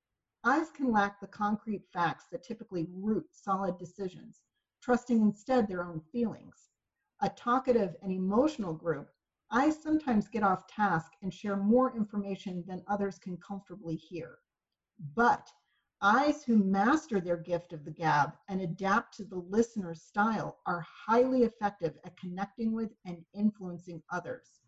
I's 0.44 0.70
can 0.70 0.90
lack 0.90 1.20
the 1.20 1.26
concrete 1.26 1.86
facts 1.92 2.26
that 2.30 2.42
typically 2.42 2.86
root 2.90 3.26
solid 3.30 3.78
decisions, 3.78 4.42
trusting 4.82 5.20
instead 5.20 5.66
their 5.66 5.84
own 5.84 6.00
feelings. 6.00 6.68
A 7.20 7.30
talkative 7.30 7.96
and 8.02 8.12
emotional 8.12 8.74
group, 8.74 9.10
I's 9.50 9.82
sometimes 9.82 10.28
get 10.28 10.42
off 10.42 10.66
task 10.66 11.12
and 11.22 11.32
share 11.32 11.56
more 11.56 11.96
information 11.96 12.64
than 12.66 12.84
others 12.86 13.18
can 13.18 13.36
comfortably 13.38 13.96
hear. 13.96 14.38
But 15.14 15.50
I's 16.06 16.44
who 16.44 16.58
master 16.58 17.18
their 17.18 17.38
gift 17.38 17.72
of 17.72 17.82
the 17.82 17.90
gab 17.90 18.34
and 18.48 18.60
adapt 18.60 19.16
to 19.16 19.24
the 19.24 19.38
listener's 19.38 20.02
style 20.02 20.58
are 20.66 20.86
highly 21.06 21.44
effective 21.44 21.96
at 22.04 22.18
connecting 22.18 22.72
with 22.72 22.92
and 23.06 23.24
influencing 23.32 24.02
others. 24.10 24.60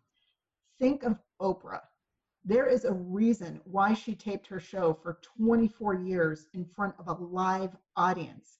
Think 0.79 1.03
of 1.03 1.19
Oprah. 1.39 1.83
There 2.43 2.65
is 2.65 2.85
a 2.85 2.93
reason 2.93 3.61
why 3.65 3.93
she 3.93 4.15
taped 4.15 4.47
her 4.47 4.59
show 4.59 4.95
for 4.95 5.19
24 5.37 5.93
years 5.93 6.47
in 6.55 6.65
front 6.65 6.95
of 6.97 7.07
a 7.07 7.23
live 7.23 7.77
audience. 7.95 8.57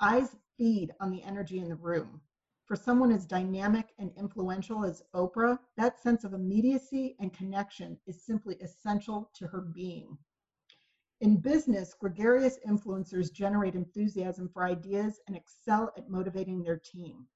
I's 0.00 0.34
feed 0.56 0.90
on 0.98 1.12
the 1.12 1.22
energy 1.22 1.60
in 1.60 1.68
the 1.68 1.76
room. 1.76 2.20
For 2.64 2.74
someone 2.74 3.12
as 3.12 3.26
dynamic 3.26 3.94
and 4.00 4.10
influential 4.16 4.84
as 4.84 5.04
Oprah, 5.14 5.56
that 5.76 6.02
sense 6.02 6.24
of 6.24 6.34
immediacy 6.34 7.14
and 7.20 7.32
connection 7.32 7.96
is 8.08 8.26
simply 8.26 8.56
essential 8.56 9.30
to 9.34 9.46
her 9.46 9.60
being. 9.60 10.18
In 11.20 11.38
business, 11.38 11.94
gregarious 11.94 12.60
influencers 12.64 13.32
generate 13.32 13.74
enthusiasm 13.74 14.48
for 14.48 14.64
ideas 14.64 15.20
and 15.26 15.36
excel 15.36 15.92
at 15.96 16.08
motivating 16.08 16.62
their 16.62 16.76
team. 16.78 17.26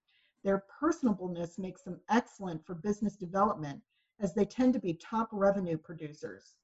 Their 0.45 0.65
personableness 0.81 1.59
makes 1.59 1.83
them 1.83 2.01
excellent 2.09 2.65
for 2.65 2.77
business 2.77 3.17
development 3.17 3.83
as 4.21 4.35
they 4.35 4.45
tend 4.45 4.73
to 4.75 4.79
be 4.79 4.95
top 4.95 5.29
revenue 5.33 5.77
producers. 5.77 6.55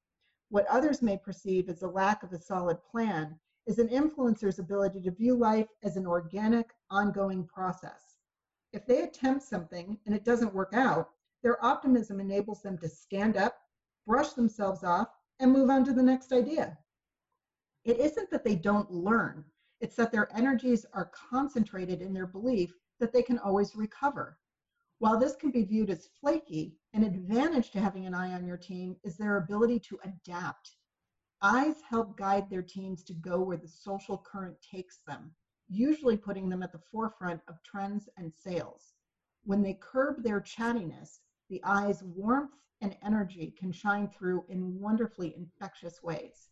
What 0.50 0.66
others 0.68 1.02
may 1.02 1.18
perceive 1.18 1.68
as 1.68 1.82
a 1.82 1.88
lack 1.88 2.22
of 2.22 2.32
a 2.32 2.40
solid 2.40 2.78
plan 2.84 3.38
is 3.66 3.80
an 3.80 3.88
influencer's 3.88 4.60
ability 4.60 5.00
to 5.02 5.10
view 5.10 5.34
life 5.34 5.68
as 5.82 5.96
an 5.96 6.06
organic, 6.06 6.70
ongoing 6.88 7.44
process. 7.44 8.16
If 8.72 8.86
they 8.86 9.02
attempt 9.02 9.42
something 9.42 9.98
and 10.06 10.14
it 10.14 10.24
doesn't 10.24 10.54
work 10.54 10.72
out, 10.72 11.10
their 11.42 11.62
optimism 11.64 12.20
enables 12.20 12.62
them 12.62 12.78
to 12.78 12.88
stand 12.88 13.36
up, 13.36 13.58
brush 14.06 14.34
themselves 14.34 14.84
off, 14.84 15.08
and 15.40 15.52
move 15.52 15.68
on 15.68 15.84
to 15.84 15.92
the 15.92 16.02
next 16.02 16.32
idea. 16.32 16.78
It 17.84 17.98
isn't 17.98 18.30
that 18.30 18.44
they 18.44 18.56
don't 18.56 18.90
learn, 18.90 19.44
it's 19.80 19.96
that 19.96 20.10
their 20.10 20.34
energies 20.36 20.84
are 20.92 21.10
concentrated 21.30 22.02
in 22.02 22.12
their 22.12 22.26
belief 22.26 22.72
that 22.98 23.12
they 23.12 23.22
can 23.22 23.38
always 23.38 23.76
recover. 23.76 24.38
While 24.98 25.18
this 25.18 25.36
can 25.36 25.52
be 25.52 25.62
viewed 25.62 25.90
as 25.90 26.08
flaky, 26.20 26.76
an 26.92 27.04
advantage 27.04 27.70
to 27.70 27.80
having 27.80 28.06
an 28.06 28.14
I 28.14 28.32
on 28.34 28.44
your 28.44 28.56
team 28.56 28.96
is 29.04 29.16
their 29.16 29.36
ability 29.36 29.78
to 29.80 30.00
adapt. 30.02 30.76
I's 31.40 31.80
help 31.82 32.16
guide 32.16 32.50
their 32.50 32.62
teams 32.62 33.04
to 33.04 33.14
go 33.14 33.40
where 33.40 33.56
the 33.56 33.68
social 33.68 34.18
current 34.18 34.56
takes 34.60 34.98
them, 35.06 35.32
usually 35.68 36.16
putting 36.16 36.48
them 36.48 36.64
at 36.64 36.72
the 36.72 36.82
forefront 36.90 37.40
of 37.46 37.62
trends 37.62 38.08
and 38.16 38.34
sales. 38.34 38.94
When 39.44 39.62
they 39.62 39.74
curb 39.74 40.24
their 40.24 40.40
chattiness, 40.40 41.20
the 41.48 41.62
I's 41.62 42.02
warmth 42.02 42.56
and 42.80 42.96
energy 43.04 43.54
can 43.56 43.70
shine 43.70 44.08
through 44.08 44.46
in 44.48 44.80
wonderfully 44.80 45.36
infectious 45.36 46.02
ways. 46.02 46.48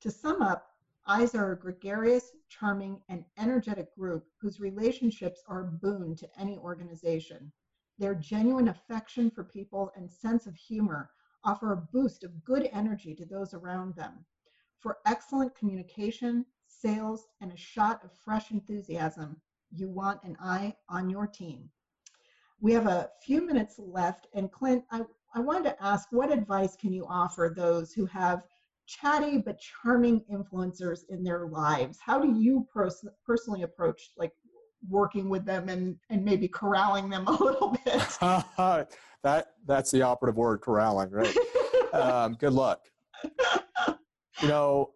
To 0.00 0.10
sum 0.10 0.40
up, 0.40 0.66
I's 1.04 1.34
are 1.34 1.52
a 1.52 1.58
gregarious, 1.58 2.32
charming, 2.48 3.02
and 3.10 3.24
energetic 3.36 3.94
group 3.94 4.24
whose 4.38 4.58
relationships 4.58 5.42
are 5.46 5.60
a 5.60 5.72
boon 5.72 6.16
to 6.16 6.40
any 6.40 6.56
organization. 6.56 7.52
Their 7.98 8.14
genuine 8.14 8.68
affection 8.68 9.30
for 9.30 9.44
people 9.44 9.92
and 9.94 10.10
sense 10.10 10.46
of 10.46 10.56
humor 10.56 11.10
offer 11.44 11.72
a 11.72 11.76
boost 11.92 12.24
of 12.24 12.44
good 12.44 12.70
energy 12.72 13.14
to 13.14 13.26
those 13.26 13.52
around 13.52 13.94
them. 13.94 14.24
For 14.78 14.98
excellent 15.04 15.54
communication, 15.54 16.46
sales, 16.66 17.26
and 17.42 17.52
a 17.52 17.56
shot 17.56 18.02
of 18.02 18.10
fresh 18.24 18.52
enthusiasm, 18.52 19.38
you 19.70 19.90
want 19.90 20.22
an 20.22 20.34
I 20.40 20.76
on 20.88 21.10
your 21.10 21.26
team. 21.26 21.70
We 22.58 22.72
have 22.72 22.86
a 22.86 23.10
few 23.22 23.44
minutes 23.46 23.78
left, 23.78 24.28
and 24.32 24.50
Clint, 24.50 24.84
I, 24.90 25.02
I 25.34 25.40
wanted 25.40 25.64
to 25.64 25.82
ask 25.82 26.10
what 26.10 26.32
advice 26.32 26.74
can 26.74 26.94
you 26.94 27.06
offer 27.06 27.52
those 27.54 27.92
who 27.92 28.06
have 28.06 28.44
chatty 28.90 29.38
but 29.38 29.58
charming 29.60 30.22
influencers 30.32 31.00
in 31.08 31.22
their 31.22 31.46
lives. 31.46 31.98
How 32.04 32.18
do 32.18 32.32
you 32.38 32.66
pers- 32.72 33.04
personally 33.26 33.62
approach 33.62 34.10
like 34.16 34.32
working 34.88 35.28
with 35.28 35.44
them 35.44 35.68
and 35.68 35.96
and 36.08 36.24
maybe 36.24 36.48
corralling 36.48 37.08
them 37.08 37.26
a 37.26 37.32
little 37.32 37.76
bit? 37.84 38.86
That 39.22 39.48
that's 39.66 39.90
the 39.90 40.00
operative 40.00 40.38
word 40.38 40.62
corralling 40.62 41.10
right? 41.10 41.36
Um, 41.92 42.34
good 42.34 42.52
luck. 42.52 42.86
You 44.40 44.48
know 44.48 44.92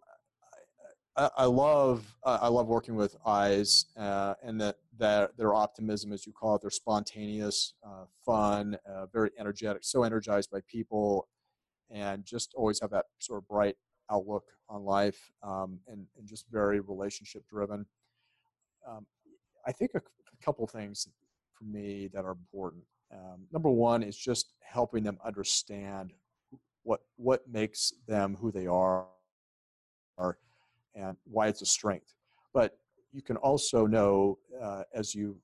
I, 1.15 1.29
I 1.37 1.45
love 1.45 2.15
uh, 2.23 2.39
I 2.41 2.47
love 2.47 2.67
working 2.67 2.95
with 2.95 3.15
I's 3.25 3.85
uh, 3.97 4.35
and 4.43 4.59
that 4.61 4.77
that 4.97 5.37
their 5.37 5.53
optimism, 5.53 6.11
as 6.13 6.25
you 6.25 6.33
call 6.33 6.55
it, 6.55 6.61
they're 6.61 6.69
spontaneous, 6.69 7.73
uh, 7.85 8.05
fun, 8.25 8.77
uh, 8.89 9.05
very 9.07 9.31
energetic, 9.39 9.83
so 9.83 10.03
energized 10.03 10.51
by 10.51 10.59
people, 10.67 11.27
and 11.89 12.25
just 12.25 12.53
always 12.55 12.79
have 12.81 12.91
that 12.91 13.05
sort 13.19 13.39
of 13.39 13.47
bright 13.47 13.75
outlook 14.11 14.45
on 14.69 14.83
life 14.83 15.31
um, 15.43 15.79
and, 15.87 16.05
and, 16.17 16.27
just 16.27 16.45
very 16.51 16.79
relationship 16.79 17.47
driven. 17.47 17.85
Um, 18.87 19.05
I 19.65 19.71
think 19.71 19.91
a, 19.95 19.97
a, 19.97 20.43
couple 20.43 20.65
things 20.67 21.07
for 21.53 21.63
me 21.65 22.09
that 22.13 22.25
are 22.25 22.31
important. 22.31 22.83
Um, 23.11 23.45
number 23.51 23.69
one 23.69 24.03
is 24.03 24.17
just 24.17 24.53
helping 24.63 25.03
them 25.03 25.17
understand 25.25 26.13
what 26.83 27.01
what 27.15 27.41
makes 27.47 27.93
them 28.07 28.35
who 28.39 28.51
they 28.51 28.67
are, 28.67 29.05
are 30.17 30.37
and 30.95 31.17
why 31.25 31.47
it's 31.47 31.61
a 31.61 31.65
strength. 31.65 32.13
But 32.53 32.77
you 33.11 33.21
can 33.21 33.37
also 33.37 33.85
know 33.85 34.37
uh, 34.61 34.83
as 34.93 35.15
you 35.15 35.37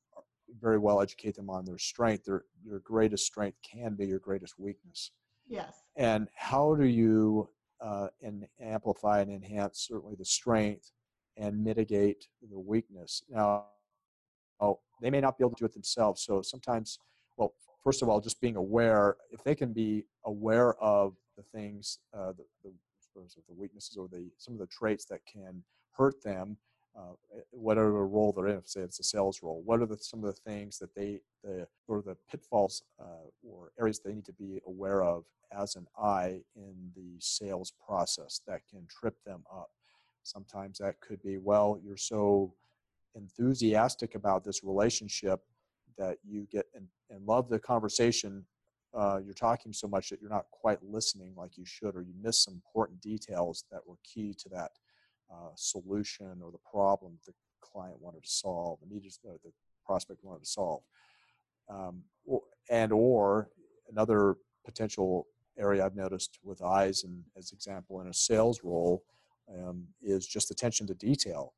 very 0.60 0.78
well 0.78 1.02
educate 1.02 1.36
them 1.36 1.50
on 1.50 1.66
their 1.66 1.78
strength, 1.78 2.26
their 2.26 2.46
your 2.64 2.80
greatest 2.80 3.26
strength 3.26 3.58
can 3.64 3.96
be 3.96 4.06
your 4.06 4.20
greatest 4.20 4.60
weakness. 4.60 5.12
Yes. 5.48 5.84
And 5.96 6.28
how 6.36 6.76
do 6.76 6.86
you 6.86 7.50
uh, 7.82 8.08
and 8.22 8.48
amplify 8.62 9.22
and 9.22 9.32
enhance 9.32 9.88
certainly 9.88 10.16
the 10.16 10.26
strength 10.26 10.92
and 11.38 11.64
mitigate 11.64 12.28
the 12.52 12.60
weakness. 12.60 13.24
Now, 13.30 13.66
oh, 14.60 14.80
they 15.02 15.10
may 15.10 15.22
not 15.22 15.38
be 15.38 15.44
able 15.44 15.56
to 15.56 15.62
do 15.62 15.66
it 15.66 15.74
themselves. 15.74 16.22
So 16.24 16.42
sometimes, 16.42 17.00
well, 17.38 17.54
first 17.84 18.02
of 18.02 18.10
all, 18.10 18.20
just 18.20 18.40
being 18.42 18.56
aware, 18.56 19.18
if 19.32 19.44
they 19.44 19.56
can 19.56 19.74
be 19.74 20.06
aware 20.26 20.76
of 20.76 21.16
the 21.38 21.44
things, 21.44 22.00
uh, 22.14 22.34
the, 22.34 22.46
the, 22.64 22.72
the 23.16 23.54
weaknesses 23.56 23.98
or 23.98 24.08
the 24.08 24.30
some 24.38 24.54
of 24.54 24.60
the 24.60 24.68
traits 24.68 25.06
that 25.06 25.20
can 25.26 25.64
hurt 25.92 26.24
them, 26.24 26.58
uh, 26.98 27.14
whatever 27.52 28.08
role 28.08 28.34
they're 28.34 28.48
in, 28.48 28.66
say 28.66 28.82
it's 28.82 29.00
a 29.00 29.04
sales 29.04 29.42
role, 29.42 29.62
what 29.66 29.82
are 29.82 29.86
the, 29.86 29.98
some 29.98 30.24
of 30.24 30.26
the 30.26 30.42
things 30.42 30.78
that 30.80 30.94
they, 30.96 31.22
the, 31.44 31.68
or 31.88 32.02
the 32.02 32.18
pitfalls 32.30 32.84
uh, 33.00 33.28
or 33.48 33.72
areas 33.80 34.00
they 34.00 34.14
need 34.14 34.26
to 34.26 34.34
be 34.34 34.60
aware 34.68 35.04
of 35.04 35.24
as 35.58 35.76
an 35.76 35.86
I 36.02 36.42
in 36.56 36.92
the 36.96 37.16
sales 37.20 37.74
process 37.86 38.42
that 38.48 38.62
can 38.70 38.86
trip 38.88 39.16
them 39.26 39.44
up. 39.54 39.72
Sometimes 40.24 40.78
that 40.80 41.00
could 41.00 41.22
be, 41.22 41.38
well, 41.38 41.80
you're 41.84 41.98
so 41.98 42.54
enthusiastic 43.16 44.16
about 44.16 44.44
this 44.44 44.64
relationship 44.64 45.42
that 45.98 46.18
you 46.24 46.48
get 46.52 46.66
and, 46.74 46.88
and 47.10 47.26
love 47.26 47.50
the 47.50 47.60
conversation 47.60 48.46
uh, 48.94 49.20
you're 49.24 49.34
talking 49.34 49.72
so 49.72 49.88
much 49.88 50.10
that 50.10 50.20
you're 50.22 50.30
not 50.30 50.46
quite 50.52 50.84
listening 50.84 51.34
like 51.38 51.58
you 51.58 51.66
should 51.66 51.96
or 51.96 52.02
you 52.02 52.14
miss 52.22 52.44
some 52.44 52.54
important 52.54 53.00
details 53.02 53.64
that 53.72 53.80
were 53.86 53.96
key 54.04 54.34
to 54.34 54.50
that 54.50 54.72
uh, 55.32 55.50
solution 55.56 56.42
or 56.44 56.52
the 56.52 56.60
problem 56.70 57.18
the 57.26 57.34
client 57.62 57.98
wanted 58.00 58.24
to 58.24 58.30
solve, 58.30 58.80
the 58.82 58.94
needed, 58.94 59.12
uh, 59.28 59.34
the 59.44 59.52
prospect 59.86 60.24
wanted 60.24 60.44
to 60.44 60.50
solve. 60.50 60.82
Um, 61.70 62.04
and 62.70 62.92
or 62.92 63.50
another 63.90 64.36
potential 64.66 65.28
area 65.58 65.86
I've 65.86 65.96
noticed 65.96 66.40
with 66.44 66.62
I's 66.62 67.04
and 67.04 67.24
as 67.38 67.52
example 67.52 68.02
in 68.02 68.08
a 68.08 68.14
sales 68.14 68.62
role 68.64 69.04
um, 69.54 69.88
is 70.02 70.26
just 70.28 70.52
attention 70.52 70.88
to 70.88 70.94
detail. 70.94 71.54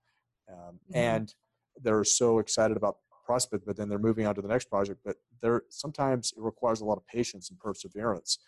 Um, 0.49 0.57
mm-hmm. 0.57 0.95
And 0.95 1.33
they're 1.81 2.03
so 2.03 2.39
excited 2.39 2.77
about 2.77 2.97
prospect, 3.25 3.65
but 3.65 3.77
then 3.77 3.89
they're 3.89 3.99
moving 3.99 4.25
on 4.25 4.35
to 4.35 4.41
the 4.41 4.47
next 4.47 4.69
project. 4.69 4.99
But 5.05 5.17
there 5.41 5.63
sometimes 5.69 6.33
it 6.35 6.41
requires 6.41 6.81
a 6.81 6.85
lot 6.85 6.97
of 6.97 7.07
patience 7.07 7.49
and 7.49 7.59
perseverance. 7.59 8.39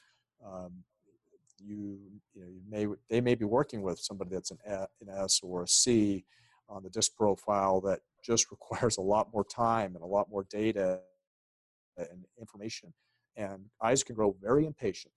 Um, 0.45 0.83
you 1.59 1.97
you 2.33 2.41
know 2.41 2.47
you 2.47 2.61
may 2.69 2.87
they 3.09 3.21
may 3.21 3.35
be 3.35 3.45
working 3.45 3.81
with 3.81 3.99
somebody 3.99 4.31
that's 4.31 4.51
an, 4.51 4.57
a, 4.67 4.87
an 5.01 5.09
S 5.09 5.39
or 5.43 5.63
a 5.63 5.67
C 5.67 6.25
on 6.69 6.83
the 6.83 6.89
disc 6.89 7.15
profile 7.15 7.81
that 7.81 7.99
just 8.23 8.51
requires 8.51 8.97
a 8.97 9.01
lot 9.01 9.27
more 9.33 9.43
time 9.43 9.95
and 9.95 10.03
a 10.03 10.07
lot 10.07 10.29
more 10.29 10.45
data 10.49 10.99
and 11.97 12.25
information 12.39 12.93
and 13.37 13.65
I's 13.81 14.03
can 14.03 14.15
grow 14.15 14.35
very 14.41 14.65
impatient 14.65 15.13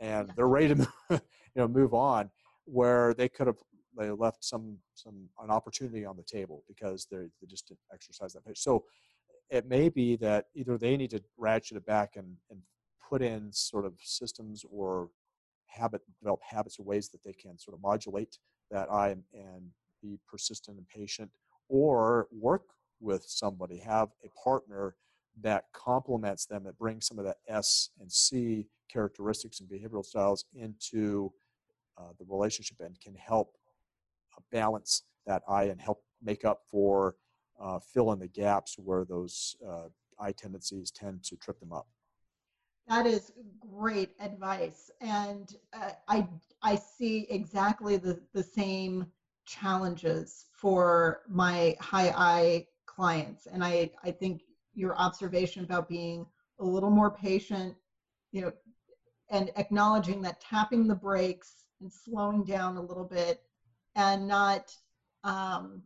and 0.00 0.30
they're 0.36 0.48
ready 0.48 0.74
to 0.74 0.88
you 1.10 1.20
know 1.56 1.68
move 1.68 1.94
on 1.94 2.30
where 2.64 3.14
they 3.14 3.28
could 3.28 3.46
have 3.46 3.56
they 3.96 4.10
left 4.10 4.44
some 4.44 4.78
some 4.94 5.28
an 5.42 5.50
opportunity 5.50 6.04
on 6.04 6.16
the 6.16 6.22
table 6.22 6.64
because 6.68 7.06
they 7.10 7.28
they 7.40 7.46
just 7.48 7.68
didn't 7.68 7.80
exercise 7.92 8.32
that 8.32 8.44
patience. 8.44 8.62
So 8.62 8.84
it 9.50 9.68
may 9.68 9.88
be 9.88 10.16
that 10.16 10.46
either 10.54 10.78
they 10.78 10.96
need 10.96 11.10
to 11.10 11.22
ratchet 11.36 11.76
it 11.76 11.86
back 11.86 12.16
and 12.16 12.36
and 12.50 12.60
put 13.08 13.22
in 13.22 13.52
sort 13.52 13.84
of 13.84 13.94
systems 14.02 14.64
or 14.70 15.08
habit 15.72 16.02
develop 16.20 16.40
habits 16.42 16.78
or 16.78 16.84
ways 16.84 17.08
that 17.10 17.22
they 17.24 17.32
can 17.32 17.58
sort 17.58 17.74
of 17.74 17.82
modulate 17.82 18.38
that 18.70 18.90
I 18.90 19.10
and 19.32 19.70
be 20.02 20.18
persistent 20.28 20.78
and 20.78 20.88
patient 20.88 21.30
or 21.68 22.28
work 22.32 22.62
with 23.00 23.24
somebody 23.26 23.78
have 23.78 24.08
a 24.24 24.28
partner 24.42 24.94
that 25.40 25.64
complements 25.72 26.46
them 26.46 26.64
that 26.64 26.78
brings 26.78 27.06
some 27.06 27.18
of 27.18 27.24
the 27.24 27.34
s 27.48 27.90
and 28.00 28.10
c 28.10 28.66
characteristics 28.90 29.60
and 29.60 29.68
behavioral 29.68 30.04
styles 30.04 30.44
into 30.54 31.32
uh, 31.98 32.10
the 32.18 32.24
relationship 32.28 32.76
and 32.80 33.00
can 33.00 33.14
help 33.14 33.56
uh, 34.36 34.40
balance 34.50 35.02
that 35.26 35.42
i 35.48 35.64
and 35.64 35.80
help 35.80 36.02
make 36.22 36.44
up 36.44 36.60
for 36.70 37.16
uh, 37.60 37.78
fill 37.78 38.12
in 38.12 38.18
the 38.18 38.28
gaps 38.28 38.76
where 38.78 39.04
those 39.04 39.56
uh, 39.66 39.88
i 40.20 40.30
tendencies 40.32 40.90
tend 40.90 41.22
to 41.24 41.36
trip 41.36 41.58
them 41.60 41.72
up 41.72 41.86
that 42.88 43.06
is 43.06 43.32
great 43.60 44.10
advice, 44.20 44.90
and 45.00 45.54
uh, 45.72 45.92
I 46.08 46.28
I 46.62 46.76
see 46.76 47.26
exactly 47.30 47.96
the 47.96 48.20
the 48.32 48.42
same 48.42 49.06
challenges 49.46 50.46
for 50.52 51.22
my 51.28 51.76
high 51.80 52.12
I 52.16 52.66
clients, 52.86 53.46
and 53.46 53.64
I 53.64 53.90
I 54.02 54.10
think 54.10 54.42
your 54.74 54.96
observation 54.96 55.64
about 55.64 55.88
being 55.88 56.26
a 56.58 56.64
little 56.64 56.90
more 56.90 57.10
patient, 57.10 57.74
you 58.32 58.42
know, 58.42 58.52
and 59.30 59.50
acknowledging 59.56 60.22
that 60.22 60.40
tapping 60.40 60.86
the 60.86 60.94
brakes 60.94 61.64
and 61.80 61.92
slowing 61.92 62.44
down 62.44 62.76
a 62.76 62.82
little 62.82 63.04
bit, 63.04 63.42
and 63.94 64.26
not 64.26 64.74
um, 65.24 65.82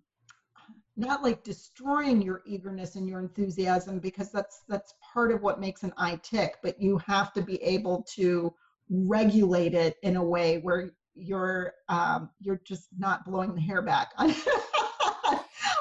not 0.97 1.23
like 1.23 1.45
destroying 1.45 2.23
your 2.23 2.43
eagerness 2.47 2.97
and 2.97 3.09
your 3.09 3.21
enthusiasm 3.21 3.99
because 3.99 4.33
that's 4.33 4.63
that's 4.69 4.95
part 5.13 5.31
of 5.31 5.43
what 5.43 5.61
makes 5.61 5.83
an 5.83 5.93
I 5.97 6.17
tick 6.23 6.57
but 6.63 6.81
you 6.81 6.99
have 6.99 7.33
to 7.35 7.43
be 7.43 7.63
able 7.63 8.05
to 8.15 8.55
regulate 8.89 9.75
it 9.75 9.97
in 10.03 10.17
a 10.17 10.25
way 10.25 10.59
where 10.59 10.91
you're 11.15 11.75
um, 11.89 12.31
you're 12.41 12.61
just 12.65 12.89
not 12.99 13.25
blowing 13.25 13.55
the 13.55 13.61
hair 13.61 13.83
back. 13.83 14.13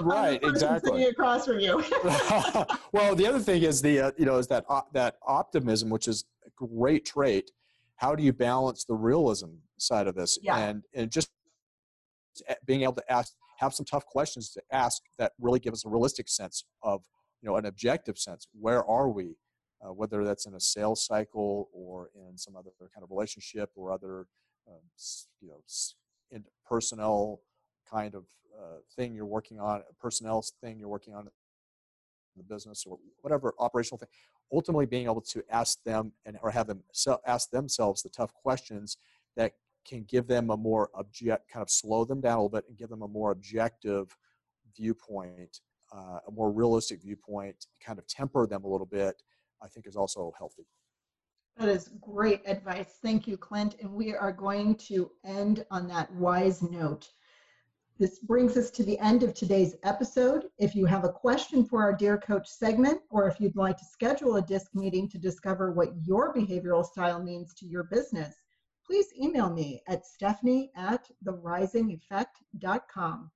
Right 0.01 0.43
exactly. 0.43 1.05
across 1.05 1.45
from 1.45 1.59
you. 1.59 1.81
Well 2.91 3.15
the 3.15 3.25
other 3.27 3.39
thing 3.39 3.63
is 3.63 3.81
the 3.81 3.99
uh, 4.01 4.11
you 4.17 4.25
know 4.25 4.37
is 4.37 4.47
that 4.47 4.65
uh, 4.67 4.81
that 4.91 5.15
optimism 5.25 5.89
which 5.89 6.09
is 6.09 6.25
a 6.45 6.49
great 6.57 7.05
trait 7.05 7.51
how 7.95 8.13
do 8.15 8.23
you 8.23 8.33
balance 8.33 8.83
the 8.83 8.93
realism 8.93 9.51
side 9.77 10.07
of 10.07 10.15
this? 10.15 10.37
Yeah. 10.41 10.57
and 10.57 10.83
and 10.93 11.09
just 11.11 11.29
being 12.65 12.83
able 12.83 12.93
to 12.93 13.11
ask 13.11 13.33
have 13.57 13.73
some 13.73 13.85
tough 13.85 14.05
questions 14.05 14.51
to 14.51 14.61
ask 14.71 15.01
that 15.17 15.33
really 15.39 15.59
give 15.59 15.73
us 15.73 15.85
a 15.85 15.89
realistic 15.89 16.27
sense 16.29 16.65
of 16.83 17.03
you 17.41 17.49
know 17.49 17.57
an 17.57 17.65
objective 17.65 18.17
sense. 18.17 18.47
Where 18.59 18.83
are 18.85 19.09
we? 19.09 19.35
Uh, 19.85 19.93
whether 19.93 20.23
that's 20.23 20.45
in 20.45 20.55
a 20.55 20.59
sales 20.59 21.05
cycle 21.05 21.69
or 21.73 22.09
in 22.15 22.37
some 22.37 22.55
other 22.55 22.71
kind 22.79 23.03
of 23.03 23.11
relationship 23.11 23.69
or 23.75 23.91
other 23.91 24.25
um, 24.67 24.79
you 25.41 25.49
know 25.49 25.61
in 26.31 26.43
personnel 26.65 27.41
kind 27.89 28.15
of 28.15 28.23
uh, 28.57 28.77
thing 28.95 29.13
you're 29.13 29.25
working 29.25 29.59
on 29.59 29.81
a 29.89 29.93
personnel 29.99 30.43
thing 30.61 30.79
you're 30.79 30.89
working 30.89 31.13
on 31.13 31.27
the 32.37 32.43
business 32.43 32.85
or 32.87 32.97
whatever 33.21 33.53
operational 33.59 33.97
thing 33.97 34.09
ultimately 34.51 34.85
being 34.85 35.05
able 35.05 35.21
to 35.21 35.43
ask 35.49 35.83
them 35.83 36.11
and 36.25 36.37
or 36.41 36.51
have 36.51 36.67
them 36.67 36.81
ask 37.25 37.49
themselves 37.51 38.01
the 38.01 38.09
tough 38.09 38.33
questions 38.33 38.97
that 39.35 39.53
can 39.85 40.03
give 40.03 40.27
them 40.27 40.49
a 40.49 40.57
more 40.57 40.89
object, 40.95 41.51
kind 41.51 41.61
of 41.61 41.69
slow 41.69 42.05
them 42.05 42.21
down 42.21 42.37
a 42.37 42.41
little 42.41 42.49
bit 42.49 42.65
and 42.67 42.77
give 42.77 42.89
them 42.89 43.03
a 43.03 43.07
more 43.07 43.31
objective 43.31 44.15
viewpoint, 44.75 45.59
uh, 45.95 46.19
a 46.27 46.31
more 46.31 46.51
realistic 46.51 47.01
viewpoint, 47.01 47.67
kind 47.83 47.99
of 47.99 48.07
temper 48.07 48.47
them 48.47 48.63
a 48.63 48.67
little 48.67 48.87
bit, 48.87 49.21
I 49.61 49.67
think 49.67 49.87
is 49.87 49.95
also 49.95 50.33
healthy. 50.37 50.65
That 51.57 51.69
is 51.69 51.89
great 52.01 52.41
advice. 52.45 52.97
Thank 53.01 53.27
you, 53.27 53.37
Clint. 53.37 53.75
And 53.81 53.93
we 53.93 54.13
are 54.13 54.33
going 54.33 54.75
to 54.75 55.09
end 55.23 55.65
on 55.71 55.87
that 55.87 56.11
wise 56.13 56.61
note. 56.61 57.09
This 57.97 58.19
brings 58.19 58.57
us 58.57 58.71
to 58.71 58.83
the 58.83 58.99
end 58.99 59.23
of 59.23 59.33
today's 59.33 59.77
episode. 59.83 60.47
If 60.57 60.75
you 60.75 60.85
have 60.85 61.05
a 61.05 61.09
question 61.09 61.63
for 61.63 61.81
our 61.81 61.93
Dear 61.93 62.17
Coach 62.17 62.45
segment, 62.45 62.99
or 63.09 63.29
if 63.29 63.39
you'd 63.39 63.55
like 63.55 63.77
to 63.77 63.85
schedule 63.85 64.35
a 64.35 64.41
DISC 64.41 64.75
meeting 64.75 65.07
to 65.09 65.17
discover 65.17 65.71
what 65.71 65.93
your 66.03 66.33
behavioral 66.33 66.83
style 66.83 67.23
means 67.23 67.53
to 67.53 67.65
your 67.65 67.83
business, 67.83 68.35
please 68.85 69.07
email 69.19 69.49
me 69.49 69.81
at 69.87 70.05
stephanie 70.05 70.71
at 70.75 71.09
therisingeffect.com. 71.25 73.31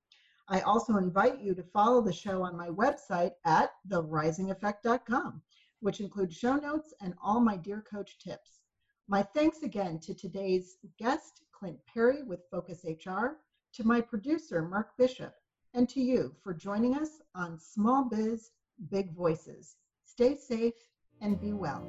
I 0.47 0.62
also 0.62 0.97
invite 0.97 1.41
you 1.41 1.56
to 1.56 1.64
follow 1.64 2.02
the 2.02 2.14
show 2.14 2.43
on 2.43 2.58
my 2.58 2.70
website 2.70 3.32
at 3.45 3.72
therisingeffect.com, 3.88 5.41
which 5.80 6.02
includes 6.02 6.36
show 6.36 6.56
notes 6.56 6.93
and 7.02 7.14
all 7.22 7.39
my 7.39 7.56
Dear 7.56 7.82
Coach 7.82 8.20
tips. 8.20 8.60
My 9.08 9.24
thanks 9.24 9.64
again 9.64 10.00
to 10.00 10.14
today's 10.14 10.78
guest, 10.97 11.43
Clint 11.52 11.80
Perry 11.91 12.24
with 12.24 12.45
Focus 12.52 12.86
HR, 12.86 13.39
to 13.74 13.84
my 13.84 14.02
producer, 14.02 14.62
Mark 14.62 14.97
Bishop, 14.97 15.34
and 15.74 15.88
to 15.89 16.02
you 16.02 16.36
for 16.43 16.54
joining 16.54 16.95
us 16.95 17.22
on 17.36 17.60
Small 17.60 18.06
Biz 18.06 18.52
Big 18.89 19.16
Voices. 19.16 19.76
Stay 20.06 20.36
safe 20.36 20.74
and 21.22 21.39
be 21.39 21.54
well. 21.54 21.86